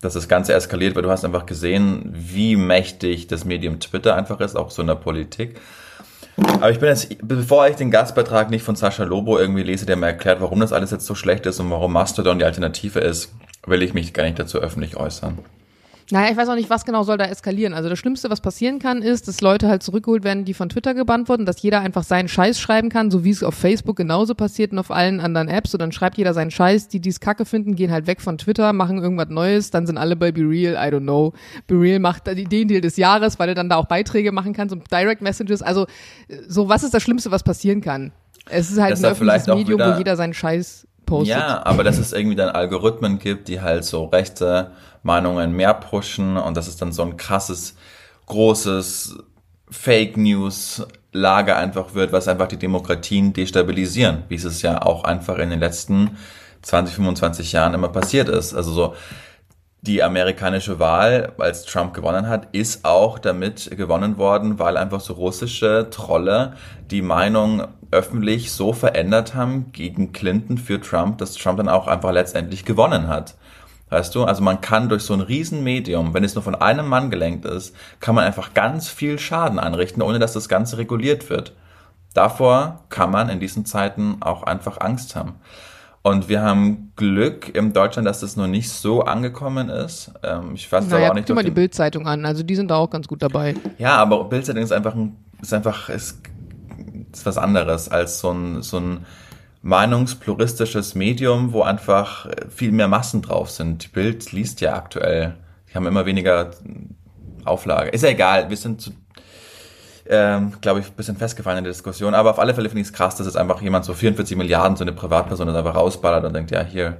dass 0.01 0.15
das 0.15 0.29
Ganze 0.29 0.55
eskaliert, 0.55 0.97
weil 0.97 1.03
du 1.03 1.11
hast 1.11 1.25
einfach 1.25 1.47
gesehen, 1.47 2.11
wie 2.13 2.57
mächtig 2.57 3.27
das 3.27 3.45
Medium 3.45 3.81
Twitter 3.81 4.17
einfach 4.17 4.41
ist, 4.41 4.57
auch 4.57 4.71
so 4.71 4.83
in 4.83 4.89
der 4.89 4.97
Politik. 4.97 5.61
Aber 6.39 6.71
ich 6.71 6.79
bin 6.79 6.89
jetzt, 6.89 7.09
bevor 7.23 7.69
ich 7.69 7.77
den 7.77 7.91
Gastbeitrag 7.91 8.51
nicht 8.51 8.63
von 8.63 8.77
Sascha 8.77 9.05
Lobo 9.05 9.39
irgendwie 9.39 9.63
lese, 9.63 9.87
der 9.87 9.97
mir 9.97 10.07
erklärt, 10.07 10.41
warum 10.41 10.61
das 10.61 10.73
alles 10.73 10.91
jetzt 10.91 11.07
so 11.07 11.15
schlecht 11.15 11.47
ist 11.47 11.59
und 11.59 11.71
warum 11.71 11.93
Mastodon 11.93 12.39
die 12.39 12.45
Alternative 12.45 13.01
ist, 13.01 13.35
will 13.67 13.83
ich 13.83 13.93
mich 13.93 14.13
gar 14.13 14.25
nicht 14.25 14.39
dazu 14.39 14.59
öffentlich 14.59 14.97
äußern. 14.97 15.39
Naja, 16.11 16.31
ich 16.31 16.37
weiß 16.39 16.49
auch 16.49 16.55
nicht, 16.55 16.71
was 16.71 16.87
genau 16.87 17.03
soll 17.03 17.19
da 17.19 17.27
eskalieren. 17.27 17.75
Also 17.75 17.91
das 17.91 17.99
Schlimmste, 17.99 18.31
was 18.31 18.41
passieren 18.41 18.79
kann, 18.79 19.03
ist, 19.03 19.29
dass 19.29 19.43
Leute 19.43 19.69
halt 19.69 19.83
zurückgeholt 19.83 20.25
werden, 20.25 20.47
die 20.47 20.55
von 20.55 20.71
Twitter 20.71 20.95
gebannt 20.95 21.29
wurden, 21.29 21.45
dass 21.45 21.61
jeder 21.61 21.81
einfach 21.81 22.03
seinen 22.03 22.29
Scheiß 22.29 22.59
schreiben 22.59 22.89
kann, 22.89 23.11
so 23.11 23.25
wie 23.25 23.31
es 23.31 23.43
auf 23.43 23.55
Facebook 23.55 23.97
genauso 23.97 24.35
passiert 24.35 24.73
und 24.73 24.79
auf 24.79 24.91
allen 24.91 25.21
anderen 25.21 25.49
Apps. 25.49 25.75
Und 25.75 25.81
dann 25.81 25.93
schreibt 25.93 26.17
jeder 26.17 26.33
seinen 26.33 26.51
Scheiß, 26.51 26.89
die 26.89 27.01
dies 27.01 27.21
Kacke 27.21 27.45
finden, 27.45 27.77
gehen 27.77 27.93
halt 27.93 28.07
weg 28.07 28.23
von 28.23 28.39
Twitter, 28.39 28.73
machen 28.73 29.03
irgendwas 29.03 29.29
Neues, 29.29 29.71
dann 29.71 29.87
sind 29.87 29.99
alle 29.99 30.17
bei 30.17 30.33
Be 30.33 30.41
Real, 30.41 30.75
I 30.75 30.95
don't 30.95 31.03
know. 31.03 31.35
Be 31.67 31.79
Real 31.79 31.99
macht 31.99 32.27
den 32.27 32.49
Deal 32.49 32.81
des 32.81 32.97
Jahres, 32.97 33.39
weil 33.39 33.51
er 33.51 33.55
dann 33.55 33.69
da 33.69 33.77
auch 33.77 33.87
Beiträge 33.87 34.33
machen 34.33 34.55
kann, 34.55 34.71
so 34.71 34.77
Direct 34.91 35.21
Messages. 35.21 35.61
Also 35.61 35.87
so, 36.47 36.71
was 36.71 36.85
ist 36.85 36.95
das 36.95 37.03
Schlimmste, 37.03 37.31
was 37.31 37.43
passieren 37.43 37.83
kann? 37.83 38.13
Es 38.49 38.71
ist 38.71 38.81
halt 38.81 38.93
Dass 38.93 39.05
ein 39.05 39.13
öffentliches 39.13 39.47
Medium, 39.47 39.79
wo 39.79 39.99
jeder 39.99 40.17
seinen 40.17 40.33
Scheiß 40.33 40.88
postet. 41.09 41.37
Ja, 41.37 41.65
aber 41.65 41.85
dass 41.85 41.99
es 41.99 42.13
irgendwie 42.13 42.37
dann 42.37 42.51
Algorithmen 42.51 43.19
gibt, 43.19 43.49
die 43.49 43.61
halt 43.61 43.85
so 43.85 44.05
rechte 44.05 44.71
Meinungen 45.03 45.53
mehr 45.53 45.75
pushen 45.75 46.37
und 46.37 46.57
dass 46.57 46.69
es 46.69 46.77
dann 46.77 46.93
so 46.93 47.03
ein 47.03 47.17
krasses, 47.17 47.75
großes 48.27 49.19
Fake 49.71 50.17
News 50.17 50.87
Lager 51.13 51.57
einfach 51.57 51.95
wird, 51.95 52.13
was 52.13 52.29
einfach 52.29 52.49
die 52.49 52.59
Demokratien 52.59 53.33
destabilisieren, 53.33 54.25
wie 54.29 54.35
es 54.35 54.63
ja 54.63 54.83
auch 54.83 55.05
einfach 55.05 55.39
in 55.39 55.51
den 55.51 55.61
letzten 55.61 56.19
20, 56.63 56.97
25 56.97 57.53
Jahren 57.53 57.75
immer 57.75 57.89
passiert 57.89 58.29
ist. 58.29 58.55
Also 58.55 58.73
so, 58.73 58.95
die 59.83 60.03
amerikanische 60.03 60.81
Wahl, 60.81 61.33
als 61.39 61.65
Trump 61.65 61.95
gewonnen 61.95 62.29
hat, 62.29 62.49
ist 62.53 62.85
auch 62.85 63.19
damit 63.19 63.71
gewonnen 63.77 64.19
worden, 64.19 64.59
weil 64.59 64.77
einfach 64.77 65.01
so 65.01 65.13
russische 65.15 65.89
Trolle 65.91 66.55
die 66.91 67.03
Meinung 67.03 67.69
öffentlich 67.91 68.53
so 68.53 68.73
verändert 68.73 69.35
haben 69.35 69.71
gegen 69.73 70.13
Clinton 70.13 70.59
für 70.59 70.81
Trump, 70.81 71.19
dass 71.19 71.35
Trump 71.35 71.59
dann 71.59 71.69
auch 71.69 71.87
einfach 71.87 72.13
letztendlich 72.13 72.65
gewonnen 72.65 73.09
hat. 73.09 73.37
Weißt 73.91 74.15
du, 74.15 74.25
also 74.25 74.43
man 74.43 74.61
kann 74.61 74.89
durch 74.89 75.03
so 75.03 75.15
ein 75.15 75.21
Riesenmedium, 75.21 76.13
wenn 76.13 76.25
es 76.25 76.35
nur 76.35 76.45
von 76.45 76.55
einem 76.55 76.87
Mann 76.87 77.11
gelenkt 77.11 77.47
ist, 77.47 77.75
kann 78.01 78.15
man 78.15 78.25
einfach 78.25 78.53
ganz 78.53 78.89
viel 78.89 79.19
Schaden 79.19 79.59
anrichten, 79.59 80.03
ohne 80.03 80.19
dass 80.19 80.35
das 80.35 80.49
Ganze 80.49 80.77
reguliert 80.77 81.31
wird. 81.31 81.55
Davor 82.13 82.85
kann 82.91 83.11
man 83.11 83.29
in 83.29 83.41
diesen 83.41 83.65
Zeiten 83.65 84.19
auch 84.21 84.43
einfach 84.43 84.81
Angst 84.81 85.15
haben. 85.17 85.37
Und 86.09 86.31
wir 86.31 86.41
haben 86.41 86.93
Glück 86.97 87.55
in 87.55 87.75
Deutschland, 87.75 88.09
dass 88.09 88.21
das 88.21 88.35
noch 88.35 88.47
nicht 88.47 88.71
so 88.71 89.03
angekommen 89.03 89.69
ist. 89.69 90.11
Ähm, 90.23 90.53
ich 90.55 90.71
weiß 90.73 90.87
Naja, 90.87 90.97
aber 90.97 91.05
auch 91.05 91.09
guck 91.09 91.15
nicht. 91.17 91.29
dir 91.29 91.35
mal 91.35 91.45
die 91.45 91.51
Bildzeitung 91.51 92.07
an, 92.07 92.25
also 92.25 92.43
die 92.43 92.57
sind 92.57 92.71
da 92.71 92.77
auch 92.77 92.89
ganz 92.89 93.07
gut 93.07 93.23
dabei. 93.23 93.55
ja, 93.77 93.97
aber 93.97 94.25
Bildzeitung 94.25 94.63
ist 94.63 94.73
einfach 94.73 94.95
ein, 94.95 95.17
ist 95.43 95.53
einfach 95.53 95.91
ist, 95.91 96.21
ist 97.13 97.27
was 97.27 97.37
anderes 97.37 97.91
als 97.91 98.21
so 98.21 98.31
ein 98.31 98.63
so 98.63 98.79
ein 98.79 99.05
meinungspluristisches 99.61 100.95
Medium, 100.95 101.53
wo 101.53 101.61
einfach 101.61 102.27
viel 102.49 102.73
mehr 102.73 102.89
Massen 102.89 103.21
drauf 103.21 103.51
sind. 103.51 103.85
Die 103.85 103.89
Bild 103.89 104.33
liest 104.33 104.63
ja 104.63 104.75
aktuell, 104.77 105.35
die 105.69 105.75
haben 105.75 105.87
immer 105.87 106.07
weniger 106.07 106.53
Auflage. 107.45 107.91
Ist 107.91 108.03
ja 108.03 108.09
egal, 108.09 108.49
wir 108.49 108.57
sind 108.57 108.81
zu, 108.81 108.93
ähm, 110.09 110.53
glaube 110.61 110.81
ich, 110.81 110.89
ein 110.89 110.95
bisschen 110.95 111.17
festgefallen 111.17 111.59
in 111.59 111.65
der 111.65 111.73
Diskussion. 111.73 112.15
Aber 112.15 112.31
auf 112.31 112.39
alle 112.39 112.55
Fälle 112.55 112.69
finde 112.69 112.83
ich 112.83 112.89
es 112.89 112.93
krass, 112.93 113.17
dass 113.17 113.27
jetzt 113.27 113.37
einfach 113.37 113.61
jemand 113.63 113.85
so 113.85 113.95
44 113.95 114.37
Milliarden, 114.37 114.77
so 114.77 114.85
eine 114.85 114.93
Privatperson 114.93 115.47
das 115.47 115.57
einfach 115.57 115.75
rausballert 115.75 116.25
und 116.25 116.35
denkt, 116.35 116.51
ja, 116.51 116.63
hier, 116.63 116.99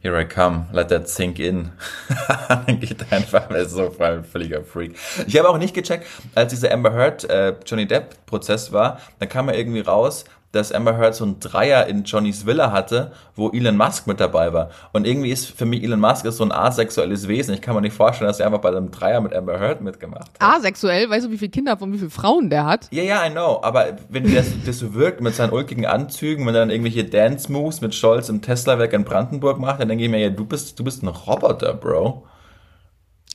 Here 0.00 0.16
I 0.20 0.24
come, 0.24 0.66
let 0.72 0.90
that 0.90 1.08
sink 1.08 1.40
in. 1.40 1.72
Dann 2.48 2.78
geht 2.78 3.04
er 3.10 3.16
einfach, 3.16 3.50
er 3.50 3.62
ist 3.62 3.72
so 3.72 3.92
ein 3.98 4.22
völliger 4.22 4.62
Freak. 4.62 4.94
Ich 5.26 5.36
habe 5.36 5.48
auch 5.48 5.58
nicht 5.58 5.74
gecheckt, 5.74 6.06
als 6.36 6.50
dieser 6.50 6.72
Amber 6.72 6.92
Heard 6.92 7.24
äh, 7.28 7.56
Johnny 7.66 7.84
Depp 7.84 8.14
Prozess 8.24 8.70
war, 8.70 9.00
da 9.18 9.26
kam 9.26 9.48
ja 9.48 9.56
irgendwie 9.56 9.80
raus, 9.80 10.24
dass 10.52 10.72
Amber 10.72 10.96
Heard 10.96 11.14
so 11.14 11.26
ein 11.26 11.40
Dreier 11.40 11.86
in 11.86 12.04
Johnnys 12.04 12.46
Villa 12.46 12.72
hatte, 12.72 13.12
wo 13.34 13.50
Elon 13.50 13.76
Musk 13.76 14.06
mit 14.06 14.18
dabei 14.18 14.52
war. 14.52 14.70
Und 14.92 15.06
irgendwie 15.06 15.30
ist 15.30 15.46
für 15.46 15.66
mich 15.66 15.82
Elon 15.82 16.00
Musk 16.00 16.24
ist 16.24 16.38
so 16.38 16.44
ein 16.44 16.52
asexuelles 16.52 17.28
Wesen. 17.28 17.54
Ich 17.54 17.60
kann 17.60 17.74
mir 17.74 17.82
nicht 17.82 17.94
vorstellen, 17.94 18.28
dass 18.28 18.40
er 18.40 18.46
einfach 18.46 18.60
bei 18.60 18.70
einem 18.70 18.90
Dreier 18.90 19.20
mit 19.20 19.34
Amber 19.34 19.60
Heard 19.60 19.82
mitgemacht 19.82 20.30
hat. 20.40 20.56
Asexuell, 20.56 21.10
weißt 21.10 21.26
du, 21.26 21.30
wie 21.30 21.38
viele 21.38 21.50
Kinder 21.50 21.76
von 21.76 21.92
wie 21.92 21.98
viele 21.98 22.10
Frauen 22.10 22.48
der 22.48 22.64
hat? 22.64 22.88
Ja, 22.90 23.02
ja, 23.02 23.26
I 23.26 23.30
know. 23.30 23.60
Aber 23.62 23.96
wenn 24.08 24.34
das, 24.34 24.46
das 24.64 24.78
so 24.78 24.94
wirkt 24.94 25.20
mit 25.20 25.34
seinen 25.34 25.52
ulkigen 25.52 25.84
Anzügen, 25.84 26.46
wenn 26.46 26.54
er 26.54 26.60
dann 26.60 26.70
irgendwelche 26.70 27.04
Dance-Moves 27.04 27.82
mit 27.82 27.94
Scholz 27.94 28.28
im 28.28 28.40
Tesla-Werk 28.40 28.92
in 28.94 29.04
Brandenburg 29.04 29.58
macht, 29.58 29.80
dann 29.80 29.88
denke 29.88 30.04
ich 30.04 30.10
mir, 30.10 30.18
ja, 30.18 30.30
du 30.30 30.46
bist, 30.46 30.78
du 30.78 30.84
bist 30.84 31.02
ein 31.02 31.08
Roboter, 31.08 31.74
Bro. 31.74 32.24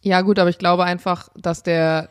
Ja, 0.02 0.19
gut, 0.21 0.38
aber 0.38 0.49
ich 0.49 0.58
glaube 0.58 0.84
einfach, 0.84 1.30
dass 1.36 1.63
der 1.63 2.10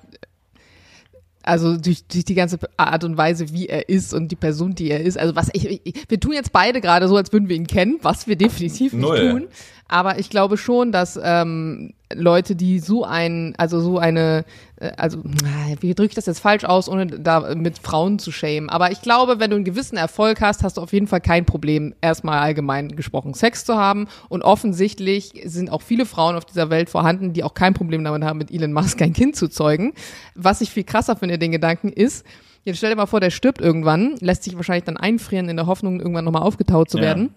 Also 1.43 1.77
durch, 1.77 2.05
durch 2.07 2.25
die 2.25 2.35
ganze 2.35 2.59
Art 2.77 3.05
und 3.05 3.17
Weise, 3.17 3.53
wie 3.53 3.67
er 3.67 3.89
ist 3.89 4.15
und 4.15 4.29
die 4.29 4.37
Person, 4.37 4.75
die 4.75 4.91
er 4.91 5.01
ist. 5.01 5.19
Also 5.19 5.35
was 5.35 5.51
ich, 5.53 5.81
ich 5.85 6.05
wir 6.09 6.21
tun 6.21 6.33
jetzt 6.33 6.53
beide 6.53 6.81
gerade 6.81 7.09
so, 7.09 7.17
als 7.17 7.33
würden 7.33 7.49
wir 7.49 7.57
ihn 7.57 7.67
kennen, 7.67 7.99
was 8.03 8.27
wir 8.27 8.37
definitiv 8.37 8.93
nicht 8.93 9.03
Null. 9.03 9.31
tun. 9.31 9.49
Aber 9.88 10.18
ich 10.18 10.31
glaube 10.31 10.57
schon, 10.57 10.90
dass 10.90 11.21
ähm, 11.23 11.92
Leute, 12.14 12.57
die 12.57 12.79
so 12.79 13.05
ein, 13.05 13.55
also 13.59 13.81
so 13.81 13.99
eine, 13.99 14.45
äh, 14.77 14.90
also 14.97 15.18
na, 15.23 15.75
wie 15.81 15.95
drücke 15.95 16.11
ich 16.11 16.14
das 16.14 16.27
jetzt 16.27 16.40
falsch 16.40 16.64
aus, 16.64 16.88
ohne 16.88 17.07
da 17.07 17.55
mit 17.55 17.79
Frauen 17.79 18.18
zu 18.18 18.33
schämen. 18.33 18.71
Aber 18.71 18.90
ich 18.90 19.03
glaube, 19.03 19.38
wenn 19.38 19.51
du 19.51 19.57
einen 19.57 19.64
gewissen 19.64 19.97
Erfolg 19.99 20.40
hast, 20.40 20.62
hast 20.62 20.79
du 20.79 20.81
auf 20.81 20.92
jeden 20.92 21.07
Fall 21.09 21.21
kein 21.21 21.45
Problem, 21.45 21.95
erstmal 22.01 22.38
allgemein 22.38 22.97
gesprochen 22.97 23.35
Sex 23.35 23.64
zu 23.66 23.77
haben. 23.77 24.09
Und 24.31 24.42
offensichtlich 24.42 25.33
sind 25.45 25.71
auch 25.71 25.83
viele 25.83 26.07
Frauen 26.07 26.37
auf 26.37 26.45
dieser 26.47 26.71
Welt 26.71 26.88
vorhanden, 26.88 27.33
die 27.35 27.45
auch 27.45 27.55
kein 27.55 27.75
Problem 27.75 28.03
damit 28.05 28.25
haben, 28.25 28.38
mit 28.38 28.51
Elon 28.51 28.73
Musk 28.73 29.01
ein 29.03 29.12
Kind 29.12 29.37
zu 29.37 29.49
zeugen. 29.49 29.92
Was 30.35 30.61
ich 30.62 30.71
viel 30.71 30.85
krasser 30.85 31.16
finde, 31.16 31.38
den 31.38 31.53
Gedanken 31.53 31.90
ist, 31.90 32.25
jetzt 32.64 32.79
stell 32.79 32.90
dir 32.90 32.97
mal 32.97 33.07
vor, 33.07 33.21
der 33.21 33.31
stirbt 33.31 33.61
irgendwann, 33.61 34.16
lässt 34.21 34.45
sich 34.45 34.57
wahrscheinlich 34.57 34.85
dann 34.85 34.97
einfrieren 34.97 35.49
in 35.51 35.57
der 35.57 35.66
Hoffnung, 35.66 36.01
irgendwann 36.01 36.25
nochmal 36.25 36.42
aufgetaut 36.42 36.88
zu 36.88 36.97
Ja. 36.99 37.05
werden. 37.05 37.35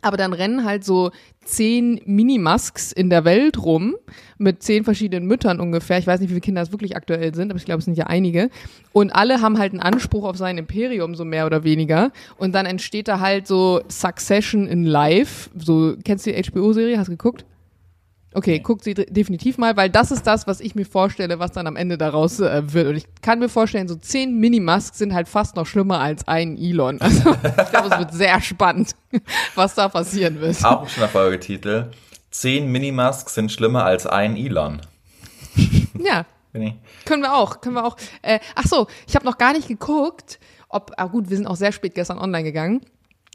Aber 0.00 0.16
dann 0.16 0.32
rennen 0.32 0.64
halt 0.64 0.84
so 0.84 1.10
zehn 1.44 2.00
Minimasks 2.04 2.92
in 2.92 3.08
der 3.10 3.24
Welt 3.24 3.62
rum 3.62 3.94
mit 4.38 4.62
zehn 4.62 4.84
verschiedenen 4.84 5.26
Müttern 5.26 5.60
ungefähr. 5.60 5.98
Ich 5.98 6.06
weiß 6.06 6.20
nicht, 6.20 6.30
wie 6.30 6.34
viele 6.34 6.40
Kinder 6.40 6.62
es 6.62 6.72
wirklich 6.72 6.96
aktuell 6.96 7.34
sind, 7.34 7.50
aber 7.50 7.58
ich 7.58 7.64
glaube, 7.64 7.78
es 7.78 7.84
sind 7.84 7.96
ja 7.96 8.06
einige. 8.06 8.50
Und 8.92 9.10
alle 9.14 9.40
haben 9.40 9.58
halt 9.58 9.72
einen 9.72 9.80
Anspruch 9.80 10.24
auf 10.24 10.36
sein 10.36 10.58
Imperium, 10.58 11.14
so 11.14 11.24
mehr 11.24 11.46
oder 11.46 11.64
weniger. 11.64 12.10
Und 12.36 12.54
dann 12.54 12.66
entsteht 12.66 13.08
da 13.08 13.20
halt 13.20 13.46
so 13.46 13.80
Succession 13.88 14.66
in 14.66 14.84
Life. 14.84 15.50
So, 15.56 15.94
kennst 16.04 16.26
du 16.26 16.32
die 16.32 16.42
HBO-Serie? 16.42 16.98
Hast 16.98 17.08
du 17.08 17.12
geguckt? 17.12 17.44
Okay, 18.34 18.60
guckt 18.60 18.84
sie 18.84 18.94
de- 18.94 19.10
definitiv 19.10 19.58
mal, 19.58 19.76
weil 19.76 19.90
das 19.90 20.10
ist 20.10 20.26
das, 20.26 20.46
was 20.46 20.60
ich 20.60 20.74
mir 20.74 20.86
vorstelle, 20.86 21.38
was 21.38 21.52
dann 21.52 21.66
am 21.66 21.76
Ende 21.76 21.98
daraus 21.98 22.40
äh, 22.40 22.72
wird. 22.72 22.88
Und 22.88 22.96
ich 22.96 23.04
kann 23.20 23.38
mir 23.38 23.48
vorstellen, 23.48 23.88
so 23.88 23.94
zehn 23.94 24.38
Minimasks 24.38 24.98
sind 24.98 25.12
halt 25.12 25.28
fast 25.28 25.56
noch 25.56 25.66
schlimmer 25.66 26.00
als 26.00 26.26
ein 26.26 26.56
Elon. 26.56 27.00
Also 27.00 27.30
ich 27.64 27.70
glaube, 27.70 27.88
es 27.90 27.98
wird 27.98 28.12
sehr 28.14 28.40
spannend, 28.40 28.94
was 29.54 29.74
da 29.74 29.88
passieren 29.88 30.40
wird. 30.40 30.64
Auch 30.64 30.88
schon 30.88 31.00
der 31.02 31.08
Folgetitel. 31.08 31.90
Zehn 32.30 32.72
Minimasks 32.72 33.34
sind 33.34 33.52
schlimmer 33.52 33.84
als 33.84 34.06
ein 34.06 34.36
Elon. 34.36 34.80
Ja, 36.02 36.24
können 37.04 37.22
wir 37.22 37.34
auch, 37.34 37.60
können 37.60 37.76
wir 37.76 37.84
auch. 37.84 37.96
Äh, 38.22 38.38
ach 38.54 38.64
so, 38.66 38.86
ich 39.06 39.14
habe 39.14 39.24
noch 39.24 39.38
gar 39.38 39.52
nicht 39.52 39.68
geguckt, 39.68 40.38
ob, 40.68 40.92
ah 40.96 41.06
gut, 41.06 41.30
wir 41.30 41.36
sind 41.36 41.46
auch 41.46 41.56
sehr 41.56 41.72
spät 41.72 41.94
gestern 41.94 42.18
online 42.18 42.44
gegangen. 42.44 42.80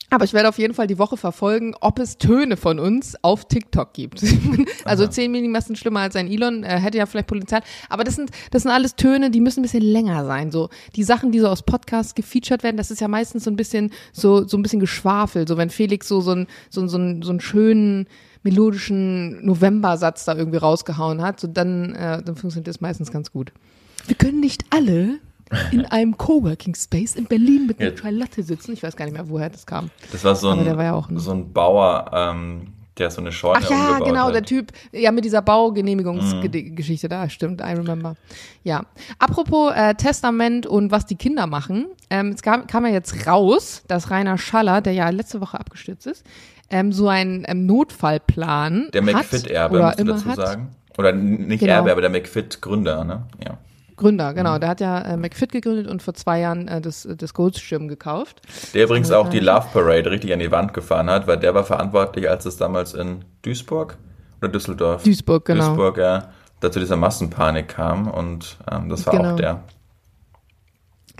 Aber 0.10 0.24
ich 0.24 0.32
werde 0.34 0.48
auf 0.48 0.58
jeden 0.58 0.74
Fall 0.74 0.88
die 0.88 0.98
Woche 1.00 1.18
verfolgen, 1.18 1.76
ob 1.82 2.00
es 2.00 2.18
Töne 2.18 2.56
von 2.56 2.80
uns 2.80 3.16
auf 3.24 3.46
TikTok 3.46 3.92
gibt. 3.94 4.24
also 4.86 5.06
10 5.06 5.30
mm 5.32 5.58
sind 5.60 5.78
schlimmer 5.78 6.00
als 6.00 6.16
ein 6.16 6.28
Elon, 6.32 6.64
äh, 6.64 6.80
hätte 6.80 6.98
ja 6.98 7.06
vielleicht 7.06 7.28
Potenzial. 7.28 7.62
Aber 7.90 8.06
das 8.06 8.16
sind, 8.16 8.32
das 8.52 8.64
sind 8.64 8.72
alles 8.72 8.96
Töne, 8.96 9.32
die 9.32 9.42
müssen 9.42 9.60
ein 9.60 9.64
bisschen 9.64 9.84
länger 9.84 10.26
sein. 10.26 10.50
So 10.50 10.70
die 10.96 11.04
Sachen, 11.04 11.34
die 11.34 11.40
so 11.40 11.50
aus 11.50 11.62
Podcasts 11.62 12.16
gefeatured 12.16 12.64
werden, 12.64 12.78
das 12.78 12.90
ist 12.90 13.02
ja 13.02 13.10
meistens 13.10 13.44
so 13.44 13.52
ein 13.52 13.58
bisschen 13.58 13.92
so 14.14 14.48
so 14.48 14.56
ein 14.58 14.62
bisschen 14.64 14.80
Geschwafel. 14.80 15.46
So 15.46 15.58
wenn 15.58 15.70
Felix 15.70 16.08
so 16.08 16.22
so 16.22 16.32
ein 16.32 16.48
so, 16.70 16.80
ein- 16.82 16.88
so, 16.88 16.98
ein, 16.98 17.22
so 17.22 17.30
einen 17.32 17.42
schönen 17.42 18.08
melodischen 18.44 19.46
November-Satz 19.46 20.24
da 20.26 20.36
irgendwie 20.38 20.58
rausgehauen 20.58 21.22
hat, 21.22 21.40
so 21.42 21.48
dann 21.48 21.94
äh, 21.96 22.24
dann 22.24 22.36
funktioniert 22.38 22.68
das 22.68 22.80
meistens 22.82 23.12
ganz 23.12 23.32
gut. 23.32 23.52
Wir 24.06 24.16
können 24.16 24.40
nicht 24.40 24.64
alle 24.70 25.20
in 25.72 25.86
einem 25.92 26.18
Coworking 26.18 26.76
Space 26.76 27.16
in 27.16 27.26
Berlin 27.26 27.68
mit 27.68 27.80
einer 27.80 27.94
Ja. 27.96 28.10
Latte 28.10 28.44
sitzen. 28.44 28.74
Ich 28.74 28.84
weiß 28.84 28.96
gar 28.96 29.06
nicht 29.06 29.14
mehr, 29.16 29.28
woher 29.30 29.50
das 29.50 29.66
kam. 29.66 29.90
Das 30.12 30.24
war 30.24 30.36
so 30.36 30.50
ein, 30.50 30.66
war 30.78 30.84
ja 30.84 30.98
ein- 31.10 31.18
so 31.20 31.32
ein 31.32 31.52
Bauer, 31.54 32.12
ähm, 32.14 32.74
der 32.98 33.12
so 33.12 33.22
eine 33.22 33.32
Scheune 33.32 33.60
Ach 33.64 33.70
ja, 33.70 34.00
genau, 34.00 34.26
hat. 34.28 34.34
der 34.36 34.42
Typ, 34.44 34.72
ja, 34.92 35.12
mit 35.12 35.24
dieser 35.24 35.44
Baugenehmigungsgeschichte 35.44 37.08
da, 37.08 37.30
stimmt, 37.30 37.62
I 37.62 37.74
remember. 37.74 38.16
Ja. 38.64 38.86
Apropos 39.20 39.72
äh, 39.76 39.94
Testament 39.96 40.66
und 40.66 40.92
was 40.92 41.06
die 41.06 41.16
Kinder 41.16 41.46
machen, 41.48 41.86
ähm, 42.10 42.30
es 42.30 42.42
kam, 42.42 42.66
kam 42.68 42.86
ja 42.86 42.92
jetzt 42.92 43.28
raus, 43.28 43.84
dass 43.88 44.10
Rainer 44.10 44.38
Schaller, 44.38 44.82
der 44.82 44.94
ja 44.94 45.10
letzte 45.10 45.42
Woche 45.42 45.60
abgestürzt 45.60 46.08
ist, 46.08 46.26
ähm, 46.70 46.92
so 46.92 47.08
einen 47.08 47.46
ähm, 47.48 47.66
Notfallplan 47.68 48.90
Der 48.94 49.02
McFit-Erbe, 49.02 49.80
musst 49.82 50.00
du 50.00 50.04
dazu 50.04 50.26
hat. 50.26 50.36
sagen. 50.38 50.70
Oder 50.98 51.12
nicht 51.14 51.60
Genau. 51.60 51.74
Erbe, 51.74 51.92
aber 51.92 52.02
der 52.02 52.10
McFit-Gründer, 52.10 53.04
ne? 53.04 53.28
Ja. 53.46 53.58
Gründer, 53.98 54.32
Mhm. 54.32 54.36
genau. 54.36 54.58
Der 54.60 54.70
hat 54.70 54.80
ja 54.80 55.00
äh, 55.02 55.18
McFit 55.18 55.52
gegründet 55.52 55.88
und 55.88 56.02
vor 56.02 56.14
zwei 56.14 56.40
Jahren 56.40 56.68
äh, 56.68 56.80
das, 56.80 57.08
das 57.18 57.34
Goldschirm 57.34 57.88
gekauft. 57.88 58.42
Der 58.74 58.86
übrigens 58.86 59.12
auch 59.12 59.28
die 59.28 59.40
Ja. 59.40 59.56
Love 59.56 59.68
Parade 59.74 60.10
richtig 60.12 60.32
an 60.32 60.40
die 60.40 60.52
Wand 60.52 60.74
gefahren 60.74 61.10
hat, 61.10 61.28
weil 61.28 61.38
der 61.38 61.54
war 61.54 61.64
verantwortlich, 61.64 62.30
als 62.30 62.46
es 62.46 62.58
damals 62.58 62.94
in 62.94 63.26
Duisburg 63.42 63.98
oder 64.40 64.50
Düsseldorf? 64.50 65.04
Duisburg, 65.04 65.46
genau. 65.46 65.68
Duisburg, 65.70 65.98
ja, 65.98 66.30
dazu 66.60 66.80
dieser 66.80 66.96
Massenpanik 66.96 67.68
kam 67.68 68.08
und 68.10 68.58
ähm, 68.72 68.88
das 68.90 69.06
war 69.08 69.16
Genau. 69.18 69.32
auch 69.34 69.36
der. 69.36 69.64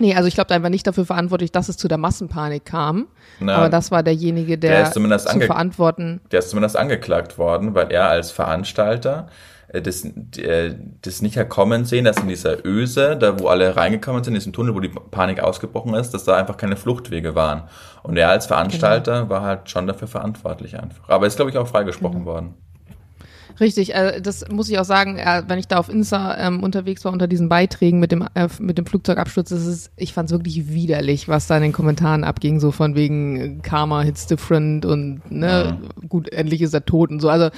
Nee, 0.00 0.14
also 0.14 0.28
ich 0.28 0.34
glaube, 0.34 0.46
der 0.46 0.62
war 0.62 0.70
nicht 0.70 0.86
dafür 0.86 1.04
verantwortlich, 1.04 1.50
dass 1.50 1.68
es 1.68 1.76
zu 1.76 1.88
der 1.88 1.98
Massenpanik 1.98 2.64
kam. 2.64 3.08
Na, 3.40 3.56
aber 3.56 3.68
das 3.68 3.90
war 3.90 4.04
derjenige, 4.04 4.56
der 4.56 4.70
der, 4.70 4.82
ist 4.84 4.94
zumindest 4.94 5.28
zu 5.28 5.40
verantworten. 5.40 6.20
Der 6.30 6.38
ist 6.38 6.50
zumindest 6.50 6.76
angeklagt 6.76 7.36
worden, 7.36 7.74
weil 7.74 7.90
er 7.90 8.08
als 8.08 8.30
Veranstalter 8.30 9.26
äh, 9.26 9.32
das, 9.72 10.04
äh, 10.38 10.74
das 11.02 11.20
nicht 11.22 11.36
herkommen 11.36 11.84
sehen, 11.84 12.04
dass 12.04 12.18
in 12.18 12.28
dieser 12.28 12.64
Öse, 12.64 13.16
da 13.16 13.38
wo 13.38 13.48
alle 13.48 13.76
reingekommen 13.76 14.24
sind, 14.24 14.32
in 14.34 14.40
diesem 14.40 14.52
Tunnel, 14.52 14.74
wo 14.74 14.80
die 14.80 14.88
Panik 14.88 15.40
ausgebrochen 15.40 15.94
ist, 15.94 16.10
dass 16.12 16.24
da 16.24 16.36
einfach 16.36 16.56
keine 16.56 16.76
Fluchtwege 16.76 17.34
waren. 17.34 17.64
Und 18.02 18.16
er 18.16 18.30
als 18.30 18.46
Veranstalter 18.46 19.18
Genau. 19.22 19.30
war 19.30 19.42
halt 19.42 19.68
schon 19.70 19.86
dafür 19.86 20.08
verantwortlich 20.08 20.78
einfach. 20.78 21.08
Aber 21.08 21.26
ist, 21.26 21.36
glaube 21.36 21.50
ich, 21.50 21.58
auch 21.58 21.66
freigesprochen 21.68 22.20
Genau. 22.20 22.32
worden. 22.32 22.54
Richtig, 23.60 23.92
äh, 23.92 24.20
das 24.20 24.48
muss 24.50 24.68
ich 24.70 24.78
auch 24.78 24.84
sagen, 24.84 25.18
äh, 25.18 25.42
wenn 25.48 25.58
ich 25.58 25.66
da 25.66 25.78
auf 25.78 25.88
Insta 25.88 26.36
ähm, 26.38 26.62
unterwegs 26.62 27.04
war 27.04 27.12
unter 27.12 27.26
diesen 27.26 27.48
Beiträgen 27.48 27.98
mit 27.98 28.12
dem, 28.12 28.24
äh, 28.34 28.48
mit 28.60 28.78
dem 28.78 28.86
Flugzeugabsturz, 28.86 29.48
das 29.48 29.66
ist, 29.66 29.90
ich 29.96 30.12
fand 30.12 30.28
es 30.30 30.32
wirklich 30.32 30.68
widerlich, 30.72 31.28
was 31.28 31.48
da 31.48 31.56
in 31.56 31.64
den 31.64 31.72
Kommentaren 31.72 32.22
abging, 32.22 32.60
so 32.60 32.70
von 32.70 32.94
wegen 32.94 33.36
äh, 33.58 33.60
Karma 33.62 34.02
hits 34.02 34.26
different 34.28 34.86
und 34.86 35.22
ne, 35.30 35.76
gut, 36.08 36.28
endlich 36.32 36.62
ist 36.62 36.72
er 36.72 36.84
tot 36.84 37.10
und 37.10 37.18
so. 37.20 37.28
Also 37.28 37.50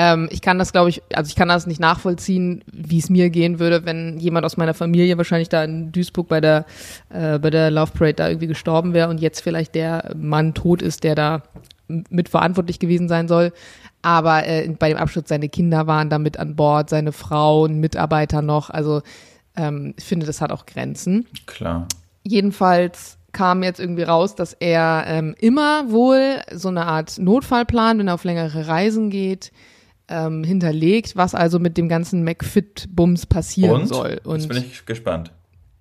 ähm, 0.00 0.28
ich 0.30 0.42
kann 0.42 0.60
das, 0.60 0.70
glaube 0.70 0.90
ich, 0.90 1.02
also 1.12 1.28
ich 1.28 1.34
kann 1.34 1.48
das 1.48 1.66
nicht 1.66 1.80
nachvollziehen, 1.80 2.62
wie 2.70 2.98
es 2.98 3.10
mir 3.10 3.30
gehen 3.30 3.58
würde, 3.58 3.84
wenn 3.84 4.16
jemand 4.20 4.46
aus 4.46 4.56
meiner 4.56 4.72
Familie 4.72 5.16
wahrscheinlich 5.16 5.48
da 5.48 5.64
in 5.64 5.90
Duisburg 5.90 6.28
bei 6.28 6.40
der, 6.40 6.66
äh, 7.10 7.40
bei 7.40 7.50
der 7.50 7.72
Love 7.72 7.90
Parade 7.90 8.14
da 8.14 8.28
irgendwie 8.28 8.46
gestorben 8.46 8.94
wäre 8.94 9.08
und 9.08 9.20
jetzt 9.20 9.40
vielleicht 9.40 9.74
der 9.74 10.14
Mann 10.16 10.54
tot 10.54 10.82
ist, 10.82 11.02
der 11.02 11.16
da 11.16 11.42
mitverantwortlich 11.88 12.78
gewesen 12.78 13.08
sein 13.08 13.26
soll. 13.26 13.52
Aber 14.00 14.46
äh, 14.46 14.68
bei 14.78 14.90
dem 14.90 14.98
Absturz 14.98 15.30
seine 15.30 15.48
Kinder 15.48 15.88
waren 15.88 16.10
da 16.10 16.20
mit 16.20 16.38
an 16.38 16.54
Bord, 16.54 16.90
seine 16.90 17.10
Frau, 17.10 17.66
ein 17.66 17.80
Mitarbeiter 17.80 18.40
noch. 18.40 18.70
Also 18.70 19.02
ähm, 19.56 19.94
ich 19.98 20.04
finde, 20.04 20.26
das 20.26 20.40
hat 20.40 20.52
auch 20.52 20.64
Grenzen. 20.66 21.26
Klar. 21.46 21.88
Jedenfalls 22.22 23.18
kam 23.32 23.64
jetzt 23.64 23.80
irgendwie 23.80 24.04
raus, 24.04 24.36
dass 24.36 24.52
er 24.52 25.06
ähm, 25.08 25.34
immer 25.40 25.90
wohl 25.90 26.36
so 26.52 26.68
eine 26.68 26.86
Art 26.86 27.18
Notfallplan, 27.18 27.98
wenn 27.98 28.06
er 28.06 28.14
auf 28.14 28.22
längere 28.22 28.68
Reisen 28.68 29.10
geht, 29.10 29.50
ähm, 30.08 30.44
hinterlegt, 30.44 31.16
was 31.16 31.34
also 31.34 31.58
mit 31.58 31.76
dem 31.76 31.88
ganzen 31.88 32.24
McFit-Bums 32.24 33.26
passieren 33.26 33.82
Und? 33.82 33.86
soll. 33.88 34.20
Und 34.24 34.40
Jetzt 34.40 34.48
bin 34.48 34.58
ich 34.58 34.86
gespannt. 34.86 35.32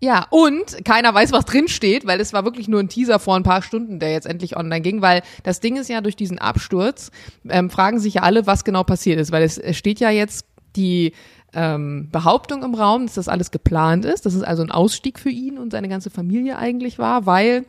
ja, 0.01 0.27
und 0.29 0.83
keiner 0.85 1.13
weiß, 1.13 1.31
was 1.31 1.45
drin 1.45 1.67
steht, 1.67 2.05
weil 2.05 2.19
es 2.19 2.33
war 2.33 2.43
wirklich 2.45 2.67
nur 2.67 2.79
ein 2.79 2.89
Teaser 2.89 3.19
vor 3.19 3.35
ein 3.35 3.43
paar 3.43 3.61
Stunden, 3.61 3.99
der 3.99 4.11
jetzt 4.11 4.27
endlich 4.27 4.55
online 4.57 4.81
ging, 4.81 5.01
weil 5.01 5.21
das 5.43 5.59
Ding 5.59 5.75
ist 5.77 5.89
ja 5.89 6.01
durch 6.01 6.15
diesen 6.15 6.39
Absturz, 6.39 7.11
ähm, 7.49 7.69
fragen 7.69 7.99
sich 7.99 8.15
ja 8.15 8.21
alle, 8.23 8.45
was 8.45 8.63
genau 8.63 8.83
passiert 8.83 9.19
ist, 9.19 9.31
weil 9.31 9.43
es, 9.43 9.57
es 9.57 9.77
steht 9.77 9.99
ja 9.99 10.09
jetzt 10.09 10.45
die 10.75 11.13
ähm, 11.53 12.09
Behauptung 12.11 12.63
im 12.63 12.75
Raum, 12.75 13.05
dass 13.05 13.15
das 13.15 13.27
alles 13.29 13.49
geplant 13.51 14.05
ist, 14.05 14.25
dass 14.25 14.33
es 14.33 14.43
also 14.43 14.61
ein 14.61 14.69
Ausstieg 14.71 15.17
für 15.17 15.29
ihn 15.29 15.57
und 15.57 15.71
seine 15.71 15.87
ganze 15.87 16.09
Familie 16.09 16.57
eigentlich 16.57 16.99
war, 16.99 17.25
weil 17.25 17.65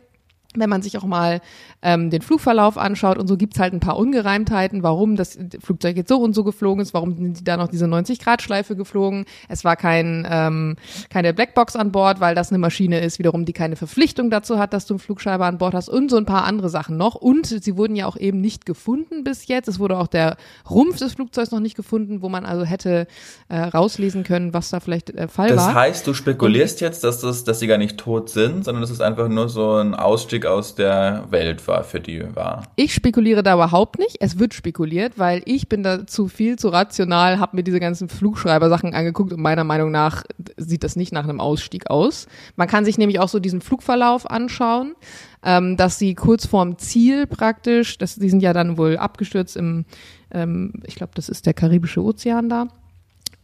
wenn 0.55 0.69
man 0.69 0.81
sich 0.81 0.97
auch 0.97 1.03
mal 1.03 1.41
ähm, 1.83 2.09
den 2.09 2.23
Flugverlauf 2.23 2.77
anschaut 2.77 3.19
und 3.19 3.27
so 3.27 3.37
gibt's 3.37 3.59
halt 3.59 3.71
ein 3.71 3.79
paar 3.79 3.97
Ungereimtheiten, 3.97 4.81
warum 4.81 5.15
das 5.15 5.37
Flugzeug 5.61 5.95
jetzt 5.95 6.09
so 6.09 6.17
und 6.17 6.33
so 6.33 6.43
geflogen 6.43 6.81
ist, 6.81 6.93
warum 6.95 7.15
sind 7.15 7.39
die 7.39 7.43
da 7.43 7.55
noch 7.55 7.67
diese 7.67 7.85
90-Grad-Schleife 7.85 8.75
geflogen. 8.75 9.25
Es 9.47 9.63
war 9.63 9.75
kein, 9.75 10.27
ähm, 10.29 10.75
keine 11.11 11.35
Blackbox 11.35 11.75
an 11.75 11.91
Bord, 11.91 12.19
weil 12.19 12.33
das 12.33 12.49
eine 12.49 12.57
Maschine 12.57 12.99
ist, 12.99 13.19
wiederum, 13.19 13.45
die 13.45 13.53
keine 13.53 13.75
Verpflichtung 13.75 14.31
dazu 14.31 14.57
hat, 14.57 14.73
dass 14.73 14.87
du 14.87 14.95
eine 14.95 14.99
Flugscheibe 14.99 15.45
an 15.45 15.59
Bord 15.59 15.75
hast 15.75 15.87
und 15.87 16.09
so 16.09 16.17
ein 16.17 16.25
paar 16.25 16.45
andere 16.45 16.69
Sachen 16.69 16.97
noch. 16.97 17.13
Und 17.13 17.45
sie 17.45 17.77
wurden 17.77 17.95
ja 17.95 18.07
auch 18.07 18.17
eben 18.17 18.41
nicht 18.41 18.65
gefunden 18.65 19.23
bis 19.23 19.47
jetzt. 19.47 19.67
Es 19.67 19.77
wurde 19.77 19.97
auch 19.97 20.07
der 20.07 20.35
Rumpf 20.67 20.97
des 20.97 21.13
Flugzeugs 21.13 21.51
noch 21.51 21.59
nicht 21.59 21.75
gefunden, 21.75 22.23
wo 22.23 22.29
man 22.29 22.45
also 22.45 22.65
hätte 22.65 23.05
äh, 23.49 23.59
rauslesen 23.59 24.23
können, 24.23 24.51
was 24.51 24.71
da 24.71 24.79
vielleicht 24.79 25.15
der 25.15 25.29
Fall 25.29 25.49
Das 25.49 25.57
war. 25.57 25.75
heißt, 25.75 26.07
du 26.07 26.15
spekulierst 26.15 26.81
jetzt, 26.81 27.03
dass, 27.03 27.21
das, 27.21 27.43
dass 27.43 27.59
sie 27.59 27.67
gar 27.67 27.77
nicht 27.77 27.97
tot 27.97 28.31
sind, 28.31 28.65
sondern 28.65 28.81
dass 28.81 28.89
es 28.89 28.99
einfach 28.99 29.27
nur 29.29 29.47
so 29.47 29.75
ein 29.75 29.93
Ausstieg 29.93 30.38
aus 30.45 30.75
der 30.75 31.25
Welt 31.29 31.67
war, 31.67 31.83
für 31.83 31.99
die 31.99 32.23
war. 32.35 32.63
Ich 32.75 32.93
spekuliere 32.93 33.43
da 33.43 33.53
überhaupt 33.53 33.99
nicht. 33.99 34.17
Es 34.19 34.39
wird 34.39 34.53
spekuliert, 34.53 35.13
weil 35.17 35.41
ich 35.45 35.69
bin 35.69 35.83
da 35.83 36.07
zu 36.07 36.27
viel 36.27 36.57
zu 36.57 36.69
rational, 36.69 37.39
habe 37.39 37.57
mir 37.57 37.63
diese 37.63 37.79
ganzen 37.79 38.09
Flugschreiber-Sachen 38.09 38.93
angeguckt 38.93 39.33
und 39.33 39.41
meiner 39.41 39.63
Meinung 39.63 39.91
nach 39.91 40.23
sieht 40.57 40.83
das 40.83 40.95
nicht 40.95 41.11
nach 41.11 41.23
einem 41.23 41.39
Ausstieg 41.39 41.89
aus. 41.89 42.27
Man 42.55 42.67
kann 42.67 42.85
sich 42.85 42.97
nämlich 42.97 43.19
auch 43.19 43.29
so 43.29 43.39
diesen 43.39 43.61
Flugverlauf 43.61 44.29
anschauen, 44.29 44.95
ähm, 45.43 45.77
dass 45.77 45.99
sie 45.99 46.15
kurz 46.15 46.45
vorm 46.45 46.77
Ziel 46.77 47.27
praktisch, 47.27 47.97
das, 47.97 48.15
die 48.15 48.29
sind 48.29 48.41
ja 48.41 48.53
dann 48.53 48.77
wohl 48.77 48.97
abgestürzt 48.97 49.55
im, 49.57 49.85
ähm, 50.31 50.73
ich 50.85 50.95
glaube, 50.95 51.11
das 51.15 51.29
ist 51.29 51.45
der 51.45 51.53
Karibische 51.53 52.03
Ozean 52.03 52.49
da. 52.49 52.67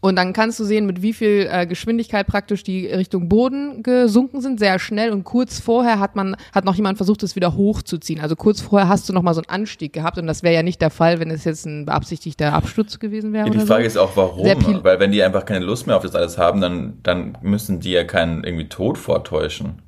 Und 0.05 0.17
dann 0.17 0.33
kannst 0.33 0.59
du 0.59 0.65
sehen, 0.65 0.85
mit 0.85 1.01
wie 1.01 1.13
viel 1.13 1.49
äh, 1.51 1.65
Geschwindigkeit 1.65 2.27
praktisch 2.27 2.61
die 2.61 2.85
Richtung 2.85 3.27
Boden 3.27 3.81
gesunken 3.81 4.39
sind, 4.39 4.59
sehr 4.59 4.77
schnell. 4.77 5.11
Und 5.11 5.23
kurz 5.23 5.59
vorher 5.59 5.99
hat 5.99 6.15
man, 6.15 6.35
hat 6.53 6.63
noch 6.63 6.75
jemand 6.75 6.97
versucht, 6.97 7.23
es 7.23 7.35
wieder 7.35 7.55
hochzuziehen. 7.55 8.21
Also 8.21 8.35
kurz 8.35 8.61
vorher 8.61 8.87
hast 8.87 9.09
du 9.09 9.13
noch 9.13 9.23
mal 9.23 9.33
so 9.33 9.41
einen 9.41 9.49
Anstieg 9.49 9.93
gehabt. 9.93 10.19
Und 10.19 10.27
das 10.27 10.43
wäre 10.43 10.53
ja 10.53 10.61
nicht 10.61 10.79
der 10.79 10.91
Fall, 10.91 11.19
wenn 11.19 11.31
es 11.31 11.43
jetzt 11.43 11.65
ein 11.65 11.87
beabsichtigter 11.87 12.53
Absturz 12.53 12.99
gewesen 12.99 13.33
wäre. 13.33 13.47
Ja, 13.47 13.51
die 13.51 13.57
Frage 13.61 13.85
so. 13.85 13.87
ist 13.87 13.97
auch, 13.97 14.15
warum? 14.15 14.83
Weil 14.83 14.99
wenn 14.99 15.11
die 15.11 15.23
einfach 15.23 15.43
keine 15.43 15.65
Lust 15.65 15.87
mehr 15.87 15.97
auf 15.97 16.03
das 16.03 16.13
alles 16.13 16.37
haben, 16.37 16.61
dann, 16.61 16.99
dann 17.01 17.39
müssen 17.41 17.79
die 17.79 17.89
ja 17.89 18.03
keinen 18.03 18.43
irgendwie 18.43 18.69
Tod 18.69 18.99
vortäuschen. 18.99 19.81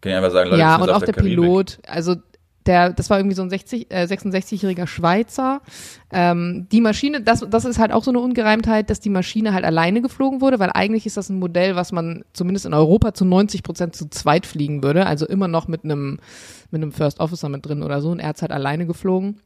Können 0.00 0.12
ja 0.12 0.18
einfach 0.18 0.30
sagen, 0.30 0.50
Leute, 0.50 0.60
ja, 0.60 0.76
und 0.76 0.88
auch 0.88 1.02
der, 1.02 1.14
Karibik. 1.14 1.36
Pilot, 1.36 1.78
also 1.88 2.14
der, 2.66 2.92
das 2.92 3.10
war 3.10 3.18
irgendwie 3.18 3.36
so 3.36 3.42
ein 3.42 3.50
60, 3.50 3.90
äh, 3.90 4.04
66-jähriger 4.04 4.86
Schweizer. 4.86 5.60
Ähm, 6.10 6.66
die 6.72 6.80
Maschine, 6.80 7.20
das, 7.20 7.44
das 7.48 7.64
ist 7.64 7.78
halt 7.78 7.92
auch 7.92 8.04
so 8.04 8.10
eine 8.10 8.20
Ungereimtheit, 8.20 8.90
dass 8.90 9.00
die 9.00 9.10
Maschine 9.10 9.52
halt 9.52 9.64
alleine 9.64 10.00
geflogen 10.02 10.40
wurde, 10.40 10.58
weil 10.58 10.70
eigentlich 10.72 11.06
ist 11.06 11.16
das 11.16 11.28
ein 11.28 11.38
Modell, 11.38 11.76
was 11.76 11.92
man 11.92 12.24
zumindest 12.32 12.66
in 12.66 12.74
Europa 12.74 13.14
zu 13.14 13.24
90 13.24 13.62
Prozent 13.62 13.96
zu 13.96 14.08
zweit 14.08 14.46
fliegen 14.46 14.82
würde, 14.82 15.06
also 15.06 15.26
immer 15.26 15.48
noch 15.48 15.68
mit 15.68 15.84
einem 15.84 16.18
mit 16.70 16.82
einem 16.82 16.92
First 16.92 17.20
Officer 17.20 17.48
mit 17.48 17.64
drin 17.64 17.82
oder 17.82 18.00
so. 18.00 18.10
Und 18.10 18.18
er 18.18 18.28
hat 18.28 18.42
halt 18.42 18.52
alleine 18.52 18.86
geflogen. 18.86 19.40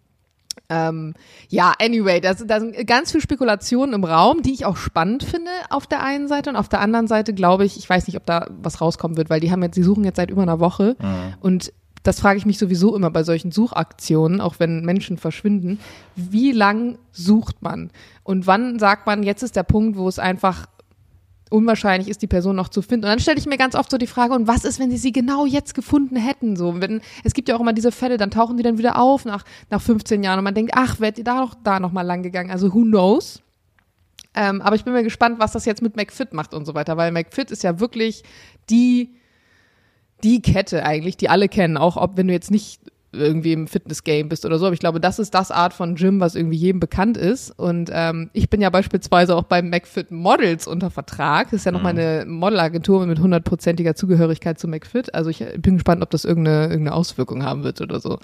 Ähm, 0.69 1.15
ja, 1.49 1.73
anyway, 1.81 2.21
da 2.21 2.35
sind, 2.35 2.51
da 2.51 2.61
sind 2.61 2.87
ganz 2.87 3.13
viel 3.13 3.21
Spekulationen 3.21 3.95
im 3.95 4.05
Raum, 4.05 4.43
die 4.43 4.53
ich 4.53 4.65
auch 4.67 4.77
spannend 4.77 5.23
finde 5.23 5.51
auf 5.71 5.87
der 5.87 6.03
einen 6.03 6.27
Seite 6.29 6.51
und 6.51 6.57
auf 6.57 6.69
der 6.69 6.81
anderen 6.81 7.07
Seite 7.07 7.33
glaube 7.33 7.65
ich, 7.65 7.79
ich 7.79 7.89
weiß 7.89 8.07
nicht, 8.07 8.17
ob 8.17 8.27
da 8.27 8.49
was 8.61 8.81
rauskommen 8.81 9.17
wird, 9.17 9.31
weil 9.31 9.41
die 9.41 9.51
haben 9.53 9.63
jetzt, 9.63 9.77
die 9.77 9.83
suchen 9.83 10.05
jetzt 10.05 10.17
seit 10.17 10.31
über 10.31 10.43
einer 10.43 10.61
Woche 10.61 10.97
und 11.41 11.73
das 12.03 12.21
frage 12.21 12.39
ich 12.39 12.47
mich 12.47 12.59
sowieso 12.59 12.95
immer 12.95 13.11
bei 13.11 13.23
solchen 13.23 13.53
Suchaktionen, 13.53 14.41
auch 14.41 14.57
wenn 14.59 14.85
Menschen 14.85 15.19
verschwinden. 15.19 15.79
Wie 16.17 16.53
lang 16.53 16.99
sucht 17.13 17.63
man? 17.63 17.91
Und 18.23 18.47
wann 18.47 18.79
sagt 18.79 19.07
man, 19.07 19.23
jetzt 19.23 19.43
ist 19.43 19.57
der 19.57 19.63
Punkt, 19.63 19.97
wo 19.97 20.09
es 20.09 20.19
einfach 20.19 20.67
unwahrscheinlich 21.51 22.09
ist, 22.09 22.23
die 22.23 22.27
Person 22.27 22.57
noch 22.57 22.69
zu 22.69 22.83
finden. 22.83 23.07
Und 23.07 23.11
dann 23.11 23.21
stelle 23.21 23.39
ich 23.39 23.47
mir 23.47 23.57
ganz 23.57 23.75
oft 23.75 23.91
so 23.91 23.99
die 23.99 24.07
Frage, 24.07 24.35
und 24.35 24.47
was 24.47 24.65
ist, 24.65 24.79
wenn 24.79 24.91
sie 24.91 24.97
sie 24.97 25.13
genau 25.13 25.47
jetzt 25.47 25.75
gefunden 25.75 26.17
hätten? 26.17 26.57
So, 26.57 26.81
wenn, 26.81 27.01
es 27.25 27.33
gibt 27.33 27.49
ja 27.49 27.57
auch 27.57 27.61
immer 27.61 27.73
diese 27.73 27.93
Fälle, 27.93 28.17
dann 28.17 28.31
tauchen 28.31 28.57
die 28.57 28.63
dann 28.63 28.79
wieder 28.79 29.01
auf 29.01 29.25
nach, 29.25 29.45
nach 29.71 29.81
15 29.81 30.23
Jahren 30.23 30.39
und 30.39 30.45
man 30.45 30.55
denkt, 30.55 30.73
ach, 30.75 31.01
wärt 31.01 31.19
ihr 31.19 31.25
da 31.25 31.41
noch, 31.41 31.55
da 31.63 31.81
noch 31.81 31.93
mal 31.93 32.03
lang 32.03 32.23
gegangen? 32.23 32.51
Also 32.51 32.73
who 32.75 32.83
knows? 32.83 33.41
Ähm, 34.35 34.61
aber 34.61 34.77
ich 34.77 34.85
bin 34.85 34.93
mir 34.93 35.03
gespannt, 35.03 35.39
was 35.39 35.53
das 35.53 35.65
jetzt 35.65 35.83
mit 35.83 35.97
McFit 35.97 36.33
macht 36.33 36.55
und 36.55 36.65
so 36.65 36.75
weiter, 36.75 36.97
weil 36.97 37.13
McFit 37.13 37.51
ist 37.51 37.63
ja 37.63 37.81
wirklich 37.81 38.23
die, 38.69 39.15
die 40.23 40.43
Kette 40.43 40.85
eigentlich, 40.85 41.17
die 41.17 41.29
alle 41.29 41.49
kennen, 41.49 41.77
auch 41.77 41.97
ob 41.97 42.17
wenn 42.17 42.29
du 42.29 42.33
jetzt 42.33 42.51
nicht 42.51 42.81
irgendwie 43.13 43.53
im 43.53 43.67
Fitness-Game 43.67 44.29
bist 44.29 44.45
oder 44.45 44.59
so. 44.59 44.67
Aber 44.67 44.75
ich 44.75 44.81
glaube, 44.81 45.01
das 45.01 45.19
ist 45.19 45.35
das 45.35 45.51
Art 45.51 45.73
von 45.73 45.95
Gym, 45.95 46.21
was 46.21 46.35
irgendwie 46.35 46.57
jedem 46.57 46.81
bekannt 46.81 47.17
ist. 47.17 47.51
Und 47.59 47.91
ähm, 47.93 48.31
ich 48.33 48.51
bin 48.51 48.61
ja 48.61 48.71
beispielsweise 48.71 49.35
auch 49.35 49.45
beim 49.45 49.71
McFit 49.71 50.11
Models 50.11 50.67
unter 50.67 50.91
Vertrag. 50.91 51.51
Das 51.51 51.61
ist 51.61 51.65
ja 51.65 51.73
nochmal 51.73 51.99
eine 51.99 52.25
Modelagentur 52.27 53.07
mit 53.07 53.19
hundertprozentiger 53.19 53.95
Zugehörigkeit 53.95 54.59
zu 54.59 54.69
McFit. 54.69 55.15
Also 55.15 55.31
ich 55.31 55.45
bin 55.57 55.75
gespannt, 55.75 56.03
ob 56.03 56.11
das 56.11 56.25
irgendeine, 56.25 56.65
irgendeine 56.65 56.95
Auswirkung 56.95 57.45
haben 57.45 57.65
wird 57.65 57.81
oder 57.81 57.99
so. 58.01 58.19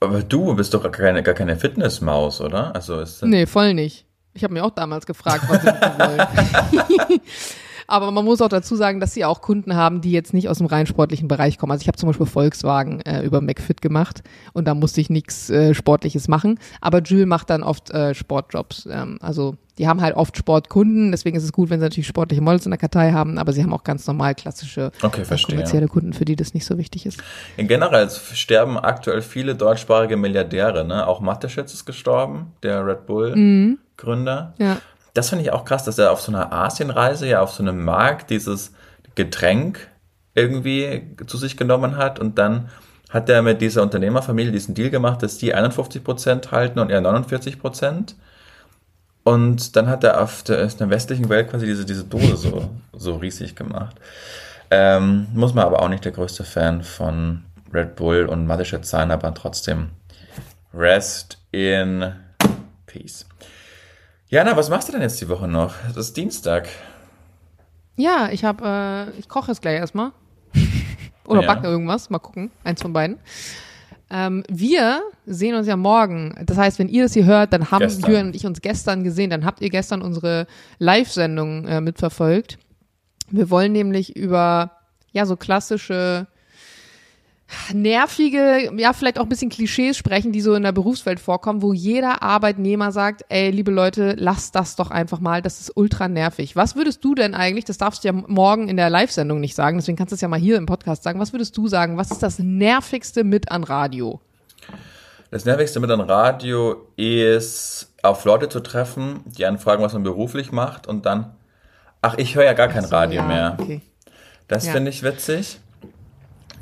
Aber 0.00 0.22
du 0.22 0.54
bist 0.54 0.72
doch 0.74 0.82
gar 0.82 0.92
keine, 0.92 1.22
gar 1.22 1.34
keine 1.34 1.56
Fitnessmaus, 1.56 2.40
oder? 2.40 2.74
Also 2.74 3.00
ist 3.00 3.22
Nee, 3.22 3.46
voll 3.46 3.74
nicht. 3.74 4.06
Ich 4.32 4.44
habe 4.44 4.54
mir 4.54 4.64
auch 4.64 4.70
damals 4.70 5.06
gefragt, 5.06 5.44
was 5.48 5.62
mir 5.62 5.72
wollen. 5.98 7.20
Aber 7.86 8.10
man 8.10 8.24
muss 8.24 8.40
auch 8.40 8.48
dazu 8.48 8.76
sagen, 8.76 9.00
dass 9.00 9.14
sie 9.14 9.24
auch 9.24 9.40
Kunden 9.40 9.76
haben, 9.76 10.00
die 10.00 10.12
jetzt 10.12 10.34
nicht 10.34 10.48
aus 10.48 10.58
dem 10.58 10.66
rein 10.66 10.86
sportlichen 10.86 11.28
Bereich 11.28 11.58
kommen. 11.58 11.72
Also 11.72 11.82
ich 11.82 11.88
habe 11.88 11.98
zum 11.98 12.08
Beispiel 12.08 12.26
Volkswagen 12.26 13.00
äh, 13.02 13.22
über 13.22 13.40
McFit 13.40 13.82
gemacht 13.82 14.22
und 14.52 14.66
da 14.66 14.74
musste 14.74 15.00
ich 15.00 15.10
nichts 15.10 15.50
äh, 15.50 15.74
Sportliches 15.74 16.28
machen. 16.28 16.58
Aber 16.80 17.00
Jules 17.02 17.26
macht 17.26 17.50
dann 17.50 17.62
oft 17.62 17.90
äh, 17.90 18.14
Sportjobs. 18.14 18.88
Ähm, 18.90 19.18
also 19.20 19.56
die 19.78 19.88
haben 19.88 20.00
halt 20.00 20.14
oft 20.14 20.36
Sportkunden, 20.36 21.10
deswegen 21.10 21.36
ist 21.36 21.42
es 21.42 21.52
gut, 21.52 21.68
wenn 21.68 21.80
sie 21.80 21.86
natürlich 21.86 22.06
sportliche 22.06 22.40
Models 22.40 22.64
in 22.64 22.70
der 22.70 22.78
Kartei 22.78 23.10
haben, 23.10 23.38
aber 23.38 23.52
sie 23.52 23.60
haben 23.60 23.72
auch 23.72 23.82
ganz 23.82 24.06
normal 24.06 24.36
klassische 24.36 24.92
Okay, 25.02 25.22
äh, 25.22 25.24
verstehe. 25.24 25.56
kommerzielle 25.56 25.88
Kunden, 25.88 26.12
für 26.12 26.24
die 26.24 26.36
das 26.36 26.54
nicht 26.54 26.64
so 26.64 26.78
wichtig 26.78 27.06
ist. 27.06 27.20
In 27.56 27.66
generell 27.66 28.08
sterben 28.08 28.78
aktuell 28.78 29.20
viele 29.20 29.56
deutschsprachige 29.56 30.16
Milliardäre, 30.16 30.84
ne? 30.84 31.06
Auch 31.06 31.20
Mateschitz 31.20 31.74
ist 31.74 31.84
gestorben, 31.86 32.52
der 32.62 32.86
Red 32.86 33.06
Bull 33.06 33.76
Gründer. 33.96 34.54
Ja. 34.58 34.78
Das 35.14 35.30
finde 35.30 35.44
ich 35.44 35.52
auch 35.52 35.64
krass, 35.64 35.84
dass 35.84 35.98
er 35.98 36.12
auf 36.12 36.20
so 36.20 36.32
einer 36.32 36.52
Asienreise 36.52 37.26
ja 37.26 37.40
auf 37.40 37.52
so 37.52 37.62
einem 37.62 37.84
Markt 37.84 38.30
dieses 38.30 38.72
Getränk 39.14 39.88
irgendwie 40.34 41.14
zu 41.26 41.38
sich 41.38 41.56
genommen 41.56 41.96
hat 41.96 42.18
und 42.18 42.38
dann 42.38 42.68
hat 43.10 43.28
er 43.28 43.42
mit 43.42 43.60
dieser 43.60 43.82
Unternehmerfamilie 43.82 44.50
diesen 44.50 44.74
Deal 44.74 44.90
gemacht, 44.90 45.22
dass 45.22 45.38
die 45.38 45.54
51 45.54 46.02
Prozent 46.02 46.50
halten 46.50 46.80
und 46.80 46.90
er 46.90 47.00
49 47.00 47.60
Prozent. 47.60 48.16
Und 49.22 49.76
dann 49.76 49.88
hat 49.88 50.02
er 50.02 50.20
auf 50.20 50.42
der, 50.42 50.66
der 50.66 50.90
westlichen 50.90 51.28
Welt 51.28 51.48
quasi 51.48 51.64
diese, 51.64 51.86
diese 51.86 52.04
Dose 52.04 52.36
so, 52.36 52.70
so 52.92 53.16
riesig 53.16 53.54
gemacht. 53.54 53.96
Ähm, 54.70 55.28
muss 55.32 55.54
man 55.54 55.64
aber 55.64 55.80
auch 55.80 55.88
nicht 55.88 56.04
der 56.04 56.10
größte 56.10 56.42
Fan 56.42 56.82
von 56.82 57.44
Red 57.72 57.94
Bull 57.94 58.26
und 58.26 58.46
Mateschitz 58.46 58.90
sein, 58.90 59.12
aber 59.12 59.32
trotzdem 59.32 59.90
rest 60.74 61.38
in 61.52 62.12
peace. 62.86 63.26
Jana, 64.34 64.56
was 64.56 64.68
machst 64.68 64.88
du 64.88 64.92
denn 64.92 65.00
jetzt 65.02 65.20
die 65.20 65.28
Woche 65.28 65.46
noch? 65.46 65.74
Es 65.88 65.96
ist 65.96 66.16
Dienstag. 66.16 66.68
Ja, 67.94 68.30
ich 68.32 68.42
habe, 68.44 69.12
äh, 69.14 69.18
ich 69.20 69.28
koche 69.28 69.52
jetzt 69.52 69.62
gleich 69.62 69.76
erstmal. 69.76 70.10
Oder 71.28 71.42
Ja. 71.42 71.46
backe 71.46 71.68
irgendwas, 71.68 72.10
mal 72.10 72.18
gucken. 72.18 72.50
Eins 72.64 72.82
von 72.82 72.92
beiden. 72.92 73.18
Ähm, 74.10 74.42
wir 74.48 75.02
sehen 75.24 75.54
uns 75.54 75.68
ja 75.68 75.76
morgen. 75.76 76.34
Das 76.46 76.58
heißt, 76.58 76.80
wenn 76.80 76.88
ihr 76.88 77.04
das 77.04 77.12
hier 77.12 77.26
hört, 77.26 77.52
dann 77.52 77.70
haben 77.70 77.82
Gestern. 77.82 78.10
Jürgen 78.10 78.26
und 78.26 78.34
ich 78.34 78.44
uns 78.44 78.60
gestern 78.60 79.04
gesehen. 79.04 79.30
Dann 79.30 79.44
habt 79.44 79.60
ihr 79.60 79.70
gestern 79.70 80.02
unsere 80.02 80.48
Live-Sendung 80.80 81.68
äh, 81.68 81.80
mitverfolgt. 81.80 82.58
Wir 83.30 83.50
wollen 83.50 83.70
nämlich 83.70 84.16
über, 84.16 84.72
ja, 85.12 85.26
so 85.26 85.36
klassische, 85.36 86.26
nervige, 87.72 88.70
ja, 88.76 88.92
vielleicht 88.92 89.18
auch 89.18 89.24
ein 89.24 89.28
bisschen 89.28 89.50
Klischees 89.50 89.96
sprechen, 89.96 90.32
die 90.32 90.40
so 90.40 90.54
in 90.54 90.62
der 90.62 90.72
Berufswelt 90.72 91.20
vorkommen, 91.20 91.62
wo 91.62 91.72
jeder 91.72 92.22
Arbeitnehmer 92.22 92.92
sagt, 92.92 93.24
ey, 93.28 93.50
liebe 93.50 93.70
Leute, 93.70 94.14
lasst 94.18 94.54
das 94.54 94.76
doch 94.76 94.90
einfach 94.90 95.20
mal, 95.20 95.42
das 95.42 95.60
ist 95.60 95.72
ultra 95.76 96.08
nervig. 96.08 96.56
Was 96.56 96.76
würdest 96.76 97.04
du 97.04 97.14
denn 97.14 97.34
eigentlich, 97.34 97.64
das 97.64 97.78
darfst 97.78 98.04
du 98.04 98.08
ja 98.08 98.12
morgen 98.12 98.68
in 98.68 98.76
der 98.76 98.90
Live-Sendung 98.90 99.40
nicht 99.40 99.54
sagen, 99.54 99.78
deswegen 99.78 99.96
kannst 99.96 100.12
du 100.12 100.14
es 100.14 100.20
ja 100.20 100.28
mal 100.28 100.38
hier 100.38 100.56
im 100.56 100.66
Podcast 100.66 101.02
sagen, 101.02 101.20
was 101.20 101.32
würdest 101.32 101.56
du 101.56 101.68
sagen, 101.68 101.96
was 101.96 102.10
ist 102.10 102.22
das 102.22 102.38
nervigste 102.38 103.24
mit 103.24 103.50
an 103.50 103.64
Radio? 103.64 104.20
Das 105.30 105.44
Nervigste 105.44 105.80
mit 105.80 105.90
einem 105.90 106.02
Radio 106.08 106.86
ist, 106.96 107.92
auf 108.02 108.24
Leute 108.24 108.48
zu 108.48 108.60
treffen, 108.60 109.20
die 109.24 109.44
einen 109.46 109.58
fragen, 109.58 109.82
was 109.82 109.92
man 109.92 110.02
beruflich 110.04 110.52
macht 110.52 110.86
und 110.86 111.06
dann, 111.06 111.34
ach, 112.02 112.14
ich 112.18 112.36
höre 112.36 112.44
ja 112.44 112.52
gar 112.52 112.68
kein 112.68 112.84
So, 112.84 112.94
Radio 112.94 113.22
ja, 113.22 113.26
mehr. 113.26 113.56
Okay. 113.58 113.80
Das 114.46 114.66
Ja. 114.66 114.72
finde 114.72 114.90
ich 114.90 115.02
witzig. 115.02 115.58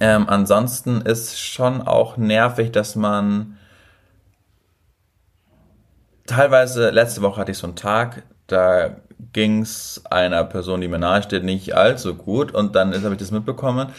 Ähm, 0.02 0.28
ansonsten 0.28 1.00
ist 1.02 1.38
schon 1.38 1.80
auch 1.80 2.16
nervig, 2.16 2.72
dass 2.72 2.96
man 2.96 3.56
teilweise, 6.26 6.90
letzte 6.90 7.22
Woche 7.22 7.40
hatte 7.40 7.52
ich 7.52 7.58
so 7.58 7.68
einen 7.68 7.76
Tag, 7.76 8.24
da 8.48 8.96
ging 9.32 9.62
es 9.62 10.02
einer 10.10 10.42
Person, 10.42 10.80
die 10.80 10.88
mir 10.88 10.98
nahesteht, 10.98 11.44
nicht 11.44 11.76
allzu 11.76 12.16
gut 12.16 12.52
und 12.52 12.74
dann 12.74 12.92
habe 12.92 13.14
ich 13.14 13.20
das 13.20 13.30
mitbekommen. 13.30 13.90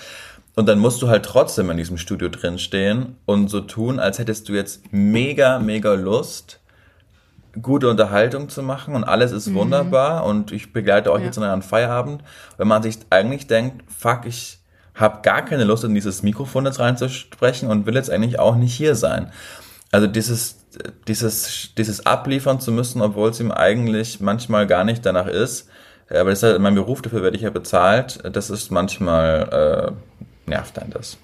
Und 0.56 0.68
dann 0.68 0.78
musst 0.78 1.02
du 1.02 1.08
halt 1.08 1.24
trotzdem 1.24 1.70
in 1.70 1.78
diesem 1.78 1.98
Studio 1.98 2.28
drin 2.28 2.60
stehen 2.60 3.16
und 3.26 3.48
so 3.50 3.62
tun, 3.62 3.98
als 4.02 4.20
hättest 4.20 4.50
du 4.50 4.54
jetzt 4.54 4.92
mega, 4.92 5.58
mega 5.60 5.94
Lust, 5.94 6.60
gute 7.62 7.88
Unterhaltung 7.88 8.50
zu 8.50 8.62
machen 8.62 8.94
und 8.94 9.06
alles 9.06 9.32
ist 9.32 9.54
wunderbar 9.54 10.26
und 10.26 10.52
ich 10.52 10.74
begleite 10.74 11.14
euch 11.14 11.22
Ja. 11.22 11.28
jetzt 11.28 11.38
in 11.38 11.44
euren 11.44 11.62
Feierabend. 11.62 12.26
Wenn 12.58 12.68
man 12.68 12.84
sich 12.84 12.98
eigentlich 13.10 13.48
denkt, 13.48 13.90
fuck, 13.90 14.26
ich 14.26 14.60
habe 14.96 15.22
gar 15.22 15.44
keine 15.44 15.64
Lust, 15.64 15.84
in 15.84 15.96
dieses 15.96 16.24
Mikrofon 16.24 16.66
jetzt 16.66 16.80
reinzusprechen 16.80 17.70
und 17.70 17.86
will 17.86 17.96
jetzt 17.96 18.10
eigentlich 18.10 18.40
auch 18.40 18.56
nicht 18.56 18.74
hier 18.76 18.96
sein. 18.96 19.32
Also 19.92 20.08
dieses, 20.08 20.58
dieses, 21.08 21.70
dieses 21.78 22.06
abliefern 22.06 22.60
zu 22.60 22.72
müssen, 22.72 23.02
obwohl 23.02 23.30
es 23.30 23.40
ihm 23.40 23.52
eigentlich 23.52 24.20
manchmal 24.20 24.68
gar 24.68 24.84
nicht 24.84 25.06
danach 25.06 25.28
ist. 25.28 25.70
Äh, 26.10 26.20
Aber 26.20 26.30
das 26.30 26.40
ist 26.40 26.44
halt 26.44 26.60
mein 26.60 26.76
Beruf, 26.76 27.02
dafür 27.02 27.24
werde 27.24 27.38
ich 27.38 27.44
ja 27.44 27.50
bezahlt. 27.50 28.20
Das 28.32 28.50
ist 28.50 28.72
manchmal, 28.72 29.94
äh, 30.48 30.50
nervt 30.50 30.80
einen 30.80 30.92
das. 30.92 31.18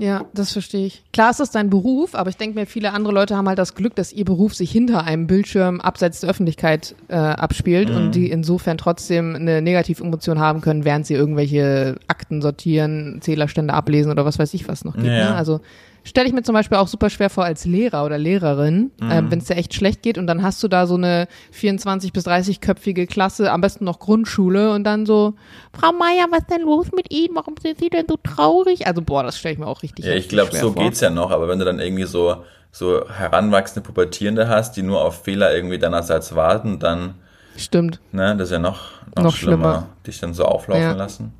Ja, 0.00 0.24
das 0.32 0.52
verstehe 0.52 0.86
ich. 0.86 1.04
Klar 1.12 1.30
ist 1.30 1.40
das 1.40 1.50
dein 1.50 1.68
Beruf, 1.68 2.14
aber 2.14 2.30
ich 2.30 2.38
denke 2.38 2.58
mir, 2.58 2.64
viele 2.64 2.94
andere 2.94 3.12
Leute 3.12 3.36
haben 3.36 3.46
halt 3.46 3.58
das 3.58 3.74
Glück, 3.74 3.94
dass 3.94 4.12
ihr 4.14 4.24
Beruf 4.24 4.54
sich 4.54 4.70
hinter 4.70 5.04
einem 5.04 5.26
Bildschirm 5.26 5.80
abseits 5.80 6.20
der 6.20 6.30
Öffentlichkeit 6.30 6.94
äh, 7.08 7.16
abspielt 7.16 7.90
und 7.90 8.12
die 8.12 8.30
insofern 8.30 8.78
trotzdem 8.78 9.34
eine 9.34 9.60
Negativemotion 9.60 10.38
haben 10.38 10.62
können, 10.62 10.86
während 10.86 11.06
sie 11.06 11.14
irgendwelche 11.14 11.96
Akten 12.08 12.40
sortieren, 12.40 13.18
Zählerstände 13.20 13.74
ablesen 13.74 14.10
oder 14.10 14.24
was 14.24 14.38
weiß 14.38 14.54
ich 14.54 14.68
was 14.68 14.84
noch 14.84 14.94
gibt. 14.94 15.06
Ja. 15.06 15.30
Ne? 15.30 15.34
Also 15.34 15.60
stelle 16.04 16.26
ich 16.28 16.32
mir 16.32 16.42
zum 16.42 16.54
Beispiel 16.54 16.78
auch 16.78 16.88
super 16.88 17.10
schwer 17.10 17.30
vor 17.30 17.44
als 17.44 17.64
Lehrer 17.64 18.04
oder 18.04 18.18
Lehrerin, 18.18 18.90
ähm, 19.00 19.30
wenn 19.30 19.38
es 19.38 19.46
dir 19.46 19.56
echt 19.56 19.74
schlecht 19.74 20.02
geht 20.02 20.18
und 20.18 20.26
dann 20.26 20.42
hast 20.42 20.62
du 20.62 20.68
da 20.68 20.86
so 20.86 20.94
eine 20.94 21.26
24 21.52 22.12
bis 22.12 22.26
30-köpfige 22.26 23.06
Klasse, 23.06 23.50
am 23.52 23.60
besten 23.60 23.84
noch 23.84 23.98
Grundschule 23.98 24.72
und 24.72 24.84
dann 24.84 25.06
so, 25.06 25.34
Frau 25.72 25.92
Meier, 25.92 26.26
was 26.30 26.40
ist 26.40 26.50
denn 26.50 26.62
los 26.62 26.86
mit 26.94 27.12
Ihnen? 27.12 27.34
Warum 27.34 27.54
sind 27.62 27.78
Sie 27.78 27.90
denn 27.90 28.06
so 28.08 28.16
traurig? 28.22 28.86
Also 28.86 29.02
boah, 29.02 29.22
das 29.22 29.38
stelle 29.38 29.54
ich 29.54 29.58
mir 29.58 29.66
auch 29.66 29.82
richtig 29.82 30.04
Ja, 30.04 30.12
ich 30.14 30.28
glaube, 30.28 30.56
so 30.56 30.72
vor. 30.72 30.82
geht's 30.82 31.00
ja 31.00 31.10
noch, 31.10 31.30
aber 31.30 31.48
wenn 31.48 31.58
du 31.58 31.64
dann 31.64 31.78
irgendwie 31.80 32.04
so, 32.04 32.44
so 32.72 33.08
heranwachsende 33.08 33.86
Pubertierende 33.86 34.48
hast, 34.48 34.76
die 34.76 34.82
nur 34.82 35.02
auf 35.04 35.24
Fehler 35.24 35.54
irgendwie 35.54 35.78
deinerseits 35.78 36.34
warten, 36.34 36.78
dann 36.78 37.14
Stimmt. 37.56 38.00
Ne, 38.12 38.36
das 38.36 38.48
ist 38.48 38.52
ja 38.52 38.58
noch, 38.58 38.78
noch, 39.16 39.24
Noch 39.24 39.34
schlimmer, 39.36 39.56
schlimmer. 39.72 39.88
dich 40.06 40.20
dann 40.20 40.32
so 40.34 40.44
auflaufen 40.44 40.82
Ja. 40.82 40.92
lassen. 40.92 41.32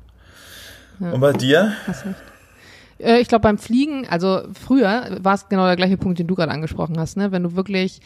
Und 0.99 1.19
bei 1.19 1.33
dir? 1.33 1.73
Hast 1.87 2.05
recht. 2.05 2.15
Äh, 3.01 3.19
Ich 3.21 3.27
glaube, 3.27 3.43
beim 3.43 3.57
Fliegen, 3.57 4.07
also 4.09 4.41
früher 4.53 5.17
war 5.21 5.35
es 5.35 5.49
genau 5.49 5.65
der 5.65 5.75
gleiche 5.75 5.97
Punkt, 5.97 6.19
den 6.19 6.27
du 6.27 6.35
gerade 6.35 6.51
angesprochen 6.51 6.97
hast, 6.99 7.17
ne? 7.17 7.31
Wenn 7.31 7.43
du 7.43 7.55
wirklich. 7.55 8.01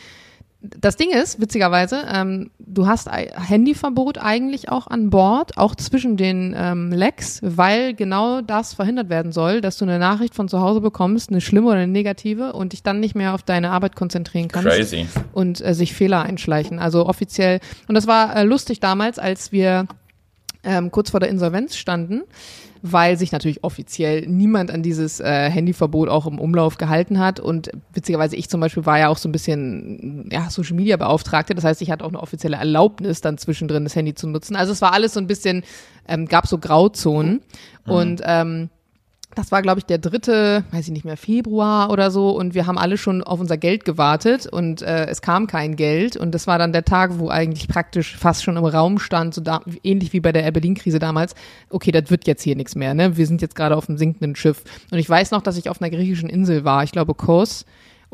Das 0.62 0.96
Ding 0.98 1.12
ist, 1.12 1.39
witzigerweise, 1.39 2.06
ähm, 2.12 2.50
du 2.58 2.88
hast 2.88 3.08
Handyverbot 3.12 4.18
eigentlich 4.18 4.70
auch 4.70 4.88
an 4.88 5.12
Bord, 5.12 5.60
auch 5.60 5.76
zwischen 5.76 6.18
den 6.18 6.56
ähm, 6.58 6.91
Lecks, 6.91 7.39
weil 7.43 7.93
genau 7.93 8.41
das 8.41 8.74
verhindert 8.74 9.10
werden 9.10 9.32
soll, 9.32 9.62
dass 9.62 9.78
du 9.78 9.86
eine 9.86 10.00
Nachricht 10.00 10.34
von 10.34 10.48
zu 10.50 10.62
Hause 10.62 10.82
bekommst, 10.82 11.30
eine 11.30 11.39
schlimme 11.39 11.68
oder 11.68 11.78
eine 11.78 11.91
negative, 11.91 12.54
und 12.54 12.74
dich 12.74 12.82
dann 12.82 13.00
nicht 13.00 13.14
mehr 13.14 13.36
auf 13.36 13.43
deine 13.43 13.70
Arbeit 13.70 13.96
konzentrieren 13.96 14.48
kannst 14.48 14.70
Crazy. 14.70 15.06
und 15.34 15.64
äh, 15.64 15.76
sich 15.76 15.93
Fehler 15.93 16.24
einschleichen. 16.24 16.80
Also 16.80 17.06
offiziell. 17.06 17.60
Und 17.88 17.93
das 17.93 18.08
war 18.08 18.36
äh, 18.36 18.43
lustig 18.43 18.80
damals, 18.80 19.20
als 19.20 19.52
wir 19.52 19.86
ähm, 20.64 20.89
kurz 20.89 21.12
vor 21.12 21.20
der 21.20 21.30
Insolvenz 21.30 21.76
standen, 21.76 22.24
weil 22.92 23.18
sich 23.18 23.32
natürlich 23.32 23.64
offiziell 23.64 24.28
niemand 24.28 24.72
an 24.72 24.84
dieses 24.84 25.20
äh, 25.20 25.50
Handyverbot 25.50 26.10
auch 26.10 26.28
im 26.28 26.40
Umlauf 26.40 26.78
gehalten 26.78 27.20
hat. 27.20 27.40
Und 27.40 27.72
witzigerweise 27.94 28.36
ich 28.36 28.50
zum 28.50 28.62
Beispiel 28.62 28.86
war 28.86 29.00
ja 29.00 29.10
auch 29.10 29.18
so 29.18 29.28
ein 29.28 29.32
bisschen 29.32 30.30
ja, 30.32 30.50
Social 30.50 30.76
Media 30.76 30.98
Beauftragte. 30.98 31.56
Das 31.56 31.64
heißt, 31.64 31.82
ich 31.82 31.92
hatte 31.92 32.06
auch 32.06 32.10
eine 32.10 32.20
offizielle 32.20 32.58
Erlaubnis, 32.58 33.22
dann 33.22 33.38
zwischendrin 33.38 33.84
das 33.84 33.96
Handy 33.96 34.14
zu 34.14 34.28
nutzen. 34.28 34.56
Also 34.56 34.72
es 34.72 34.82
war 34.82 34.94
alles 34.94 35.14
so 35.14 35.20
ein 35.20 35.28
bisschen, 35.28 35.64
ähm, 36.08 36.28
gab 36.28 36.48
so 36.48 36.58
Grauzonen. 36.58 37.42
Und 37.86 38.22
ähm, 38.26 38.70
das 39.36 39.52
war, 39.52 39.62
glaube 39.62 39.80
ich, 39.80 39.86
der 39.86 39.98
dritte, 39.98 40.64
weiß 40.72 40.88
ich 40.88 40.94
nicht 40.94 41.06
mehr, 41.06 41.18
Februar 41.18 41.90
oder 41.90 42.10
so. 42.10 42.30
Und 42.32 42.54
wir 42.54 42.66
haben 42.66 42.78
alle 42.78 42.98
schon 42.98 43.22
auf 43.22 43.40
unser 43.40 43.58
Geld 43.58 43.86
gewartet 43.86 44.48
und 44.48 44.82
äh, 44.82 45.06
es 45.08 45.22
kam 45.22 45.48
kein 45.48 45.76
Geld. 45.76 46.18
Und 46.18 46.34
das 46.34 46.48
war 46.48 46.58
dann 46.58 46.74
der 46.74 46.86
Tag, 46.86 47.20
wo 47.20 47.30
eigentlich 47.30 47.68
praktisch 47.68 48.16
fast 48.16 48.44
schon 48.44 48.58
im 48.58 48.66
Raum 48.66 48.98
stand, 48.98 49.34
so 49.34 49.42
da, 49.42 49.62
ähnlich 49.84 50.14
wie 50.14 50.22
bei 50.22 50.32
der 50.32 50.44
Air 50.44 50.52
Berlin-Krise 50.52 51.00
damals. 51.00 51.36
Okay, 51.70 51.92
das 51.92 52.10
wird 52.10 52.28
jetzt 52.28 52.44
hier 52.44 52.56
nichts 52.56 52.76
mehr, 52.76 52.94
ne? 52.94 53.18
Wir 53.18 53.28
sind 53.28 53.42
jetzt 53.42 53.56
gerade 53.56 53.76
auf 53.76 53.90
einem 53.90 53.98
sinkenden 53.98 54.36
Schiff. 54.36 54.64
Und 54.92 54.98
ich 54.98 55.10
weiß 55.10 55.32
noch, 55.32 55.42
dass 55.42 55.58
ich 55.58 55.70
auf 55.70 55.82
einer 55.82 55.90
griechischen 55.90 56.30
Insel 56.30 56.64
war, 56.64 56.84
ich 56.84 56.92
glaube 56.92 57.14
Kos. 57.14 57.66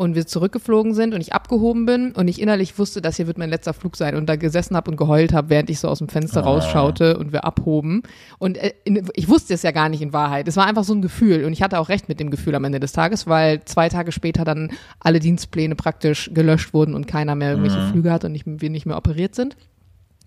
Und 0.02 0.16
wir 0.16 0.26
zurückgeflogen 0.26 0.96
sind 0.96 1.14
und 1.14 1.22
ich 1.22 1.32
abgehoben 1.32 1.86
bin 1.86 2.12
und 2.14 2.28
ich 2.28 2.42
innerlich 2.42 2.80
wusste, 2.80 3.04
das 3.04 3.18
hier 3.18 3.28
wird 3.28 3.38
mein 3.38 3.52
letzter 3.52 3.72
Flug 3.72 3.96
sein 3.96 4.16
und 4.16 4.28
da 4.28 4.36
gesessen 4.36 4.76
habe 4.76 4.90
und 4.90 4.98
geheult 4.98 5.32
habe, 5.32 5.52
während 5.52 5.70
ich 5.70 5.80
so 5.80 5.88
aus 5.88 6.00
dem 6.00 6.10
Fenster 6.10 6.42
rausschaute 6.42 7.20
und 7.20 7.32
wir 7.32 7.46
abhoben. 7.46 8.02
Und 8.40 8.58
äh, 8.58 8.74
in, 8.84 9.08
ich 9.14 9.30
wusste 9.30 9.54
es 9.54 9.62
ja 9.62 9.70
gar 9.70 9.90
nicht 9.90 10.02
in 10.02 10.12
Wahrheit. 10.12 10.48
Es 10.48 10.58
war 10.58 10.66
einfach 10.66 10.86
so 10.86 10.96
ein 10.96 11.04
Gefühl 11.04 11.46
und 11.46 11.54
ich 11.54 11.62
hatte 11.62 11.78
auch 11.78 11.88
recht 11.88 12.10
mit 12.10 12.20
dem 12.20 12.32
Gefühl 12.32 12.56
am 12.56 12.64
Ende 12.64 12.80
des 12.80 12.94
Tages, 12.94 13.28
weil 13.28 13.64
zwei 13.66 13.90
Tage 13.90 14.12
später 14.12 14.44
dann 14.44 14.72
alle 15.00 15.20
Dienstpläne 15.20 15.76
praktisch 15.76 16.32
gelöscht 16.34 16.74
wurden 16.74 16.96
und 16.96 17.06
keiner 17.06 17.36
mehr 17.36 17.52
irgendwelche 17.52 17.86
Flüge 17.92 18.12
hat 18.12 18.26
und 18.26 18.32
nicht, 18.32 18.46
wir 18.48 18.72
nicht 18.72 18.88
mehr 18.88 18.98
operiert 18.98 19.36
sind. 19.36 19.56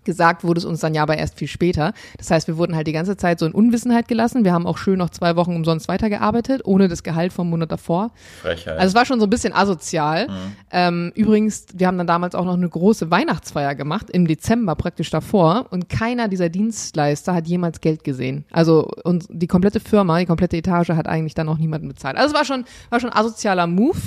Gesagt 0.04 0.44
wurde 0.44 0.58
es 0.58 0.64
uns 0.64 0.80
dann 0.80 0.94
ja 0.94 1.02
aber 1.02 1.16
erst 1.16 1.38
viel 1.38 1.48
später. 1.48 1.92
Das 2.18 2.30
heißt, 2.30 2.48
wir 2.48 2.56
wurden 2.56 2.76
halt 2.76 2.86
die 2.86 2.92
ganze 2.92 3.16
Zeit 3.16 3.38
so 3.38 3.46
in 3.46 3.52
Unwissenheit 3.52 4.08
gelassen. 4.08 4.44
Wir 4.44 4.52
haben 4.52 4.66
auch 4.66 4.78
schön 4.78 4.98
noch 4.98 5.10
zwei 5.10 5.36
Wochen 5.36 5.54
umsonst 5.54 5.88
weitergearbeitet, 5.88 6.62
ohne 6.64 6.88
das 6.88 7.02
Gehalt 7.02 7.32
vom 7.32 7.50
Monat 7.50 7.72
davor. 7.72 8.12
Frechheit. 8.42 8.78
Also 8.78 8.88
es 8.88 8.94
war 8.94 9.06
schon 9.06 9.20
so 9.20 9.26
ein 9.26 9.30
bisschen 9.30 9.52
asozial. 9.52 10.28
Ähm, 10.70 11.12
übrigens, 11.14 11.66
wir 11.74 11.86
haben 11.86 11.98
dann 11.98 12.06
damals 12.06 12.34
auch 12.34 12.44
noch 12.44 12.54
eine 12.54 12.68
große 12.68 13.10
Weihnachtsfeier 13.10 13.74
gemacht, 13.74 14.10
im 14.10 14.26
Dezember 14.26 14.74
praktisch 14.74 15.10
davor. 15.10 15.66
Und 15.70 15.88
keiner 15.88 16.28
dieser 16.28 16.48
Dienstleister 16.48 17.34
hat 17.34 17.46
jemals 17.46 17.80
Geld 17.80 18.04
gesehen. 18.04 18.44
Also 18.50 18.90
und 19.04 19.26
die 19.30 19.46
komplette 19.46 19.80
Firma, 19.80 20.18
die 20.18 20.26
komplette 20.26 20.56
Etage 20.56 20.90
hat 20.90 21.06
eigentlich 21.06 21.34
dann 21.34 21.48
auch 21.48 21.58
niemanden 21.58 21.88
bezahlt. 21.88 22.16
Also 22.16 22.28
es 22.28 22.34
war 22.34 22.44
schon, 22.44 22.64
war 22.90 23.00
schon 23.00 23.12
asozialer 23.12 23.66
Move. 23.66 23.98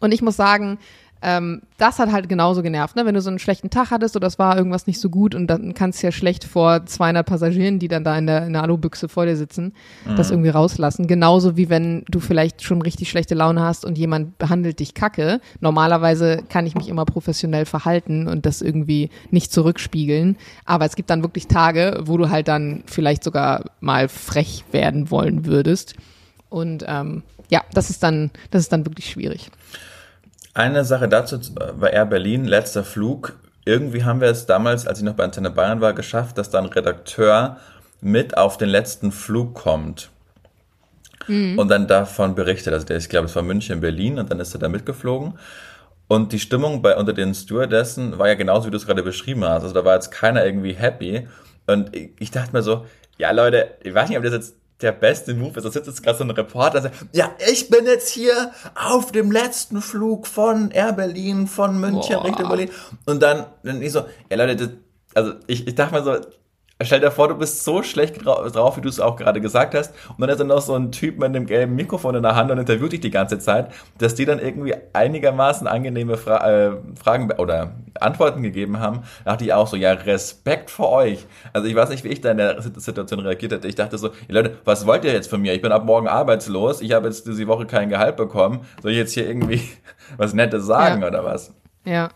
Und 0.00 0.12
ich 0.12 0.22
muss 0.22 0.36
sagen, 0.36 0.78
ähm, 1.22 1.62
das 1.78 1.98
hat 1.98 2.12
halt 2.12 2.28
genauso 2.28 2.62
genervt, 2.62 2.96
ne? 2.96 3.06
Wenn 3.06 3.14
du 3.14 3.20
so 3.22 3.30
einen 3.30 3.38
schlechten 3.38 3.70
Tag 3.70 3.90
hattest 3.90 4.14
oder 4.14 4.26
es 4.26 4.38
war 4.38 4.56
irgendwas 4.56 4.86
nicht 4.86 5.00
so 5.00 5.08
gut 5.08 5.34
und 5.34 5.46
dann 5.46 5.72
kannst 5.72 6.02
du 6.02 6.06
ja 6.06 6.12
schlecht 6.12 6.44
vor 6.44 6.84
200 6.84 7.26
Passagieren, 7.26 7.78
die 7.78 7.88
dann 7.88 8.04
da 8.04 8.16
in 8.18 8.26
der, 8.26 8.46
in 8.46 8.52
der 8.52 8.62
Alubüchse 8.62 9.08
vor 9.08 9.24
dir 9.24 9.36
sitzen, 9.36 9.72
das 10.16 10.30
irgendwie 10.30 10.50
rauslassen. 10.50 11.06
Genauso 11.06 11.56
wie 11.56 11.70
wenn 11.70 12.04
du 12.08 12.20
vielleicht 12.20 12.62
schon 12.62 12.82
richtig 12.82 13.08
schlechte 13.08 13.34
Laune 13.34 13.62
hast 13.62 13.86
und 13.86 13.96
jemand 13.96 14.36
behandelt 14.36 14.80
dich 14.80 14.92
kacke. 14.92 15.40
Normalerweise 15.60 16.42
kann 16.50 16.66
ich 16.66 16.74
mich 16.74 16.88
immer 16.88 17.06
professionell 17.06 17.64
verhalten 17.64 18.28
und 18.28 18.44
das 18.44 18.60
irgendwie 18.60 19.08
nicht 19.30 19.50
zurückspiegeln. 19.50 20.36
Aber 20.66 20.84
es 20.84 20.94
gibt 20.94 21.08
dann 21.08 21.22
wirklich 21.22 21.46
Tage, 21.46 22.02
wo 22.04 22.18
du 22.18 22.28
halt 22.28 22.48
dann 22.48 22.82
vielleicht 22.86 23.24
sogar 23.24 23.64
mal 23.80 24.08
frech 24.08 24.64
werden 24.72 25.10
wollen 25.10 25.46
würdest. 25.46 25.94
Und 26.50 26.84
ähm, 26.86 27.22
ja, 27.50 27.62
das 27.72 27.90
ist 27.90 28.02
dann, 28.02 28.30
das 28.50 28.62
ist 28.62 28.72
dann 28.72 28.84
wirklich 28.86 29.08
schwierig. 29.10 29.50
Eine 30.54 30.84
Sache 30.84 31.08
dazu 31.08 31.38
bei 31.78 31.90
Air 31.90 32.06
Berlin, 32.06 32.44
letzter 32.44 32.84
Flug. 32.84 33.36
Irgendwie 33.64 34.04
haben 34.04 34.20
wir 34.20 34.28
es 34.28 34.46
damals, 34.46 34.86
als 34.86 34.98
ich 34.98 35.04
noch 35.04 35.14
bei 35.14 35.24
Antenne 35.24 35.50
Bayern 35.50 35.80
war, 35.80 35.94
geschafft, 35.94 36.38
dass 36.38 36.50
da 36.50 36.58
ein 36.58 36.66
Redakteur 36.66 37.58
mit 38.00 38.36
auf 38.36 38.56
den 38.56 38.68
letzten 38.68 39.10
Flug 39.10 39.54
kommt. 39.54 40.10
Und 41.58 41.68
dann 41.68 41.88
davon 41.88 42.36
berichtet. 42.36 42.72
Also 42.72 42.86
der, 42.86 42.98
ich 42.98 43.08
glaube, 43.08 43.26
es 43.26 43.34
war 43.34 43.42
München, 43.42 43.80
Berlin 43.80 44.18
und 44.18 44.30
dann 44.30 44.38
ist 44.38 44.54
er 44.54 44.60
da 44.60 44.68
mitgeflogen. 44.68 45.38
Und 46.06 46.32
die 46.32 46.38
Stimmung 46.38 46.82
bei 46.82 46.96
unter 46.96 47.14
den 47.14 47.34
Stewardessen 47.34 48.18
war 48.18 48.28
ja 48.28 48.34
genauso, 48.34 48.66
wie 48.66 48.70
du 48.70 48.76
es 48.76 48.86
gerade 48.86 49.02
beschrieben 49.02 49.44
hast. 49.44 49.62
Also 49.64 49.74
da 49.74 49.84
war 49.84 49.94
jetzt 49.94 50.10
keiner 50.10 50.44
irgendwie 50.44 50.74
happy. 50.74 51.26
Und 51.66 51.96
ich, 51.96 52.10
ich 52.20 52.30
dachte 52.30 52.52
mir 52.52 52.62
so, 52.62 52.86
ja 53.18 53.32
Leute, 53.32 53.70
ich 53.82 53.92
weiß 53.92 54.08
nicht, 54.08 54.18
ob 54.18 54.24
das 54.24 54.34
jetzt 54.34 54.54
der 54.84 54.92
beste 54.92 55.34
Move 55.34 55.56
ist. 55.56 55.64
Da 55.64 55.70
sitzt 55.70 55.88
jetzt 55.88 56.02
gerade 56.02 56.18
so 56.18 56.24
ein 56.24 56.30
Reporter 56.30 56.76
und 56.76 56.82
sagt, 56.84 57.06
ja, 57.12 57.34
ich 57.50 57.70
bin 57.70 57.86
jetzt 57.86 58.10
hier 58.10 58.52
auf 58.74 59.10
dem 59.10 59.32
letzten 59.32 59.80
Flug 59.80 60.26
von 60.26 60.70
Air 60.70 60.92
Berlin, 60.92 61.46
von 61.46 61.80
München 61.80 62.16
Boah. 62.16 62.24
Richtung 62.24 62.48
Berlin. 62.48 62.70
Und 63.06 63.22
dann, 63.22 63.46
dann 63.62 63.82
ich 63.82 63.92
so, 63.92 64.04
ja 64.30 64.36
Leute, 64.36 64.56
das, 64.56 64.68
also 65.14 65.32
ich, 65.46 65.66
ich 65.66 65.74
dachte 65.74 65.94
mir 65.94 66.04
so, 66.04 66.16
Stell 66.84 67.00
dir 67.00 67.10
vor, 67.10 67.28
du 67.28 67.34
bist 67.36 67.64
so 67.64 67.82
schlecht 67.82 68.24
drau- 68.24 68.48
drauf, 68.48 68.76
wie 68.76 68.80
du 68.80 68.88
es 68.88 69.00
auch 69.00 69.16
gerade 69.16 69.40
gesagt 69.40 69.74
hast. 69.74 69.94
Und 70.10 70.20
dann 70.20 70.30
ist 70.30 70.38
dann 70.40 70.46
noch 70.48 70.60
so 70.60 70.74
ein 70.74 70.92
Typ 70.92 71.18
mit 71.18 71.26
einem 71.26 71.46
gelben 71.46 71.74
Mikrofon 71.74 72.14
in 72.14 72.22
der 72.22 72.36
Hand 72.36 72.50
und 72.50 72.58
interviewt 72.58 72.92
dich 72.92 73.00
die 73.00 73.10
ganze 73.10 73.38
Zeit, 73.38 73.68
dass 73.98 74.14
die 74.14 74.24
dann 74.24 74.38
irgendwie 74.38 74.74
einigermaßen 74.92 75.66
angenehme 75.66 76.16
Fra 76.16 76.48
äh, 76.50 76.72
Fragen 77.02 77.30
oder 77.32 77.72
Antworten 78.00 78.42
gegeben 78.42 78.80
haben. 78.80 79.02
Da 79.24 79.32
dachte 79.32 79.44
ich 79.44 79.52
auch 79.52 79.66
so, 79.66 79.76
ja, 79.76 79.92
Respekt 79.92 80.70
vor 80.70 80.90
euch. 80.92 81.26
Also 81.52 81.66
ich 81.68 81.74
weiß 81.74 81.88
nicht, 81.90 82.04
wie 82.04 82.08
ich 82.08 82.20
da 82.20 82.30
in 82.30 82.38
der 82.38 82.60
Sit- 82.62 82.80
Situation 82.80 83.20
reagiert 83.20 83.52
hätte. 83.52 83.68
Ich 83.68 83.74
dachte 83.74 83.98
so, 83.98 84.08
ja, 84.08 84.12
Leute, 84.28 84.56
was 84.64 84.86
wollt 84.86 85.04
ihr 85.04 85.12
jetzt 85.12 85.28
von 85.30 85.40
mir? 85.40 85.54
Ich 85.54 85.62
bin 85.62 85.72
ab 85.72 85.84
morgen 85.84 86.08
arbeitslos. 86.08 86.80
Ich 86.80 86.92
habe 86.92 87.06
jetzt 87.06 87.26
diese 87.26 87.46
Woche 87.46 87.66
kein 87.66 87.88
Gehalt 87.88 88.16
bekommen. 88.16 88.60
Soll 88.82 88.92
ich 88.92 88.98
jetzt 88.98 89.12
hier 89.14 89.26
irgendwie 89.28 89.60
was 90.16 90.34
Nettes 90.34 90.66
sagen 90.66 91.02
Ja. 91.02 91.08
oder 91.08 91.24
was? 91.24 91.52
Ja. 91.84 92.08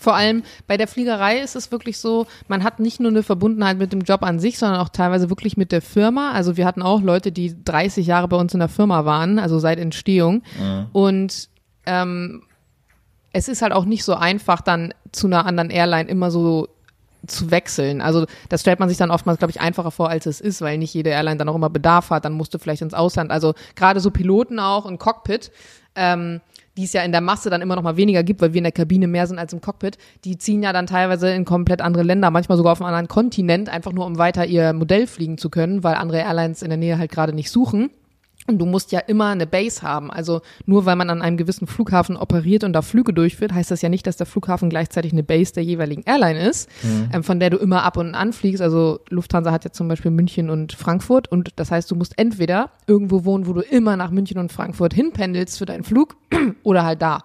Vor 0.00 0.16
allem 0.16 0.44
bei 0.66 0.78
der 0.78 0.88
Fliegerei 0.88 1.40
ist 1.40 1.56
es 1.56 1.70
wirklich 1.70 1.98
so, 1.98 2.26
man 2.48 2.64
hat 2.64 2.80
nicht 2.80 3.00
nur 3.00 3.10
eine 3.10 3.22
Verbundenheit 3.22 3.76
mit 3.76 3.92
dem 3.92 4.00
Job 4.00 4.22
an 4.22 4.38
sich, 4.40 4.58
sondern 4.58 4.80
auch 4.80 4.88
teilweise 4.88 5.28
wirklich 5.28 5.58
mit 5.58 5.72
der 5.72 5.82
Firma. 5.82 6.32
Also 6.32 6.56
wir 6.56 6.64
hatten 6.64 6.80
auch 6.80 7.02
Leute, 7.02 7.32
die 7.32 7.54
30 7.62 8.06
Jahre 8.06 8.26
bei 8.26 8.38
uns 8.38 8.54
in 8.54 8.60
der 8.60 8.70
Firma 8.70 9.04
waren, 9.04 9.38
also 9.38 9.58
seit 9.58 9.78
Entstehung. 9.78 10.42
Und 10.94 11.50
ähm, 11.84 12.44
es 13.32 13.48
ist 13.48 13.60
halt 13.60 13.74
auch 13.74 13.84
nicht 13.84 14.02
so 14.04 14.14
einfach, 14.14 14.62
dann 14.62 14.94
zu 15.12 15.26
einer 15.26 15.44
anderen 15.44 15.68
Airline 15.68 16.08
immer 16.08 16.30
so 16.30 16.68
zu 17.26 17.50
wechseln. 17.50 18.00
Also 18.00 18.24
das 18.48 18.62
stellt 18.62 18.80
man 18.80 18.88
sich 18.88 18.96
dann 18.96 19.10
oftmals, 19.10 19.38
glaube 19.38 19.50
ich, 19.50 19.60
einfacher 19.60 19.90
vor, 19.90 20.08
als 20.08 20.24
es 20.24 20.40
ist, 20.40 20.62
weil 20.62 20.78
nicht 20.78 20.94
jede 20.94 21.10
Airline 21.10 21.36
dann 21.36 21.50
auch 21.50 21.54
immer 21.54 21.68
Bedarf 21.68 22.08
hat. 22.08 22.24
Dann 22.24 22.32
musst 22.32 22.54
du 22.54 22.58
vielleicht 22.58 22.80
ins 22.80 22.94
Ausland. 22.94 23.30
Also 23.30 23.54
gerade 23.76 24.00
so 24.00 24.10
Piloten 24.10 24.58
auch 24.58 24.86
im 24.86 24.98
Cockpit, 24.98 25.52
ähm, 25.94 26.40
die 26.80 26.86
es 26.86 26.94
ja 26.94 27.02
in 27.02 27.12
der 27.12 27.20
Masse 27.20 27.50
dann 27.50 27.60
immer 27.60 27.76
noch 27.76 27.82
mal 27.82 27.98
weniger 27.98 28.22
gibt, 28.22 28.40
weil 28.40 28.54
wir 28.54 28.58
in 28.58 28.64
der 28.64 28.72
Kabine 28.72 29.06
mehr 29.06 29.26
sind 29.26 29.38
als 29.38 29.52
im 29.52 29.60
Cockpit, 29.60 29.98
die 30.24 30.38
ziehen 30.38 30.62
ja 30.62 30.72
dann 30.72 30.86
teilweise 30.86 31.30
in 31.30 31.44
komplett 31.44 31.82
andere 31.82 32.02
Länder, 32.02 32.30
manchmal 32.30 32.56
sogar 32.56 32.72
auf 32.72 32.80
einem 32.80 32.88
anderen 32.88 33.08
Kontinent, 33.08 33.68
einfach 33.68 33.92
nur 33.92 34.06
um 34.06 34.16
weiter 34.16 34.46
ihr 34.46 34.72
Modell 34.72 35.06
fliegen 35.06 35.36
zu 35.36 35.50
können, 35.50 35.84
weil 35.84 35.96
andere 35.96 36.20
Airlines 36.20 36.62
in 36.62 36.70
der 36.70 36.78
Nähe 36.78 36.96
halt 36.96 37.10
gerade 37.10 37.34
nicht 37.34 37.50
suchen. 37.50 37.90
Du 38.58 38.66
musst 38.66 38.92
ja 38.92 39.00
immer 39.00 39.28
eine 39.28 39.46
Base 39.46 39.82
haben. 39.82 40.10
Also 40.10 40.40
nur 40.66 40.86
weil 40.86 40.96
man 40.96 41.10
an 41.10 41.22
einem 41.22 41.36
gewissen 41.36 41.66
Flughafen 41.66 42.16
operiert 42.16 42.64
und 42.64 42.72
da 42.72 42.82
Flüge 42.82 43.12
durchführt, 43.12 43.52
heißt 43.52 43.70
das 43.70 43.82
ja 43.82 43.88
nicht, 43.88 44.06
dass 44.06 44.16
der 44.16 44.26
Flughafen 44.26 44.70
gleichzeitig 44.70 45.12
eine 45.12 45.22
Base 45.22 45.52
der 45.52 45.64
jeweiligen 45.64 46.02
Airline 46.04 46.48
ist, 46.48 46.68
ähm, 47.12 47.22
von 47.22 47.40
der 47.40 47.50
du 47.50 47.56
immer 47.58 47.84
ab 47.84 47.96
und 47.96 48.14
an 48.14 48.32
fliegst. 48.32 48.62
Also 48.62 49.00
Lufthansa 49.08 49.52
hat 49.52 49.64
ja 49.64 49.72
zum 49.72 49.88
Beispiel 49.88 50.10
München 50.10 50.50
und 50.50 50.72
Frankfurt 50.72 51.28
und 51.28 51.50
das 51.56 51.70
heißt, 51.70 51.90
du 51.90 51.94
musst 51.94 52.18
entweder 52.18 52.70
irgendwo 52.86 53.24
wohnen, 53.24 53.46
wo 53.46 53.52
du 53.52 53.60
immer 53.60 53.96
nach 53.96 54.10
München 54.10 54.38
und 54.38 54.52
Frankfurt 54.52 54.94
hinpendelst 54.94 55.58
für 55.58 55.66
deinen 55.66 55.84
Flug 55.84 56.16
oder 56.62 56.84
halt 56.84 57.02
da. 57.02 57.24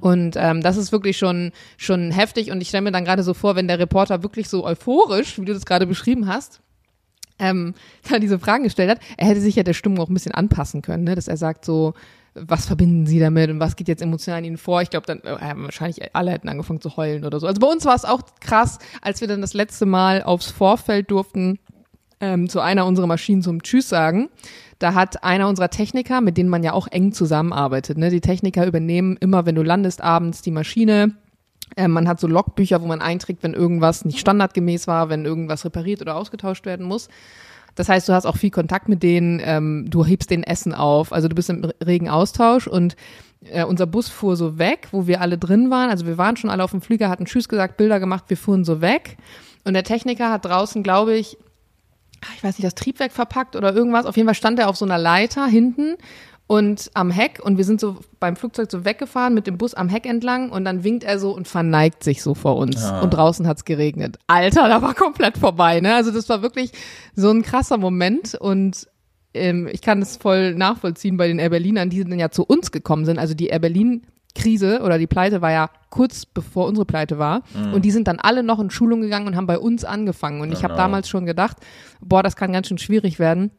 Und 0.00 0.34
ähm, 0.36 0.60
das 0.60 0.76
ist 0.76 0.92
wirklich 0.92 1.16
schon, 1.16 1.52
schon 1.76 2.10
heftig. 2.10 2.50
Und 2.50 2.60
ich 2.60 2.68
stelle 2.68 2.82
mir 2.82 2.92
dann 2.92 3.04
gerade 3.04 3.22
so 3.22 3.34
vor, 3.34 3.54
wenn 3.56 3.68
der 3.68 3.78
Reporter 3.78 4.22
wirklich 4.22 4.48
so 4.48 4.64
euphorisch, 4.64 5.38
wie 5.38 5.44
du 5.44 5.54
das 5.54 5.66
gerade 5.66 5.86
beschrieben 5.86 6.26
hast, 6.26 6.60
ähm, 7.38 7.74
da 8.10 8.18
diese 8.18 8.38
Fragen 8.38 8.64
gestellt 8.64 8.90
hat, 8.90 9.00
er 9.16 9.28
hätte 9.28 9.40
sich 9.40 9.56
ja 9.56 9.62
der 9.62 9.74
Stimmung 9.74 10.00
auch 10.00 10.08
ein 10.08 10.14
bisschen 10.14 10.34
anpassen 10.34 10.82
können, 10.82 11.04
ne? 11.04 11.14
dass 11.14 11.28
er 11.28 11.36
sagt 11.36 11.64
so, 11.64 11.94
was 12.34 12.66
verbinden 12.66 13.06
Sie 13.06 13.18
damit 13.18 13.50
und 13.50 13.60
was 13.60 13.76
geht 13.76 13.88
jetzt 13.88 14.02
emotional 14.02 14.38
in 14.40 14.46
Ihnen 14.46 14.56
vor? 14.56 14.80
Ich 14.80 14.90
glaube, 14.90 15.06
dann 15.06 15.20
äh, 15.20 15.54
wahrscheinlich 15.56 16.14
alle 16.14 16.30
hätten 16.30 16.48
angefangen 16.48 16.80
zu 16.80 16.96
heulen 16.96 17.24
oder 17.24 17.38
so. 17.38 17.46
Also 17.46 17.60
bei 17.60 17.66
uns 17.66 17.84
war 17.84 17.94
es 17.94 18.04
auch 18.04 18.22
krass, 18.40 18.78
als 19.02 19.20
wir 19.20 19.28
dann 19.28 19.42
das 19.42 19.52
letzte 19.52 19.84
Mal 19.84 20.22
aufs 20.22 20.50
Vorfeld 20.50 21.10
durften, 21.10 21.58
ähm, 22.20 22.48
zu 22.48 22.60
einer 22.60 22.86
unserer 22.86 23.06
Maschinen 23.06 23.42
zum 23.42 23.62
Tschüss 23.62 23.88
sagen. 23.88 24.30
Da 24.78 24.94
hat 24.94 25.22
einer 25.22 25.48
unserer 25.48 25.68
Techniker, 25.68 26.20
mit 26.20 26.38
denen 26.38 26.48
man 26.48 26.64
ja 26.64 26.72
auch 26.72 26.88
eng 26.88 27.12
zusammenarbeitet, 27.12 27.98
ne? 27.98 28.10
die 28.10 28.20
Techniker 28.20 28.66
übernehmen 28.66 29.16
immer, 29.20 29.44
wenn 29.44 29.54
du 29.54 29.62
landest 29.62 30.00
abends, 30.00 30.40
die 30.40 30.50
Maschine 30.50 31.14
man 31.76 32.08
hat 32.08 32.20
so 32.20 32.26
Logbücher, 32.26 32.82
wo 32.82 32.86
man 32.86 33.00
einträgt, 33.00 33.42
wenn 33.42 33.54
irgendwas 33.54 34.04
nicht 34.04 34.18
standardgemäß 34.18 34.86
war, 34.86 35.08
wenn 35.08 35.24
irgendwas 35.24 35.64
repariert 35.64 36.00
oder 36.00 36.16
ausgetauscht 36.16 36.66
werden 36.66 36.86
muss. 36.86 37.08
Das 37.74 37.88
heißt, 37.88 38.08
du 38.08 38.12
hast 38.12 38.26
auch 38.26 38.36
viel 38.36 38.50
Kontakt 38.50 38.88
mit 38.88 39.02
denen, 39.02 39.40
ähm, 39.42 39.86
du 39.88 40.04
hebst 40.04 40.30
den 40.30 40.42
Essen 40.42 40.74
auf, 40.74 41.12
also 41.12 41.28
du 41.28 41.34
bist 41.34 41.48
im 41.48 41.64
regen 41.84 42.08
Austausch 42.08 42.66
und 42.66 42.96
äh, 43.44 43.64
unser 43.64 43.86
Bus 43.86 44.08
fuhr 44.08 44.36
so 44.36 44.58
weg, 44.58 44.88
wo 44.90 45.06
wir 45.06 45.20
alle 45.20 45.38
drin 45.38 45.70
waren. 45.70 45.90
Also 45.90 46.06
wir 46.06 46.18
waren 46.18 46.36
schon 46.36 46.50
alle 46.50 46.62
auf 46.62 46.70
dem 46.70 46.82
Flieger, 46.82 47.08
hatten 47.08 47.24
Tschüss 47.24 47.48
gesagt, 47.48 47.76
Bilder 47.76 47.98
gemacht, 47.98 48.24
wir 48.28 48.36
fuhren 48.36 48.64
so 48.64 48.80
weg. 48.80 49.16
Und 49.64 49.74
der 49.74 49.84
Techniker 49.84 50.30
hat 50.30 50.44
draußen, 50.44 50.82
glaube 50.82 51.14
ich, 51.14 51.38
ich 52.36 52.44
weiß 52.44 52.58
nicht, 52.58 52.66
das 52.66 52.74
Triebwerk 52.74 53.12
verpackt 53.12 53.56
oder 53.56 53.74
irgendwas. 53.74 54.06
Auf 54.06 54.16
jeden 54.16 54.28
Fall 54.28 54.34
stand 54.34 54.58
er 54.58 54.68
auf 54.68 54.76
so 54.76 54.84
einer 54.84 54.98
Leiter 54.98 55.46
hinten 55.46 55.96
und 56.52 56.90
am 56.92 57.10
Heck 57.10 57.40
und 57.42 57.56
wir 57.56 57.64
sind 57.64 57.80
so 57.80 57.96
beim 58.20 58.36
Flugzeug 58.36 58.70
so 58.70 58.84
weggefahren 58.84 59.32
mit 59.32 59.46
dem 59.46 59.56
Bus 59.56 59.72
am 59.72 59.88
Heck 59.88 60.04
entlang 60.04 60.50
und 60.50 60.66
dann 60.66 60.84
winkt 60.84 61.02
er 61.02 61.18
so 61.18 61.34
und 61.34 61.48
verneigt 61.48 62.04
sich 62.04 62.22
so 62.22 62.34
vor 62.34 62.56
uns 62.56 62.82
Ja. 62.82 63.00
und 63.00 63.14
draußen 63.14 63.46
hat's 63.46 63.64
geregnet. 63.64 64.18
Alter, 64.26 64.68
da 64.68 64.82
war 64.82 64.92
komplett 64.92 65.38
vorbei, 65.38 65.80
ne? 65.80 65.94
Also 65.94 66.10
das 66.10 66.28
war 66.28 66.42
wirklich 66.42 66.72
so 67.14 67.30
ein 67.30 67.40
krasser 67.40 67.78
Moment 67.78 68.34
und 68.34 68.86
ähm, 69.32 69.66
ich 69.72 69.80
kann 69.80 70.02
es 70.02 70.18
voll 70.18 70.54
nachvollziehen 70.54 71.16
bei 71.16 71.26
den 71.26 71.38
Air 71.38 71.48
Berlinern, 71.48 71.88
die 71.88 72.04
dann 72.04 72.18
ja 72.18 72.30
zu 72.30 72.44
uns 72.44 72.70
gekommen 72.70 73.06
sind. 73.06 73.18
Also 73.18 73.32
die 73.32 73.46
Air 73.46 73.60
Berlin 73.60 74.02
Krise 74.34 74.82
oder 74.82 74.98
die 74.98 75.06
Pleite 75.06 75.40
war 75.40 75.52
ja 75.52 75.70
kurz 75.88 76.26
bevor 76.26 76.66
unsere 76.66 76.84
Pleite 76.84 77.18
war 77.18 77.44
und 77.72 77.82
die 77.86 77.90
sind 77.90 78.08
dann 78.08 78.18
alle 78.18 78.42
noch 78.42 78.60
in 78.60 78.68
Schulung 78.68 79.00
gegangen 79.00 79.26
und 79.26 79.36
haben 79.36 79.46
bei 79.46 79.58
uns 79.58 79.86
angefangen 79.86 80.42
und 80.42 80.52
ich 80.52 80.64
habe 80.64 80.74
Genau. 80.74 80.82
damals 80.84 81.08
schon 81.08 81.24
gedacht, 81.24 81.56
boah, 82.02 82.22
das 82.22 82.36
kann 82.36 82.52
ganz 82.52 82.68
schön 82.68 82.76
schwierig 82.78 83.18
werden 83.18 83.52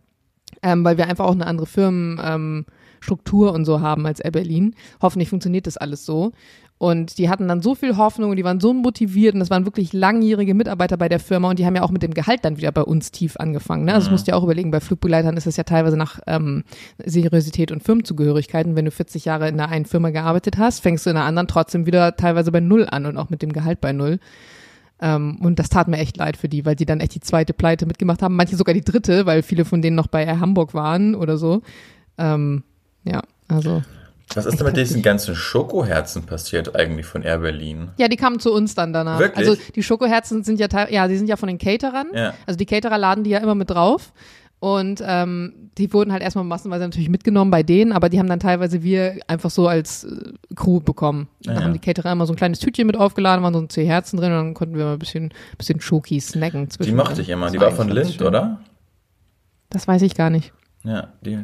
ähm, 0.61 0.83
weil 0.85 0.97
wir 0.97 1.07
einfach 1.07 1.25
auch 1.25 1.31
eine 1.31 1.47
andere 1.47 1.65
Firmenstruktur 1.65 2.35
ähm, 2.35 2.65
Struktur 3.03 3.53
und 3.53 3.65
so 3.65 3.81
haben 3.81 4.05
als 4.05 4.19
Air 4.19 4.31
Berlin. 4.31 4.75
Hoffentlich 5.01 5.29
funktioniert 5.29 5.67
das 5.67 5.77
alles 5.77 6.05
so. 6.05 6.31
Und 6.79 7.17
die 7.17 7.29
hatten 7.29 7.47
dann 7.47 7.61
so 7.61 7.75
viel 7.75 7.95
Hoffnung 7.95 8.31
und 8.31 8.35
die 8.35 8.43
waren 8.43 8.59
so 8.59 8.73
motiviert 8.73 9.35
und 9.35 9.39
das 9.39 9.49
waren 9.49 9.63
wirklich 9.63 9.93
langjährige 9.93 10.53
Mitarbeiter 10.53 10.97
bei 10.97 11.07
der 11.07 11.19
Firma 11.19 11.49
und 11.49 11.57
die 11.57 11.65
haben 11.65 11.75
ja 11.77 11.83
auch 11.83 11.91
mit 11.91 12.03
dem 12.03 12.13
Gehalt 12.13 12.43
dann 12.43 12.57
wieder 12.57 12.73
bei 12.73 12.81
uns 12.81 13.11
tief 13.11 13.37
angefangen. 13.37 13.85
Ne? 13.85 13.93
Also 13.93 14.07
das 14.07 14.11
musst 14.11 14.27
du 14.27 14.31
ja 14.31 14.37
auch 14.37 14.43
überlegen, 14.43 14.71
bei 14.71 14.81
Flugbegleitern 14.81 15.37
ist 15.37 15.47
es 15.47 15.55
ja 15.55 15.63
teilweise 15.63 15.95
nach 15.95 16.19
ähm, 16.27 16.65
Seriosität 16.97 17.71
und 17.71 17.83
Firmenzugehörigkeit. 17.83 18.65
Und 18.65 18.75
wenn 18.75 18.83
du 18.83 18.91
40 18.91 19.23
Jahre 19.23 19.47
in 19.47 19.55
der 19.55 19.69
einen 19.69 19.85
Firma 19.85 20.09
gearbeitet 20.09 20.57
hast, 20.57 20.81
fängst 20.81 21.05
du 21.05 21.11
in 21.11 21.15
der 21.15 21.23
anderen 21.23 21.47
trotzdem 21.47 21.85
wieder 21.85 22.17
teilweise 22.17 22.51
bei 22.51 22.59
Null 22.59 22.85
an 22.89 23.05
und 23.05 23.17
auch 23.17 23.29
mit 23.29 23.41
dem 23.41 23.53
Gehalt 23.53 23.79
bei 23.79 23.93
Null. 23.93 24.19
Ähm, 24.99 25.37
und 25.41 25.59
das 25.59 25.69
tat 25.69 25.87
mir 25.87 25.99
echt 25.99 26.17
leid 26.17 26.35
für 26.35 26.49
die, 26.49 26.65
weil 26.65 26.75
die 26.75 26.85
dann 26.85 26.99
echt 26.99 27.15
die 27.15 27.21
zweite 27.21 27.53
Pleite 27.53 27.85
mitgemacht 27.85 28.21
haben. 28.21 28.35
Manche 28.35 28.57
sogar 28.57 28.73
die 28.73 28.83
dritte, 28.83 29.25
weil 29.25 29.41
viele 29.41 29.63
von 29.63 29.81
denen 29.81 29.95
noch 29.95 30.07
bei 30.07 30.25
Air 30.25 30.41
Hamburg 30.41 30.73
waren 30.73 31.15
oder 31.15 31.37
so. 31.37 31.61
Ähm, 32.17 32.63
ja, 33.03 33.21
also. 33.47 33.83
Was 34.35 34.45
ist 34.45 34.57
denn 34.59 34.65
mit 34.65 34.77
diesen 34.77 35.01
ganzen 35.03 35.35
Schokoherzen 35.35 36.23
passiert 36.25 36.75
eigentlich 36.75 37.05
von 37.05 37.21
Air 37.21 37.39
Berlin? 37.39 37.89
Ja, 37.97 38.07
die 38.07 38.15
kamen 38.15 38.39
zu 38.39 38.51
uns 38.51 38.73
dann 38.73 38.91
danach. 38.91 39.19
Wirklich? 39.19 39.47
Also 39.47 39.61
die 39.75 39.83
Schokoherzen 39.83 40.43
sind 40.43 40.59
ja 40.59 40.67
teil 40.67 40.91
ja, 40.91 41.07
die 41.07 41.17
sind 41.17 41.27
ja 41.27 41.35
von 41.35 41.47
den 41.47 41.57
Caterern. 41.59 42.07
Ja. 42.13 42.33
Also 42.47 42.57
die 42.57 42.65
Caterer 42.65 42.97
laden 42.97 43.23
die 43.23 43.31
ja 43.31 43.39
immer 43.39 43.53
mit 43.53 43.69
drauf. 43.69 44.11
Und 44.59 45.03
ähm, 45.05 45.69
die 45.77 45.91
wurden 45.91 46.13
halt 46.13 46.23
erstmal 46.23 46.45
massenweise 46.45 46.85
natürlich 46.85 47.09
mitgenommen 47.09 47.51
bei 47.51 47.63
denen, 47.63 47.91
aber 47.91 48.07
die 48.07 48.17
haben 48.17 48.29
dann 48.29 48.39
teilweise 48.39 48.81
wir 48.81 49.17
einfach 49.27 49.49
so 49.49 49.67
als 49.67 50.05
äh, 50.05 50.31
Crew 50.55 50.79
bekommen. 50.79 51.27
Da 51.41 51.51
Ja, 51.51 51.59
ja. 51.59 51.65
haben 51.65 51.73
die 51.73 51.79
Caterer 51.79 52.13
immer 52.13 52.25
so 52.25 52.31
ein 52.31 52.37
kleines 52.37 52.59
Tütchen 52.59 52.87
mit 52.87 52.95
aufgeladen, 52.95 53.43
waren 53.43 53.53
so 53.53 53.65
zehn 53.67 53.85
Herzen 53.85 54.15
drin 54.15 54.31
und 54.31 54.37
dann 54.37 54.53
konnten 54.53 54.77
wir 54.77 54.85
mal 54.85 54.93
ein 54.93 54.99
bisschen, 54.99 55.33
bisschen 55.57 55.81
Schoki 55.81 56.21
snacken. 56.21 56.69
Die 56.79 56.93
mochte 56.93 57.21
ich 57.21 57.27
immer. 57.27 57.51
Die 57.51 57.59
war 57.59 57.71
von 57.71 57.89
Lind, 57.89 58.21
oder? 58.21 58.61
Das 59.69 59.85
weiß 59.85 60.01
ich 60.01 60.15
gar 60.15 60.29
nicht. 60.29 60.53
Ja, 60.85 61.09
die. 61.21 61.39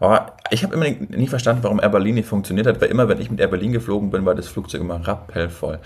Aber 0.00 0.36
ich 0.50 0.64
habe 0.64 0.74
immer 0.74 0.86
nie 0.86 1.26
verstanden, 1.26 1.62
warum 1.62 1.80
Air 1.80 1.88
Berlin 1.88 2.16
nicht 2.16 2.28
funktioniert 2.28 2.66
hat, 2.66 2.80
weil 2.80 2.88
immer, 2.88 3.08
wenn 3.08 3.20
ich 3.20 3.30
mit 3.30 3.40
Air 3.40 3.48
Berlin 3.48 3.72
geflogen 3.72 4.10
bin, 4.10 4.24
war 4.24 4.34
das 4.34 4.48
Flugzeug 4.48 4.80
immer 4.80 5.06
rappellvoll. 5.06 5.78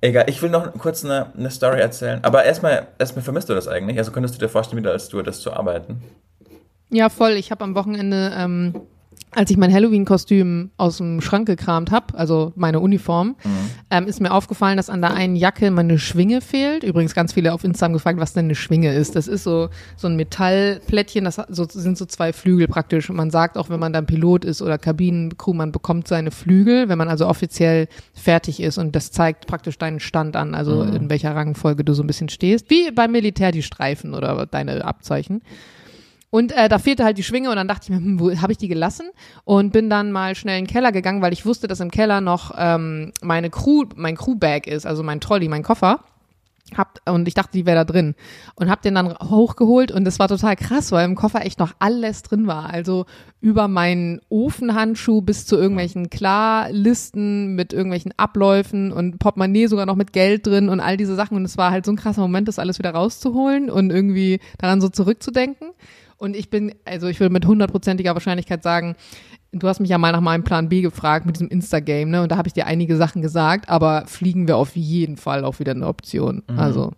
Egal, 0.00 0.26
ich 0.28 0.42
will 0.42 0.50
noch 0.50 0.72
kurz 0.74 1.04
eine, 1.04 1.32
eine 1.36 1.50
Story 1.50 1.80
erzählen. 1.80 2.20
Aber 2.22 2.44
erstmal, 2.44 2.88
erstmal 2.98 3.22
vermisst 3.22 3.48
du 3.48 3.54
das 3.54 3.68
eigentlich? 3.68 3.98
Also 3.98 4.12
könntest 4.12 4.34
du 4.34 4.38
dir 4.38 4.50
vorstellen, 4.50 4.82
wieder 4.82 4.92
als 4.92 5.06
Stewardess 5.06 5.40
zu 5.40 5.52
arbeiten? 5.52 6.02
Ja, 6.90 7.08
voll. 7.08 7.32
Ich 7.32 7.50
habe 7.50 7.64
am 7.64 7.74
Wochenende, 7.74 8.32
ähm, 8.36 8.74
als 9.34 9.50
ich 9.50 9.56
mein 9.56 9.72
Halloween-Kostüm 9.72 10.70
aus 10.76 10.98
dem 10.98 11.20
Schrank 11.20 11.46
gekramt 11.46 11.90
habe, 11.90 12.16
also 12.16 12.52
meine 12.56 12.80
Uniform, 12.80 13.36
ähm, 13.90 14.06
ist 14.06 14.20
mir 14.20 14.32
aufgefallen, 14.32 14.76
dass 14.76 14.90
an 14.90 15.00
der 15.00 15.14
einen 15.14 15.36
Jacke 15.36 15.70
meine 15.70 15.98
Schwinge 15.98 16.40
fehlt. 16.40 16.84
Übrigens 16.84 17.14
ganz 17.14 17.32
viele 17.32 17.52
auf 17.52 17.64
Instagram 17.64 17.94
gefragt, 17.94 18.20
was 18.20 18.32
denn 18.32 18.46
eine 18.46 18.54
Schwinge 18.54 18.94
ist. 18.94 19.16
Das 19.16 19.28
ist 19.28 19.44
so 19.44 19.68
so 19.96 20.08
ein 20.08 20.16
Metallplättchen, 20.16 21.24
das 21.24 21.40
so, 21.48 21.64
sind 21.68 21.98
so 21.98 22.06
zwei 22.06 22.32
Flügel 22.32 22.68
praktisch. 22.68 23.10
Und 23.10 23.16
man 23.16 23.30
sagt 23.30 23.56
auch, 23.56 23.70
wenn 23.70 23.80
man 23.80 23.92
dann 23.92 24.06
Pilot 24.06 24.44
ist 24.44 24.62
oder 24.62 24.78
Kabinencrew, 24.78 25.52
man 25.52 25.72
bekommt 25.72 26.08
seine 26.08 26.30
Flügel, 26.30 26.88
wenn 26.88 26.98
man 26.98 27.08
also 27.08 27.26
offiziell 27.26 27.88
fertig 28.12 28.60
ist. 28.60 28.78
Und 28.78 28.94
das 28.96 29.10
zeigt 29.10 29.46
praktisch 29.46 29.78
deinen 29.78 30.00
Stand 30.00 30.36
an, 30.36 30.54
also 30.54 30.82
in 30.82 31.10
welcher 31.10 31.34
Rangfolge 31.34 31.84
du 31.84 31.94
so 31.94 32.02
ein 32.02 32.06
bisschen 32.06 32.28
stehst. 32.28 32.70
Wie 32.70 32.90
beim 32.90 33.12
Militär 33.12 33.52
die 33.52 33.62
Streifen 33.62 34.14
oder 34.14 34.46
deine 34.46 34.84
Abzeichen. 34.84 35.42
Und 36.34 36.50
äh, 36.50 36.68
da 36.68 36.80
fehlte 36.80 37.04
halt 37.04 37.16
die 37.16 37.22
Schwinge 37.22 37.48
und 37.48 37.54
dann 37.54 37.68
dachte 37.68 37.84
ich 37.84 37.90
mir, 37.90 38.04
hm, 38.04 38.18
wo 38.18 38.36
habe 38.36 38.50
ich 38.50 38.58
die 38.58 38.66
gelassen? 38.66 39.08
Und 39.44 39.72
bin 39.72 39.88
dann 39.88 40.10
mal 40.10 40.34
schnell 40.34 40.58
in 40.58 40.64
den 40.64 40.68
Keller 40.72 40.90
gegangen, 40.90 41.22
weil 41.22 41.32
ich 41.32 41.46
wusste, 41.46 41.68
dass 41.68 41.78
im 41.78 41.92
Keller 41.92 42.20
noch 42.20 42.52
ähm, 42.58 43.12
meine 43.22 43.50
Crew, 43.50 43.84
mein 43.94 44.16
Crewbag 44.16 44.66
ist, 44.66 44.84
also 44.84 45.04
mein 45.04 45.20
Trolley, 45.20 45.46
mein 45.46 45.62
Koffer. 45.62 46.00
Hab, 46.76 46.98
und 47.08 47.28
ich 47.28 47.34
dachte, 47.34 47.52
die 47.52 47.66
wäre 47.66 47.76
da 47.76 47.84
drin. 47.84 48.16
Und 48.56 48.68
hab 48.68 48.82
den 48.82 48.96
dann 48.96 49.16
hochgeholt 49.16 49.92
und 49.92 50.04
das 50.04 50.18
war 50.18 50.26
total 50.26 50.56
krass, 50.56 50.90
weil 50.90 51.04
im 51.04 51.14
Koffer 51.14 51.46
echt 51.46 51.60
noch 51.60 51.72
alles 51.78 52.24
drin 52.24 52.48
war. 52.48 52.68
Also 52.68 53.06
über 53.40 53.68
meinen 53.68 54.20
Ofenhandschuh 54.28 55.20
bis 55.22 55.46
zu 55.46 55.56
irgendwelchen 55.56 56.10
Klarlisten 56.10 57.54
mit 57.54 57.72
irgendwelchen 57.72 58.12
Abläufen 58.16 58.90
und 58.90 59.20
Portemonnaie 59.20 59.68
sogar 59.68 59.86
noch 59.86 59.94
mit 59.94 60.12
Geld 60.12 60.48
drin 60.48 60.68
und 60.68 60.80
all 60.80 60.96
diese 60.96 61.14
Sachen. 61.14 61.36
Und 61.36 61.44
es 61.44 61.56
war 61.56 61.70
halt 61.70 61.86
so 61.86 61.92
ein 61.92 61.96
krasser 61.96 62.22
Moment, 62.22 62.48
das 62.48 62.58
alles 62.58 62.80
wieder 62.80 62.90
rauszuholen 62.90 63.70
und 63.70 63.90
irgendwie 63.90 64.40
daran 64.58 64.80
so 64.80 64.88
zurückzudenken. 64.88 65.68
Und 66.16 66.36
ich 66.36 66.50
bin, 66.50 66.74
also 66.84 67.08
ich 67.08 67.20
würde 67.20 67.32
mit 67.32 67.46
hundertprozentiger 67.46 68.14
Wahrscheinlichkeit 68.14 68.62
sagen, 68.62 68.96
du 69.52 69.68
hast 69.68 69.80
mich 69.80 69.90
ja 69.90 69.98
mal 69.98 70.12
nach 70.12 70.20
meinem 70.20 70.44
Plan 70.44 70.68
B 70.68 70.80
gefragt 70.80 71.26
mit 71.26 71.36
diesem 71.36 71.48
Insta-Game, 71.48 72.10
ne? 72.10 72.22
Und 72.22 72.32
da 72.32 72.36
habe 72.36 72.48
ich 72.48 72.54
dir 72.54 72.66
einige 72.66 72.96
Sachen 72.96 73.22
gesagt, 73.22 73.68
aber 73.68 74.04
fliegen 74.06 74.48
wir 74.48 74.56
auf 74.56 74.76
jeden 74.76 75.16
Fall 75.16 75.44
auch 75.44 75.58
wieder 75.60 75.72
eine 75.72 75.86
Option. 75.86 76.42
Also 76.56 76.92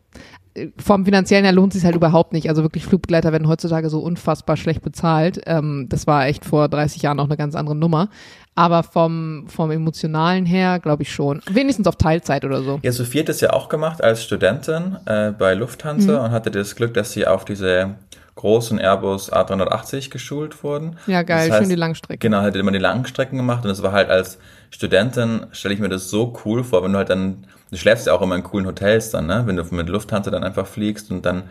äh, 0.56 0.68
vom 0.78 1.04
finanziellen 1.04 1.44
her 1.44 1.52
lohnt 1.52 1.72
es 1.72 1.80
sich 1.80 1.84
halt 1.84 1.96
überhaupt 1.96 2.32
nicht. 2.32 2.48
Also 2.48 2.62
wirklich 2.62 2.86
Flugbegleiter 2.86 3.32
werden 3.32 3.48
heutzutage 3.48 3.90
so 3.90 4.00
unfassbar 4.00 4.56
schlecht 4.56 4.82
bezahlt. 4.82 5.40
Ähm, 5.46 5.86
das 5.88 6.06
war 6.06 6.26
echt 6.26 6.44
vor 6.44 6.68
30 6.68 7.02
Jahren 7.02 7.20
auch 7.20 7.26
eine 7.26 7.36
ganz 7.36 7.54
andere 7.54 7.76
Nummer. 7.76 8.08
Aber 8.54 8.82
vom, 8.82 9.44
vom 9.48 9.70
emotionalen 9.70 10.46
her 10.46 10.78
glaube 10.78 11.02
ich 11.02 11.12
schon. 11.12 11.42
Wenigstens 11.50 11.86
auf 11.86 11.96
Teilzeit 11.96 12.44
oder 12.44 12.62
so. 12.62 12.80
Ja, 12.82 12.90
Sophie 12.90 13.20
hat 13.20 13.28
das 13.28 13.42
ja 13.42 13.52
auch 13.52 13.68
gemacht 13.68 14.02
als 14.02 14.24
Studentin 14.24 14.96
äh, 15.04 15.32
bei 15.32 15.54
Lufthansa 15.54 16.24
und 16.24 16.30
hatte 16.30 16.50
das 16.50 16.74
Glück, 16.74 16.94
dass 16.94 17.12
sie 17.12 17.26
auf 17.26 17.44
diese 17.44 17.96
großen 18.36 18.78
Airbus 18.78 19.32
A380 19.32 20.10
geschult 20.10 20.62
wurden. 20.62 20.98
Ja, 21.06 21.22
geil, 21.22 21.48
Das 21.48 21.56
heißt, 21.56 21.64
schön 21.64 21.70
die 21.70 21.74
Langstrecke. 21.74 22.18
Genau, 22.18 22.42
hat 22.42 22.54
immer 22.54 22.70
die 22.70 22.78
langen 22.78 23.06
Strecken 23.06 23.38
gemacht 23.38 23.64
und 23.64 23.70
das 23.70 23.82
war 23.82 23.92
halt 23.92 24.08
als 24.10 24.38
Studentin, 24.70 25.46
stelle 25.52 25.74
ich 25.74 25.80
mir 25.80 25.88
das 25.88 26.10
so 26.10 26.38
cool 26.44 26.62
vor, 26.62 26.84
wenn 26.84 26.92
du 26.92 26.98
halt 26.98 27.10
dann, 27.10 27.46
du 27.70 27.76
schläfst 27.76 28.06
ja 28.06 28.12
auch 28.12 28.22
immer 28.22 28.36
in 28.36 28.42
coolen 28.42 28.66
Hotels 28.66 29.10
dann, 29.10 29.26
ne? 29.26 29.42
Wenn 29.46 29.56
du 29.56 29.64
mit 29.70 29.88
Lufthansa 29.88 30.30
dann 30.30 30.44
einfach 30.44 30.66
fliegst 30.66 31.10
und 31.10 31.24
dann 31.24 31.44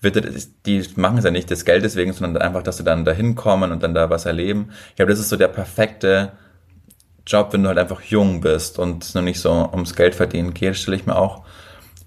wird 0.00 0.16
das, 0.16 0.50
die 0.64 0.84
machen 0.96 1.18
es 1.18 1.24
ja 1.24 1.30
nicht 1.30 1.50
des 1.50 1.64
Geldes 1.64 1.96
wegen, 1.96 2.12
sondern 2.12 2.40
einfach, 2.40 2.62
dass 2.62 2.76
sie 2.76 2.84
dann 2.84 3.04
da 3.04 3.12
hinkommen 3.12 3.72
und 3.72 3.82
dann 3.82 3.94
da 3.94 4.08
was 4.10 4.24
erleben. 4.24 4.70
Ich 4.90 4.96
glaube, 4.96 5.10
das 5.10 5.20
ist 5.20 5.28
so 5.28 5.36
der 5.36 5.48
perfekte 5.48 6.32
Job, 7.26 7.52
wenn 7.52 7.62
du 7.62 7.68
halt 7.68 7.78
einfach 7.78 8.02
jung 8.02 8.40
bist 8.40 8.78
und 8.78 9.04
es 9.04 9.14
noch 9.14 9.22
nicht 9.22 9.40
so 9.40 9.50
ums 9.72 9.94
Geld 9.94 10.14
verdienen 10.14 10.54
geht, 10.54 10.76
stelle 10.76 10.96
ich 10.96 11.06
mir 11.06 11.16
auch, 11.16 11.42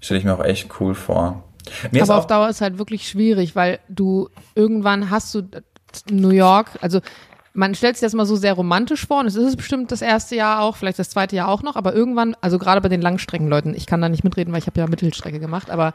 stelle 0.00 0.18
ich 0.18 0.24
mir 0.24 0.34
auch 0.34 0.44
echt 0.44 0.68
cool 0.80 0.94
vor. 0.94 1.42
Mir 1.90 2.02
Aber 2.02 2.16
auf 2.16 2.26
Dauer 2.26 2.48
ist 2.48 2.60
halt 2.60 2.78
wirklich 2.78 3.08
schwierig, 3.08 3.56
weil 3.56 3.80
du 3.88 4.28
irgendwann 4.54 5.10
hast 5.10 5.34
du 5.34 5.42
New 6.10 6.30
York, 6.30 6.70
also 6.80 7.00
man 7.56 7.74
stellt 7.74 7.96
sich 7.96 8.02
das 8.06 8.12
mal 8.12 8.26
so 8.26 8.36
sehr 8.36 8.52
romantisch 8.52 9.06
vor 9.06 9.20
und 9.20 9.26
es 9.26 9.34
ist 9.34 9.44
es 9.44 9.56
bestimmt 9.56 9.90
das 9.90 10.02
erste 10.02 10.36
Jahr 10.36 10.60
auch, 10.60 10.76
vielleicht 10.76 10.98
das 10.98 11.08
zweite 11.08 11.36
Jahr 11.36 11.48
auch 11.48 11.62
noch, 11.62 11.74
aber 11.74 11.94
irgendwann, 11.94 12.36
also 12.42 12.58
gerade 12.58 12.80
bei 12.82 12.88
den 12.88 13.00
Langstreckenleuten, 13.00 13.74
ich 13.74 13.86
kann 13.86 14.02
da 14.02 14.08
nicht 14.08 14.24
mitreden, 14.24 14.52
weil 14.52 14.60
ich 14.60 14.66
habe 14.66 14.78
ja 14.78 14.86
Mittelstrecke 14.86 15.40
gemacht, 15.40 15.70
aber 15.70 15.94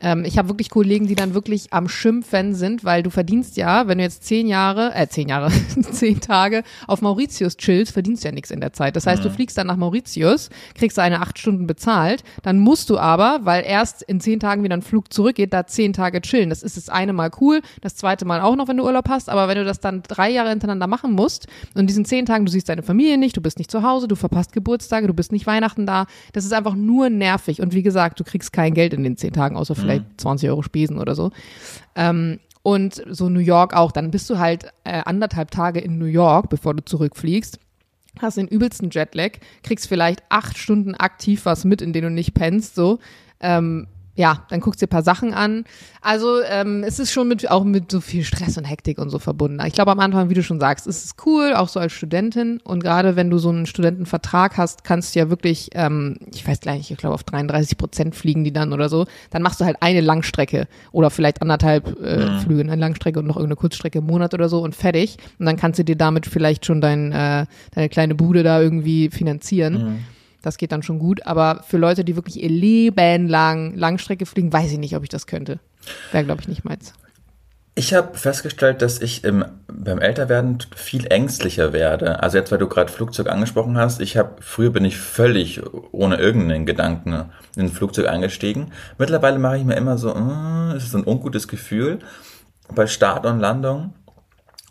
ähm, 0.00 0.24
ich 0.24 0.38
habe 0.38 0.48
wirklich 0.48 0.70
Kollegen, 0.70 1.08
die 1.08 1.16
dann 1.16 1.34
wirklich 1.34 1.72
am 1.72 1.88
Schimpfen 1.88 2.54
sind, 2.54 2.84
weil 2.84 3.02
du 3.02 3.10
verdienst 3.10 3.56
ja, 3.56 3.88
wenn 3.88 3.98
du 3.98 4.04
jetzt 4.04 4.24
zehn 4.24 4.46
Jahre, 4.46 4.94
äh 4.94 5.08
zehn 5.08 5.28
Jahre, 5.28 5.50
zehn 5.90 6.20
Tage 6.20 6.62
auf 6.86 7.02
Mauritius 7.02 7.56
chillst, 7.56 7.92
verdienst 7.92 8.22
du 8.22 8.28
ja 8.28 8.32
nichts 8.32 8.52
in 8.52 8.60
der 8.60 8.72
Zeit. 8.72 8.94
Das 8.94 9.06
heißt, 9.06 9.24
du 9.24 9.30
fliegst 9.30 9.58
dann 9.58 9.66
nach 9.66 9.76
Mauritius, 9.76 10.48
kriegst 10.74 10.98
eine 10.98 11.20
acht 11.20 11.38
Stunden 11.38 11.66
bezahlt, 11.66 12.22
dann 12.42 12.60
musst 12.60 12.88
du 12.88 12.98
aber, 12.98 13.40
weil 13.42 13.64
erst 13.64 14.02
in 14.02 14.20
zehn 14.20 14.38
Tagen 14.38 14.62
wieder 14.62 14.76
ein 14.76 14.82
Flug 14.82 15.12
zurückgeht, 15.12 15.52
da 15.52 15.66
zehn 15.66 15.92
Tage 15.92 16.20
chillen. 16.20 16.50
Das 16.50 16.62
ist 16.62 16.76
das 16.76 16.88
eine 16.88 17.12
Mal 17.12 17.30
cool, 17.40 17.62
das 17.80 17.96
zweite 17.96 18.24
Mal 18.24 18.40
auch 18.40 18.54
noch, 18.54 18.68
wenn 18.68 18.76
du 18.76 18.84
Urlaub 18.84 19.08
hast, 19.08 19.28
aber 19.28 19.48
wenn 19.48 19.58
du 19.58 19.64
das 19.64 19.80
dann 19.80 20.02
drei 20.02 20.30
Jahre 20.30 20.50
hintereinander 20.50 20.86
machen 21.00 21.14
musst 21.14 21.46
und 21.74 21.80
in 21.80 21.86
diesen 21.86 22.04
zehn 22.04 22.26
Tagen, 22.26 22.44
du 22.44 22.52
siehst 22.52 22.68
deine 22.68 22.82
Familie 22.82 23.18
nicht, 23.18 23.36
du 23.36 23.40
bist 23.40 23.58
nicht 23.58 23.70
zu 23.70 23.82
Hause, 23.82 24.08
du 24.08 24.16
verpasst 24.16 24.52
Geburtstage, 24.52 25.06
du 25.06 25.14
bist 25.14 25.32
nicht 25.32 25.46
Weihnachten 25.46 25.86
da, 25.86 26.06
das 26.32 26.44
ist 26.44 26.52
einfach 26.52 26.74
nur 26.74 27.10
nervig 27.10 27.60
und 27.60 27.74
wie 27.74 27.82
gesagt, 27.82 28.20
du 28.20 28.24
kriegst 28.24 28.52
kein 28.52 28.74
Geld 28.74 28.94
in 28.94 29.02
den 29.02 29.16
zehn 29.16 29.32
Tagen, 29.32 29.56
außer 29.56 29.74
vielleicht 29.74 30.04
20 30.20 30.48
Euro 30.50 30.62
Spesen 30.62 30.98
oder 30.98 31.14
so. 31.14 31.30
Ähm, 31.94 32.38
und 32.62 33.02
so 33.08 33.30
New 33.30 33.40
York 33.40 33.74
auch, 33.74 33.90
dann 33.90 34.10
bist 34.10 34.28
du 34.28 34.38
halt 34.38 34.66
äh, 34.84 35.00
anderthalb 35.04 35.50
Tage 35.50 35.80
in 35.80 35.98
New 35.98 36.04
York, 36.04 36.50
bevor 36.50 36.74
du 36.74 36.84
zurückfliegst. 36.84 37.58
hast 38.20 38.36
den 38.36 38.48
übelsten 38.48 38.90
Jetlag, 38.90 39.38
kriegst 39.62 39.88
vielleicht 39.88 40.22
acht 40.28 40.58
Stunden 40.58 40.94
aktiv 40.94 41.46
was 41.46 41.64
mit, 41.64 41.80
in 41.80 41.94
denen 41.94 42.08
du 42.08 42.14
nicht 42.14 42.34
pennst, 42.34 42.74
so. 42.74 42.98
Ähm, 43.40 43.86
ja, 44.14 44.44
dann 44.48 44.60
guckst 44.60 44.82
dir 44.82 44.86
ein 44.86 44.90
paar 44.90 45.02
Sachen 45.02 45.32
an. 45.32 45.64
Also 46.02 46.42
ähm, 46.42 46.82
es 46.84 46.98
ist 46.98 47.12
schon 47.12 47.28
mit 47.28 47.50
auch 47.50 47.64
mit 47.64 47.90
so 47.90 48.00
viel 48.00 48.24
Stress 48.24 48.58
und 48.58 48.64
Hektik 48.64 48.98
und 48.98 49.10
so 49.10 49.18
verbunden. 49.18 49.60
Ich 49.66 49.72
glaube 49.72 49.92
am 49.92 50.00
Anfang, 50.00 50.30
wie 50.30 50.34
du 50.34 50.42
schon 50.42 50.60
sagst, 50.60 50.86
ist 50.86 51.04
es 51.04 51.14
cool, 51.24 51.54
auch 51.54 51.68
so 51.68 51.78
als 51.78 51.92
Studentin. 51.92 52.60
Und 52.64 52.82
gerade 52.82 53.16
wenn 53.16 53.30
du 53.30 53.38
so 53.38 53.50
einen 53.50 53.66
Studentenvertrag 53.66 54.56
hast, 54.56 54.84
kannst 54.84 55.14
du 55.14 55.20
ja 55.20 55.30
wirklich, 55.30 55.70
ähm, 55.74 56.16
ich 56.34 56.46
weiß 56.46 56.60
gleich, 56.60 56.90
ich 56.90 56.96
glaube 56.96 57.14
auf 57.14 57.24
33 57.24 57.78
Prozent 57.78 58.14
fliegen 58.14 58.44
die 58.44 58.52
dann 58.52 58.72
oder 58.72 58.88
so. 58.88 59.06
Dann 59.30 59.42
machst 59.42 59.60
du 59.60 59.64
halt 59.64 59.76
eine 59.80 60.00
Langstrecke 60.00 60.66
oder 60.92 61.10
vielleicht 61.10 61.40
anderthalb 61.40 62.00
äh, 62.02 62.26
mhm. 62.26 62.40
Flüge, 62.40 62.60
eine 62.62 62.76
Langstrecke 62.76 63.18
und 63.18 63.26
noch 63.26 63.36
irgendeine 63.36 63.56
Kurzstrecke 63.56 63.98
im 63.98 64.06
Monat 64.06 64.34
oder 64.34 64.48
so 64.48 64.62
und 64.62 64.74
fertig. 64.74 65.16
Und 65.38 65.46
dann 65.46 65.56
kannst 65.56 65.78
du 65.78 65.84
dir 65.84 65.96
damit 65.96 66.26
vielleicht 66.26 66.66
schon 66.66 66.80
dein, 66.80 67.12
äh, 67.12 67.46
deine 67.74 67.88
kleine 67.88 68.14
Bude 68.14 68.42
da 68.42 68.60
irgendwie 68.60 69.08
finanzieren. 69.10 69.72
Mhm. 69.72 70.04
Das 70.42 70.56
geht 70.56 70.72
dann 70.72 70.82
schon 70.82 70.98
gut. 70.98 71.26
Aber 71.26 71.64
für 71.66 71.78
Leute, 71.78 72.04
die 72.04 72.16
wirklich 72.16 72.42
ihr 72.42 72.48
Leben 72.48 73.28
lang 73.28 73.74
Langstrecke 73.74 74.26
fliegen, 74.26 74.52
weiß 74.52 74.72
ich 74.72 74.78
nicht, 74.78 74.96
ob 74.96 75.02
ich 75.02 75.08
das 75.08 75.26
könnte. 75.26 75.60
Wäre, 76.12 76.24
glaube 76.24 76.40
ich, 76.40 76.48
nicht 76.48 76.64
meins. 76.64 76.92
Ich 77.76 77.94
habe 77.94 78.18
festgestellt, 78.18 78.82
dass 78.82 79.00
ich 79.00 79.24
im, 79.24 79.44
beim 79.68 80.00
Älterwerden 80.00 80.58
viel 80.74 81.06
ängstlicher 81.06 81.72
werde. 81.72 82.22
Also 82.22 82.36
jetzt, 82.36 82.50
weil 82.50 82.58
du 82.58 82.68
gerade 82.68 82.92
Flugzeug 82.92 83.28
angesprochen 83.28 83.78
hast, 83.78 84.00
ich 84.00 84.16
habe 84.16 84.36
früher 84.40 84.70
bin 84.70 84.84
ich 84.84 84.98
völlig 84.98 85.62
ohne 85.92 86.16
irgendeinen 86.16 86.66
Gedanken 86.66 87.30
in 87.56 87.62
ein 87.62 87.68
Flugzeug 87.68 88.08
eingestiegen. 88.08 88.72
Mittlerweile 88.98 89.38
mache 89.38 89.58
ich 89.58 89.64
mir 89.64 89.76
immer 89.76 89.98
so, 89.98 90.14
äh, 90.14 90.76
es 90.76 90.84
ist 90.84 90.94
ein 90.94 91.06
ungutes 91.06 91.48
Gefühl 91.48 92.00
bei 92.74 92.86
Start 92.86 93.24
und 93.24 93.40
Landung. 93.40 93.94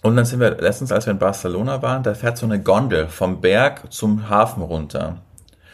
Und 0.01 0.15
dann 0.15 0.25
sind 0.25 0.39
wir 0.39 0.51
letztens, 0.61 0.91
als 0.91 1.07
wir 1.07 1.11
in 1.11 1.19
Barcelona 1.19 1.81
waren, 1.81 2.03
da 2.03 2.13
fährt 2.13 2.37
so 2.37 2.45
eine 2.45 2.61
Gondel 2.61 3.07
vom 3.07 3.41
Berg 3.41 3.91
zum 3.91 4.29
Hafen 4.29 4.61
runter. 4.61 5.21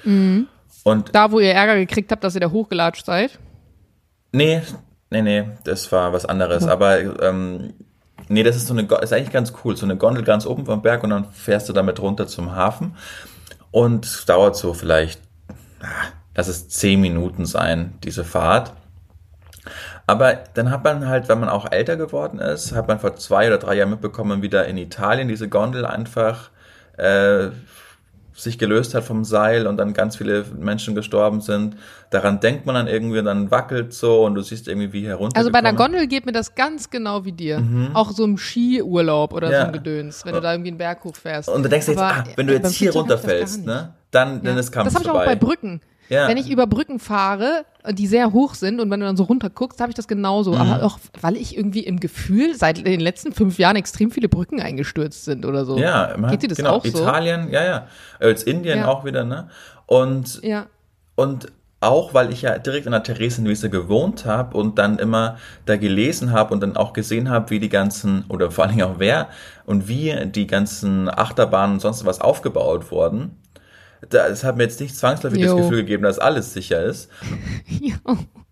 Mhm. 0.05 0.47
Und 0.83 1.15
da, 1.15 1.31
wo 1.31 1.39
ihr 1.39 1.51
Ärger 1.51 1.75
gekriegt 1.75 2.11
habt, 2.11 2.23
dass 2.23 2.35
ihr 2.35 2.41
da 2.41 2.51
hochgelatscht 2.51 3.05
seid? 3.05 3.39
Nee, 4.31 4.61
nee, 5.09 5.21
nee, 5.21 5.45
das 5.63 5.91
war 5.91 6.13
was 6.13 6.25
anderes. 6.25 6.65
Oh. 6.65 6.69
Aber 6.69 7.21
ähm, 7.23 7.73
nee, 8.27 8.43
das 8.43 8.55
ist 8.55 8.67
so 8.67 8.73
eine, 8.73 8.83
ist 9.01 9.13
eigentlich 9.13 9.31
ganz 9.31 9.53
cool. 9.63 9.75
So 9.75 9.85
eine 9.85 9.97
Gondel 9.97 10.23
ganz 10.23 10.45
oben 10.45 10.65
vom 10.65 10.81
Berg 10.81 11.03
und 11.03 11.09
dann 11.09 11.31
fährst 11.31 11.67
du 11.69 11.73
damit 11.73 11.99
runter 11.99 12.27
zum 12.27 12.55
Hafen. 12.55 12.95
Und 13.71 14.29
dauert 14.29 14.55
so 14.55 14.73
vielleicht, 14.73 15.19
lass 16.35 16.47
es 16.47 16.69
zehn 16.69 17.01
Minuten 17.01 17.45
sein, 17.45 17.95
diese 18.03 18.23
Fahrt. 18.23 18.71
Aber 20.07 20.35
dann 20.53 20.69
hat 20.69 20.83
man 20.83 21.07
halt, 21.07 21.29
wenn 21.29 21.39
man 21.39 21.49
auch 21.49 21.71
älter 21.71 21.97
geworden 21.97 22.39
ist, 22.39 22.73
hat 22.73 22.87
man 22.87 22.99
vor 22.99 23.15
zwei 23.15 23.47
oder 23.47 23.57
drei 23.57 23.75
Jahren 23.75 23.89
mitbekommen, 23.89 24.41
wieder 24.41 24.67
in 24.67 24.77
Italien 24.77 25.27
diese 25.27 25.49
Gondel 25.49 25.85
einfach 25.85 26.51
äh, 26.97 27.47
sich 28.35 28.57
gelöst 28.57 28.93
hat 28.93 29.05
vom 29.05 29.23
Seil 29.23 29.65
und 29.65 29.77
dann 29.77 29.93
ganz 29.93 30.17
viele 30.17 30.45
Menschen 30.59 30.93
gestorben 30.93 31.39
sind. 31.39 31.77
Daran 32.09 32.41
denkt 32.41 32.65
man 32.65 32.75
dann 32.75 32.87
irgendwie, 32.87 33.23
dann 33.23 33.49
wackelt 33.49 33.93
so 33.93 34.25
und 34.25 34.35
du 34.35 34.41
siehst 34.41 34.67
irgendwie 34.67 34.91
wie 34.91 35.07
herunter. 35.07 35.37
Also 35.37 35.51
bei 35.51 35.59
einer 35.59 35.73
Gondel 35.73 36.05
geht 36.07 36.25
mir 36.25 36.33
das 36.33 36.53
ganz 36.53 36.89
genau 36.89 37.23
wie 37.23 37.31
dir. 37.31 37.59
Mhm. 37.59 37.91
Auch 37.95 38.11
so 38.11 38.25
im 38.25 38.37
Skiurlaub 38.37 39.33
oder 39.33 39.49
ja. 39.49 39.61
so 39.61 39.67
ein 39.67 39.73
Gedöns, 39.73 40.25
wenn 40.25 40.33
du 40.33 40.41
da 40.41 40.51
irgendwie 40.53 40.71
einen 40.71 40.77
Berg 40.77 41.03
hochfährst. 41.05 41.47
Und 41.47 41.63
du 41.63 41.69
denkst 41.69 41.87
jetzt, 41.87 41.97
ah, 41.97 42.25
wenn 42.35 42.47
du 42.47 42.53
jetzt 42.53 42.73
hier 42.73 42.91
runterfällst, 42.91 43.65
ne, 43.65 43.93
dann, 44.11 44.35
ja. 44.35 44.39
dann 44.43 44.57
ist 44.57 44.71
Kampf 44.71 44.85
Das 44.85 44.95
habe 44.95 45.05
ich 45.05 45.09
auch 45.09 45.25
bei 45.25 45.35
Brücken. 45.35 45.79
Ja. 46.09 46.27
Wenn 46.27 46.37
ich 46.37 46.49
über 46.49 46.67
Brücken 46.67 46.99
fahre, 46.99 47.65
die 47.91 48.07
sehr 48.07 48.31
hoch 48.31 48.53
sind 48.53 48.79
und 48.79 48.89
wenn 48.91 48.99
du 48.99 49.05
dann 49.05 49.17
so 49.17 49.23
runter 49.23 49.49
guckst, 49.49 49.79
habe 49.79 49.89
ich 49.89 49.95
das 49.95 50.07
genauso. 50.07 50.53
Mhm. 50.53 50.61
Aber 50.61 50.83
auch, 50.83 50.99
weil 51.19 51.35
ich 51.35 51.57
irgendwie 51.57 51.81
im 51.81 51.99
Gefühl 51.99 52.55
seit 52.55 52.85
den 52.85 52.99
letzten 52.99 53.31
fünf 53.33 53.57
Jahren 53.57 53.75
extrem 53.75 54.11
viele 54.11 54.29
Brücken 54.29 54.61
eingestürzt 54.61 55.25
sind 55.25 55.45
oder 55.45 55.65
so. 55.65 55.77
Ja, 55.77 56.15
man, 56.17 56.31
Geht 56.31 56.43
dir 56.43 56.47
das 56.49 56.57
genau, 56.57 56.71
auch 56.71 56.85
so? 56.85 57.01
Italien, 57.01 57.49
ja, 57.51 57.63
ja. 57.63 57.87
Als 58.19 58.43
Indien 58.43 58.79
ja. 58.79 58.87
auch 58.87 59.05
wieder, 59.05 59.23
ne? 59.23 59.49
Und, 59.87 60.41
ja. 60.43 60.67
und 61.15 61.51
auch 61.81 62.13
weil 62.13 62.31
ich 62.31 62.41
ja 62.41 62.57
direkt 62.57 62.87
an 62.87 62.93
der 62.93 63.03
Theresienwiese 63.03 63.69
gewohnt 63.69 64.25
habe 64.25 64.57
und 64.57 64.79
dann 64.79 64.97
immer 64.97 65.37
da 65.65 65.77
gelesen 65.77 66.31
habe 66.31 66.53
und 66.53 66.61
dann 66.61 66.77
auch 66.77 66.93
gesehen 66.93 67.29
habe, 67.29 67.49
wie 67.51 67.59
die 67.59 67.69
ganzen, 67.69 68.25
oder 68.29 68.49
vor 68.49 68.63
allen 68.63 68.75
Dingen 68.75 68.87
auch 68.89 68.95
wer 68.97 69.27
und 69.65 69.87
wie 69.87 70.15
die 70.25 70.47
ganzen 70.47 71.09
Achterbahnen 71.09 71.75
und 71.75 71.79
sonst 71.81 72.05
was 72.05 72.21
aufgebaut 72.21 72.91
wurden 72.91 73.37
das 74.09 74.43
hat 74.43 74.57
mir 74.57 74.63
jetzt 74.63 74.79
nicht 74.79 74.95
zwangsläufig 74.95 75.39
jo. 75.39 75.55
das 75.55 75.63
Gefühl 75.63 75.79
gegeben, 75.79 76.03
dass 76.03 76.19
alles 76.19 76.53
sicher 76.53 76.83
ist. 76.83 77.09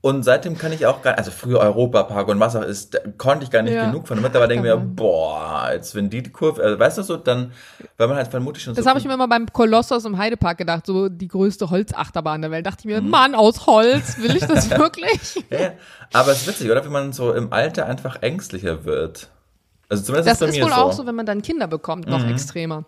Und 0.05 0.23
seitdem 0.23 0.57
kann 0.57 0.73
ich 0.73 0.85
auch 0.85 1.01
gar, 1.01 1.17
also 1.17 1.31
früher 1.31 1.61
Europapark 1.61 2.27
und 2.27 2.37
was 2.37 2.57
auch 2.57 2.61
ist, 2.61 2.99
konnte 3.17 3.45
ich 3.45 3.51
gar 3.51 3.61
nicht 3.61 3.73
ja. 3.73 3.85
genug 3.85 4.05
von. 4.05 4.17
Und 4.17 4.23
mittlerweile 4.23 4.49
denke 4.49 4.67
ich 4.67 4.75
mir, 4.75 4.77
boah, 4.77 5.69
jetzt 5.71 5.95
wenn 5.95 6.09
die 6.09 6.21
Kurve, 6.23 6.61
also 6.61 6.77
weißt 6.77 6.97
du 6.97 7.03
so, 7.03 7.15
dann, 7.15 7.53
weil 7.95 8.09
man 8.09 8.17
halt 8.17 8.27
vermutlich 8.27 8.65
schon 8.65 8.75
Das 8.75 8.83
so 8.83 8.89
habe 8.89 8.99
ich 8.99 9.05
mir 9.05 9.13
immer 9.13 9.29
beim 9.29 9.45
Kolossos 9.47 10.03
im 10.03 10.17
Heidepark 10.17 10.57
gedacht, 10.57 10.87
so 10.87 11.07
die 11.07 11.29
größte 11.29 11.69
Holzachterbahn 11.69 12.41
der 12.41 12.51
Welt. 12.51 12.65
Dachte 12.65 12.79
ich 12.81 12.85
mir, 12.93 12.99
mhm. 12.99 13.11
Mann, 13.11 13.33
aus 13.33 13.65
Holz, 13.65 14.17
will 14.17 14.35
ich 14.35 14.45
das 14.45 14.69
wirklich? 14.77 15.41
ja, 15.49 15.71
aber 16.11 16.33
es 16.33 16.41
ist 16.41 16.47
witzig, 16.49 16.69
oder? 16.69 16.83
Wie 16.83 16.89
man 16.89 17.13
so 17.13 17.31
im 17.31 17.53
Alter 17.53 17.85
einfach 17.85 18.21
ängstlicher 18.21 18.83
wird. 18.83 19.29
Also 19.87 20.03
zumindest 20.03 20.27
das 20.27 20.33
ist, 20.33 20.39
bei 20.41 20.47
ist 20.47 20.57
mir 20.57 20.63
wohl 20.63 20.71
so. 20.71 20.75
auch 20.75 20.91
so, 20.91 21.05
wenn 21.05 21.15
man 21.15 21.25
dann 21.25 21.41
Kinder 21.41 21.67
bekommt, 21.67 22.09
noch 22.09 22.25
mhm. 22.25 22.31
extremer. 22.31 22.83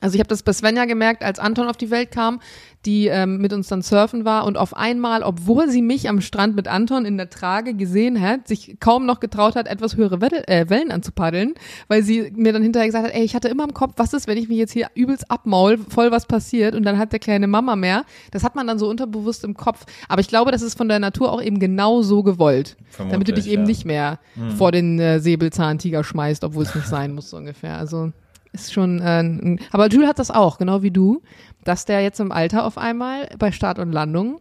Also 0.00 0.14
ich 0.14 0.20
habe 0.20 0.28
das 0.28 0.42
bei 0.42 0.52
Svenja 0.52 0.86
gemerkt, 0.86 1.22
als 1.22 1.38
Anton 1.38 1.68
auf 1.68 1.76
die 1.76 1.90
Welt 1.90 2.10
kam, 2.10 2.40
die 2.86 3.08
ähm, 3.08 3.38
mit 3.38 3.52
uns 3.52 3.68
dann 3.68 3.82
surfen 3.82 4.24
war 4.24 4.46
und 4.46 4.56
auf 4.56 4.74
einmal, 4.74 5.22
obwohl 5.22 5.68
sie 5.68 5.82
mich 5.82 6.08
am 6.08 6.22
Strand 6.22 6.56
mit 6.56 6.68
Anton 6.68 7.04
in 7.04 7.18
der 7.18 7.28
Trage 7.28 7.74
gesehen 7.74 8.20
hat, 8.20 8.48
sich 8.48 8.78
kaum 8.80 9.04
noch 9.04 9.20
getraut 9.20 9.56
hat, 9.56 9.66
etwas 9.66 9.96
höhere 9.96 10.22
Welle, 10.22 10.48
äh, 10.48 10.70
Wellen 10.70 10.90
anzupaddeln, 10.90 11.54
weil 11.88 12.02
sie 12.02 12.32
mir 12.34 12.54
dann 12.54 12.62
hinterher 12.62 12.88
gesagt 12.88 13.08
hat, 13.08 13.14
ey, 13.14 13.22
ich 13.22 13.34
hatte 13.34 13.48
immer 13.48 13.64
im 13.64 13.74
Kopf, 13.74 13.94
was 13.96 14.14
ist, 14.14 14.26
wenn 14.26 14.38
ich 14.38 14.48
mich 14.48 14.56
jetzt 14.56 14.72
hier 14.72 14.88
übelst 14.94 15.30
abmaul, 15.30 15.76
voll 15.76 16.10
was 16.10 16.26
passiert 16.26 16.74
und 16.74 16.84
dann 16.84 16.98
hat 16.98 17.12
der 17.12 17.18
kleine 17.18 17.46
Mama 17.46 17.76
mehr. 17.76 18.04
Das 18.30 18.42
hat 18.42 18.54
man 18.54 18.66
dann 18.66 18.78
so 18.78 18.88
unterbewusst 18.88 19.44
im 19.44 19.54
Kopf. 19.54 19.84
Aber 20.08 20.20
ich 20.20 20.28
glaube, 20.28 20.50
das 20.50 20.62
ist 20.62 20.78
von 20.78 20.88
der 20.88 20.98
Natur 20.98 21.30
auch 21.32 21.42
eben 21.42 21.58
genau 21.58 22.00
so 22.00 22.22
gewollt, 22.22 22.76
Vermutlich, 22.88 23.12
damit 23.12 23.28
du 23.28 23.32
dich 23.34 23.48
eben 23.48 23.62
ja. 23.62 23.68
nicht 23.68 23.84
mehr 23.84 24.18
hm. 24.34 24.52
vor 24.52 24.72
den 24.72 24.98
äh, 24.98 25.20
Säbelzahntiger 25.20 26.02
schmeißt, 26.02 26.44
obwohl 26.44 26.62
es 26.62 26.74
nicht 26.74 26.86
sein 26.86 27.14
muss 27.14 27.28
so 27.28 27.36
ungefähr. 27.36 27.76
Also 27.76 28.12
ist 28.52 28.72
schon, 28.72 29.00
äh, 29.00 29.58
aber 29.70 29.88
Jules 29.88 30.08
hat 30.08 30.18
das 30.18 30.30
auch, 30.30 30.58
genau 30.58 30.82
wie 30.82 30.90
du, 30.90 31.22
dass 31.64 31.84
der 31.84 32.02
jetzt 32.02 32.20
im 32.20 32.32
Alter 32.32 32.64
auf 32.64 32.78
einmal 32.78 33.28
bei 33.38 33.52
Start 33.52 33.78
und 33.78 33.92
Landung 33.92 34.40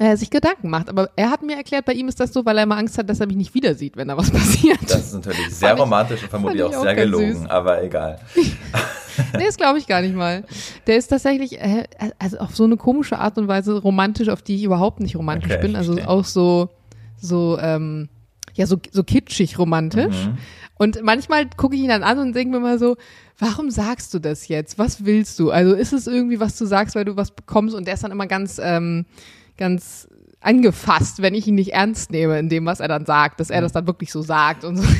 äh, 0.00 0.16
sich 0.16 0.30
Gedanken 0.30 0.70
macht. 0.70 0.88
Aber 0.88 1.10
er 1.14 1.30
hat 1.30 1.42
mir 1.42 1.56
erklärt, 1.56 1.84
bei 1.84 1.92
ihm 1.92 2.08
ist 2.08 2.18
das 2.18 2.32
so, 2.32 2.44
weil 2.44 2.56
er 2.56 2.64
immer 2.64 2.78
Angst 2.78 2.96
hat, 2.98 3.08
dass 3.08 3.20
er 3.20 3.26
mich 3.26 3.36
nicht 3.36 3.54
wieder 3.54 3.74
sieht, 3.74 3.96
wenn 3.96 4.08
da 4.08 4.16
was 4.16 4.30
passiert. 4.32 4.78
Das 4.82 5.06
ist 5.06 5.14
natürlich 5.14 5.54
sehr 5.54 5.74
romantisch 5.74 6.22
und 6.22 6.30
vermutlich 6.30 6.62
auch, 6.62 6.74
auch 6.74 6.82
sehr 6.82 6.94
gelogen, 6.94 7.36
süß. 7.36 7.50
aber 7.50 7.82
egal. 7.82 8.18
nee, 8.34 9.44
das 9.44 9.56
glaube 9.56 9.78
ich 9.78 9.86
gar 9.86 10.00
nicht 10.00 10.14
mal. 10.14 10.44
Der 10.86 10.96
ist 10.96 11.08
tatsächlich, 11.08 11.60
äh, 11.60 11.84
also 12.18 12.38
auf 12.38 12.56
so 12.56 12.64
eine 12.64 12.78
komische 12.78 13.18
Art 13.18 13.36
und 13.36 13.46
Weise 13.46 13.78
romantisch, 13.78 14.30
auf 14.30 14.42
die 14.42 14.56
ich 14.56 14.64
überhaupt 14.64 15.00
nicht 15.00 15.16
romantisch 15.16 15.52
okay, 15.52 15.60
bin. 15.60 15.76
Also 15.76 15.98
auch 16.06 16.24
so, 16.24 16.70
so, 17.20 17.58
ähm, 17.60 18.08
ja, 18.54 18.66
so, 18.66 18.78
so 18.90 19.04
kitschig 19.04 19.58
romantisch. 19.58 20.26
Mhm. 20.26 20.38
Und 20.74 21.02
manchmal 21.02 21.48
gucke 21.56 21.76
ich 21.76 21.82
ihn 21.82 21.88
dann 21.88 22.02
an 22.02 22.18
und 22.18 22.34
denke 22.34 22.56
mir 22.56 22.60
mal 22.60 22.78
so, 22.78 22.96
warum 23.38 23.70
sagst 23.70 24.14
du 24.14 24.18
das 24.18 24.48
jetzt? 24.48 24.78
Was 24.78 25.04
willst 25.04 25.38
du? 25.38 25.50
Also 25.50 25.74
ist 25.74 25.92
es 25.92 26.06
irgendwie, 26.06 26.40
was 26.40 26.56
du 26.56 26.66
sagst, 26.66 26.94
weil 26.94 27.04
du 27.04 27.16
was 27.16 27.30
bekommst? 27.30 27.74
Und 27.74 27.86
der 27.86 27.94
ist 27.94 28.04
dann 28.04 28.12
immer 28.12 28.26
ganz, 28.26 28.60
ähm, 28.62 29.06
ganz 29.56 30.08
angefasst, 30.40 31.20
wenn 31.20 31.34
ich 31.34 31.46
ihn 31.46 31.54
nicht 31.54 31.74
ernst 31.74 32.10
nehme 32.10 32.38
in 32.38 32.48
dem, 32.48 32.64
was 32.64 32.80
er 32.80 32.88
dann 32.88 33.04
sagt, 33.04 33.40
dass 33.40 33.50
er 33.50 33.60
das 33.60 33.72
dann 33.72 33.86
wirklich 33.86 34.10
so 34.10 34.22
sagt 34.22 34.64
und 34.64 34.76
so. 34.76 34.84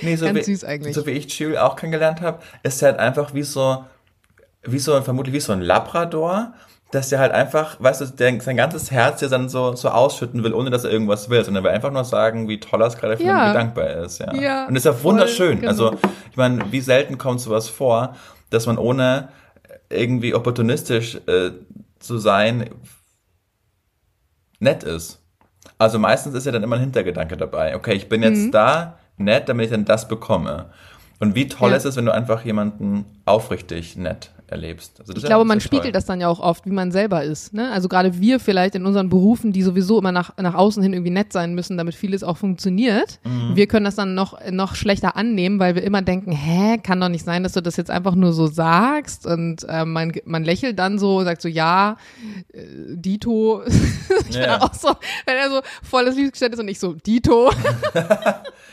Nee, 0.00 0.16
so 0.16 0.24
Ganz 0.24 0.38
wie, 0.38 0.54
süß 0.54 0.64
eigentlich. 0.64 0.94
So 0.94 1.04
wie 1.04 1.10
ich 1.10 1.26
Chill 1.26 1.58
auch 1.58 1.76
kennengelernt 1.76 2.22
habe, 2.22 2.38
ist 2.62 2.80
er 2.80 2.92
halt 2.92 2.98
einfach 2.98 3.34
wie 3.34 3.42
so, 3.42 3.84
wie 4.62 4.78
so, 4.78 5.00
vermutlich 5.02 5.34
wie 5.34 5.40
so 5.40 5.52
ein 5.52 5.60
Labrador, 5.60 6.54
dass 6.92 7.08
der 7.08 7.18
halt 7.18 7.32
einfach, 7.32 7.80
weißt 7.80 8.00
du, 8.00 8.06
der, 8.06 8.40
sein 8.40 8.56
ganzes 8.56 8.90
Herz 8.90 9.20
ja 9.20 9.28
dann 9.28 9.48
so, 9.48 9.74
so 9.74 9.88
ausschütten 9.88 10.44
will, 10.44 10.54
ohne 10.54 10.70
dass 10.70 10.84
er 10.84 10.90
irgendwas 10.90 11.28
will, 11.28 11.44
sondern 11.44 11.64
er 11.64 11.68
will 11.68 11.74
einfach 11.74 11.90
nur 11.90 12.04
sagen, 12.04 12.48
wie 12.48 12.60
toll 12.60 12.80
er 12.80 12.86
es 12.86 12.96
gerade 12.96 13.16
für 13.16 13.24
ja. 13.24 13.48
ihn 13.48 13.54
dankbar 13.54 13.88
ist, 13.88 14.20
ja. 14.20 14.32
ja. 14.34 14.66
Und 14.66 14.74
das 14.74 14.84
ist 14.84 14.92
ja 14.92 15.02
wunderschön. 15.02 15.60
Genau. 15.60 15.68
Also, 15.68 15.98
ich 16.30 16.36
meine, 16.36 16.70
wie 16.70 16.80
selten 16.80 17.18
kommt 17.18 17.40
sowas 17.40 17.68
vor, 17.68 18.14
dass 18.50 18.66
man 18.66 18.78
ohne 18.78 19.28
irgendwie 19.90 20.34
opportunistisch 20.34 21.16
äh, 21.26 21.50
zu 21.98 22.18
sein 22.18 22.70
nett 24.58 24.84
ist. 24.84 25.20
Also 25.78 25.98
meistens 25.98 26.34
ist 26.34 26.46
ja 26.46 26.52
dann 26.52 26.62
immer 26.62 26.76
ein 26.76 26.82
Hintergedanke 26.82 27.36
dabei. 27.36 27.76
Okay, 27.76 27.92
ich 27.92 28.08
bin 28.08 28.22
jetzt 28.22 28.46
mhm. 28.46 28.52
da 28.52 28.98
nett, 29.16 29.48
damit 29.48 29.66
ich 29.66 29.70
dann 29.70 29.84
das 29.84 30.08
bekomme. 30.08 30.70
Und 31.18 31.34
wie 31.34 31.48
toll 31.48 31.70
ja. 31.70 31.76
ist 31.76 31.84
es, 31.84 31.96
wenn 31.96 32.06
du 32.06 32.14
einfach 32.14 32.44
jemanden 32.44 33.04
aufrichtig 33.24 33.96
nett 33.96 34.30
erlebst. 34.48 35.00
Also 35.00 35.12
ich 35.14 35.24
glaube, 35.24 35.44
man 35.44 35.60
spiegelt 35.60 35.84
toll. 35.84 35.92
das 35.92 36.04
dann 36.04 36.20
ja 36.20 36.28
auch 36.28 36.40
oft, 36.40 36.66
wie 36.66 36.70
man 36.70 36.92
selber 36.92 37.22
ist. 37.22 37.52
Ne? 37.52 37.70
Also 37.72 37.88
gerade 37.88 38.20
wir 38.20 38.38
vielleicht 38.40 38.74
in 38.74 38.86
unseren 38.86 39.08
Berufen, 39.08 39.52
die 39.52 39.62
sowieso 39.62 39.98
immer 39.98 40.12
nach, 40.12 40.36
nach 40.38 40.54
außen 40.54 40.82
hin 40.82 40.92
irgendwie 40.92 41.10
nett 41.10 41.32
sein 41.32 41.54
müssen, 41.54 41.76
damit 41.76 41.94
vieles 41.94 42.22
auch 42.22 42.36
funktioniert. 42.36 43.18
Mhm. 43.24 43.56
Wir 43.56 43.66
können 43.66 43.84
das 43.84 43.96
dann 43.96 44.14
noch, 44.14 44.38
noch 44.50 44.74
schlechter 44.74 45.16
annehmen, 45.16 45.58
weil 45.58 45.74
wir 45.74 45.82
immer 45.82 46.02
denken, 46.02 46.32
hä, 46.32 46.78
kann 46.78 47.00
doch 47.00 47.08
nicht 47.08 47.24
sein, 47.24 47.42
dass 47.42 47.52
du 47.52 47.62
das 47.62 47.76
jetzt 47.76 47.90
einfach 47.90 48.14
nur 48.14 48.32
so 48.32 48.46
sagst. 48.46 49.26
Und 49.26 49.64
äh, 49.68 49.84
man, 49.84 50.12
man 50.24 50.44
lächelt 50.44 50.78
dann 50.78 50.98
so, 50.98 51.24
sagt 51.24 51.42
so, 51.42 51.48
ja, 51.48 51.96
äh, 52.52 52.62
Dito. 52.94 53.62
ich 54.28 54.36
ja. 54.36 54.62
auch 54.62 54.74
so, 54.74 54.88
wenn 55.26 55.36
er 55.36 55.50
so 55.50 55.60
volles 55.82 56.16
Liebesgeständnis 56.16 56.60
und 56.60 56.68
ich 56.68 56.78
so, 56.78 56.94
Dito. 56.94 57.50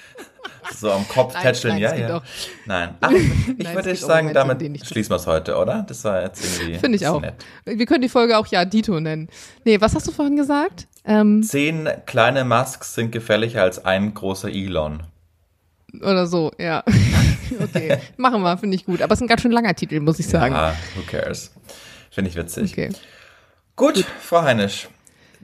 so 0.73 0.91
am 0.91 1.07
Kopf 1.07 1.33
Nein, 1.33 1.43
tätscheln, 1.43 1.73
nein, 1.75 1.81
ja, 1.81 1.95
ja. 1.95 2.17
auch. 2.17 2.23
Nein. 2.65 2.95
Ach, 3.01 3.11
ich 3.11 3.57
Nein, 3.57 3.75
würde 3.75 3.95
sagen, 3.95 4.27
Momente, 4.33 4.57
damit 4.69 4.85
schließen 4.85 5.11
wir 5.11 5.15
es 5.17 5.27
heute, 5.27 5.57
oder? 5.57 5.85
Das 5.87 6.03
war 6.03 6.21
jetzt 6.23 6.43
irgendwie 6.59 6.79
Finde 6.79 6.95
ich 6.97 7.07
auch. 7.07 7.21
nett. 7.21 7.35
Wir 7.65 7.85
können 7.85 8.01
die 8.01 8.09
Folge 8.09 8.37
auch 8.37 8.47
ja 8.47 8.65
Dito 8.65 8.99
nennen. 8.99 9.29
Nee, 9.65 9.79
was 9.81 9.95
hast 9.95 10.07
du 10.07 10.11
vorhin 10.11 10.35
gesagt? 10.35 10.87
Ähm, 11.05 11.43
Zehn 11.43 11.89
kleine 12.05 12.45
Musks 12.45 12.95
sind 12.95 13.11
gefährlicher 13.11 13.61
als 13.61 13.83
ein 13.83 14.13
großer 14.13 14.49
Elon. 14.49 15.03
oder 16.01 16.25
so, 16.27 16.51
ja. 16.57 16.83
okay, 17.61 17.97
machen 18.17 18.41
wir, 18.41 18.57
finde 18.57 18.75
ich 18.75 18.85
gut. 18.85 19.01
Aber 19.01 19.13
es 19.13 19.19
ist 19.19 19.23
ein 19.23 19.27
ganz 19.27 19.41
schön 19.41 19.51
langer 19.51 19.75
Titel, 19.75 19.99
muss 19.99 20.19
ich 20.19 20.27
sagen. 20.27 20.55
Ah, 20.55 20.73
who 20.95 21.01
cares? 21.05 21.51
Finde 22.09 22.29
ich 22.29 22.35
witzig. 22.35 22.71
Okay. 22.71 22.89
Gut, 23.75 24.05
Frau 24.21 24.41
Heinisch. 24.43 24.87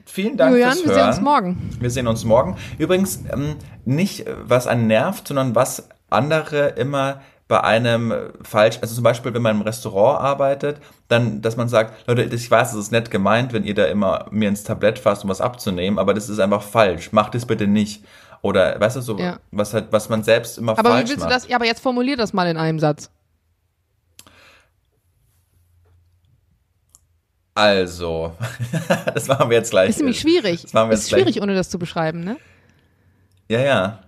Vielen 0.06 0.36
Dank 0.36 0.52
Julian, 0.52 0.72
fürs 0.72 0.84
wir 0.84 0.90
Hören. 0.92 0.98
sehen 1.00 1.08
uns 1.08 1.20
morgen. 1.20 1.70
Wir 1.80 1.90
sehen 1.90 2.06
uns 2.06 2.24
morgen. 2.24 2.56
Übrigens, 2.78 3.20
ähm, 3.32 3.56
nicht 3.84 4.26
äh, 4.26 4.34
was 4.44 4.66
einen 4.66 4.86
nervt, 4.86 5.28
sondern 5.28 5.54
was 5.54 5.88
andere 6.10 6.68
immer 6.70 7.20
bei 7.48 7.62
einem 7.64 8.12
äh, 8.12 8.16
falsch, 8.42 8.78
also 8.80 8.94
zum 8.94 9.02
Beispiel, 9.04 9.34
wenn 9.34 9.42
man 9.42 9.56
im 9.56 9.62
Restaurant 9.62 10.20
arbeitet, 10.20 10.76
dann, 11.08 11.42
dass 11.42 11.56
man 11.56 11.68
sagt, 11.68 12.06
Leute, 12.08 12.22
ich 12.22 12.48
weiß, 12.50 12.72
es 12.74 12.78
ist 12.78 12.92
nett 12.92 13.10
gemeint, 13.10 13.52
wenn 13.52 13.64
ihr 13.64 13.74
da 13.74 13.86
immer 13.86 14.26
mir 14.30 14.48
ins 14.48 14.62
Tablett 14.62 14.98
fasst, 15.00 15.24
um 15.24 15.30
was 15.30 15.40
abzunehmen, 15.40 15.98
aber 15.98 16.14
das 16.14 16.28
ist 16.28 16.38
einfach 16.38 16.62
falsch. 16.62 17.10
Macht 17.12 17.34
es 17.34 17.46
bitte 17.46 17.66
nicht. 17.66 18.04
Oder, 18.42 18.80
weißt 18.80 18.96
du, 18.96 19.00
so, 19.00 19.18
Ja. 19.18 19.38
was 19.50 19.74
halt, 19.74 19.86
was 19.90 20.08
man 20.08 20.22
selbst 20.22 20.58
immer 20.58 20.78
Aber 20.78 20.90
falsch 20.90 21.04
wie 21.06 21.08
willst 21.10 21.20
macht. 21.24 21.30
du 21.30 21.34
das? 21.34 21.48
Ja, 21.48 21.56
aber 21.56 21.66
jetzt 21.66 21.80
formulier 21.82 22.16
das 22.16 22.32
mal 22.32 22.46
in 22.48 22.56
einem 22.56 22.78
Satz. 22.78 23.10
Also, 27.54 28.34
das 29.14 29.26
machen 29.28 29.50
wir 29.50 29.56
jetzt 29.58 29.70
gleich. 29.70 29.90
Ist 29.90 29.98
nämlich 29.98 30.20
schwierig. 30.20 30.62
Das 30.62 30.72
machen 30.72 30.90
wir 30.90 30.94
ist 30.94 31.00
jetzt 31.02 31.08
gleich. 31.08 31.22
schwierig, 31.22 31.42
ohne 31.42 31.54
das 31.54 31.68
zu 31.70 31.78
beschreiben, 31.78 32.20
ne? 32.20 32.36
Ja, 33.48 33.60
ja. 33.60 33.98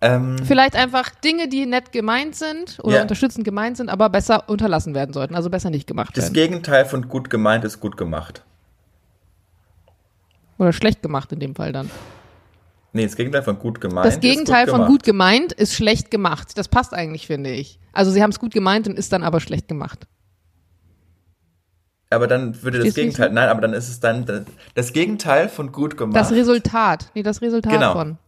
Ähm, 0.00 0.36
Vielleicht 0.44 0.74
einfach 0.76 1.10
Dinge, 1.10 1.48
die 1.48 1.64
nett 1.66 1.92
gemeint 1.92 2.34
sind 2.34 2.78
oder 2.82 2.96
Ja. 2.96 3.02
unterstützend 3.02 3.44
gemeint 3.44 3.76
sind, 3.76 3.88
aber 3.88 4.08
besser 4.10 4.48
unterlassen 4.48 4.94
werden 4.94 5.12
sollten. 5.12 5.34
Also 5.34 5.48
besser 5.50 5.70
nicht 5.70 5.86
gemacht 5.86 6.16
das 6.16 6.24
werden. 6.24 6.34
Gegenteil 6.34 6.84
von 6.84 7.08
gut 7.08 7.30
gemeint 7.30 7.64
ist 7.64 7.80
gut 7.80 7.96
gemacht. 7.96 8.42
Oder 10.58 10.72
schlecht 10.72 11.02
gemacht 11.02 11.32
in 11.32 11.40
dem 11.40 11.54
Fall 11.54 11.72
dann. 11.72 11.90
Nee, 12.92 13.04
das 13.04 13.16
Gegenteil 13.16 13.42
von 13.42 13.58
gut 13.58 13.80
gemeint 13.80 14.06
Das 14.06 14.20
Gegenteil 14.20 14.64
ist 14.64 14.66
gut 14.66 14.70
von 14.70 14.78
gemacht. 14.80 14.90
gut 14.90 15.02
gemeint 15.04 15.52
ist 15.52 15.74
schlecht 15.74 16.10
gemacht. 16.10 16.56
Das 16.56 16.68
passt 16.68 16.94
eigentlich, 16.94 17.26
finde 17.26 17.50
ich. 17.50 17.78
Also 17.92 18.10
sie 18.10 18.22
haben 18.22 18.30
es 18.30 18.38
gut 18.38 18.52
gemeint 18.54 18.88
und 18.88 18.98
ist 18.98 19.12
dann 19.12 19.22
aber 19.22 19.40
schlecht 19.40 19.68
gemacht. 19.68 20.06
Aber 22.10 22.26
dann 22.28 22.62
würde 22.62 22.78
das 22.78 22.88
wie 22.88 22.92
Gegenteil, 23.00 23.30
nein, 23.32 23.48
aber 23.48 23.60
dann 23.60 23.72
ist 23.72 23.88
es 23.88 23.98
dann 24.00 24.46
das, 24.74 24.92
Gegenteil 24.92 25.48
von 25.48 25.72
gut 25.72 25.96
gemacht. 25.96 26.16
Das 26.16 26.30
Resultat. 26.32 27.10
Nee, 27.14 27.22
das 27.24 27.42
Resultat 27.42 27.72
Genau. 27.72 27.92
von. 27.94 28.18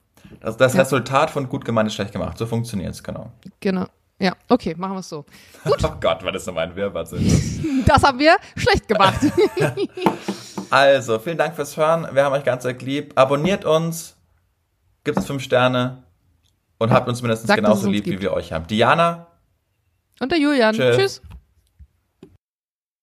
das, 0.41 0.57
das 0.57 0.75
Ja. 0.75 0.81
Resultat 0.81 1.31
von 1.31 1.49
gut 1.49 1.65
gemeint 1.65 1.87
ist 1.89 1.95
schlecht 1.95 2.13
gemacht. 2.13 2.37
So 2.39 2.47
funktioniert 2.47 2.93
es, 2.93 3.03
genau. 3.03 3.31
Genau. 3.61 3.87
Ja, 4.21 4.33
okay, 4.49 4.75
machen 4.77 4.95
wir 4.95 5.01
es 5.01 5.09
so. 5.09 5.25
Oh 5.65 5.75
Gott, 6.01 6.25
war 6.25 6.33
das 6.33 6.45
nochmal 6.47 6.67
ein 6.69 6.75
Wirrwarr. 6.77 7.05
Das 7.87 8.03
haben 8.03 8.19
wir 8.19 8.37
schlecht 8.57 8.89
gemacht. 8.89 9.21
Also, 10.71 11.19
vielen 11.19 11.39
Dank 11.39 11.55
fürs 11.55 11.77
Hören. 11.79 12.09
Wir 12.13 12.25
haben 12.25 12.33
euch 12.35 12.45
ganz 12.45 12.67
arg 12.67 12.83
lieb. 12.83 13.13
Abonniert 13.15 13.65
uns, 13.65 14.17
gibt 15.03 15.17
uns 15.17 15.27
fünf 15.27 15.43
Sterne 15.43 16.03
und 16.79 16.91
habt 16.91 17.09
uns 17.09 17.23
mindestens 17.23 17.49
Sagt, 17.49 17.61
es 17.61 17.65
genauso 17.65 17.87
uns 17.87 17.95
lieb, 17.95 18.05
wie 18.05 18.11
gibt. 18.11 18.23
wir 18.23 18.33
euch 18.35 18.53
haben. 18.53 18.67
Diana, 18.67 19.29
Und 20.21 20.31
der 20.31 20.39
Julian. 20.39 20.75
Tschö. 20.75 20.95
Tschüss. 20.95 21.23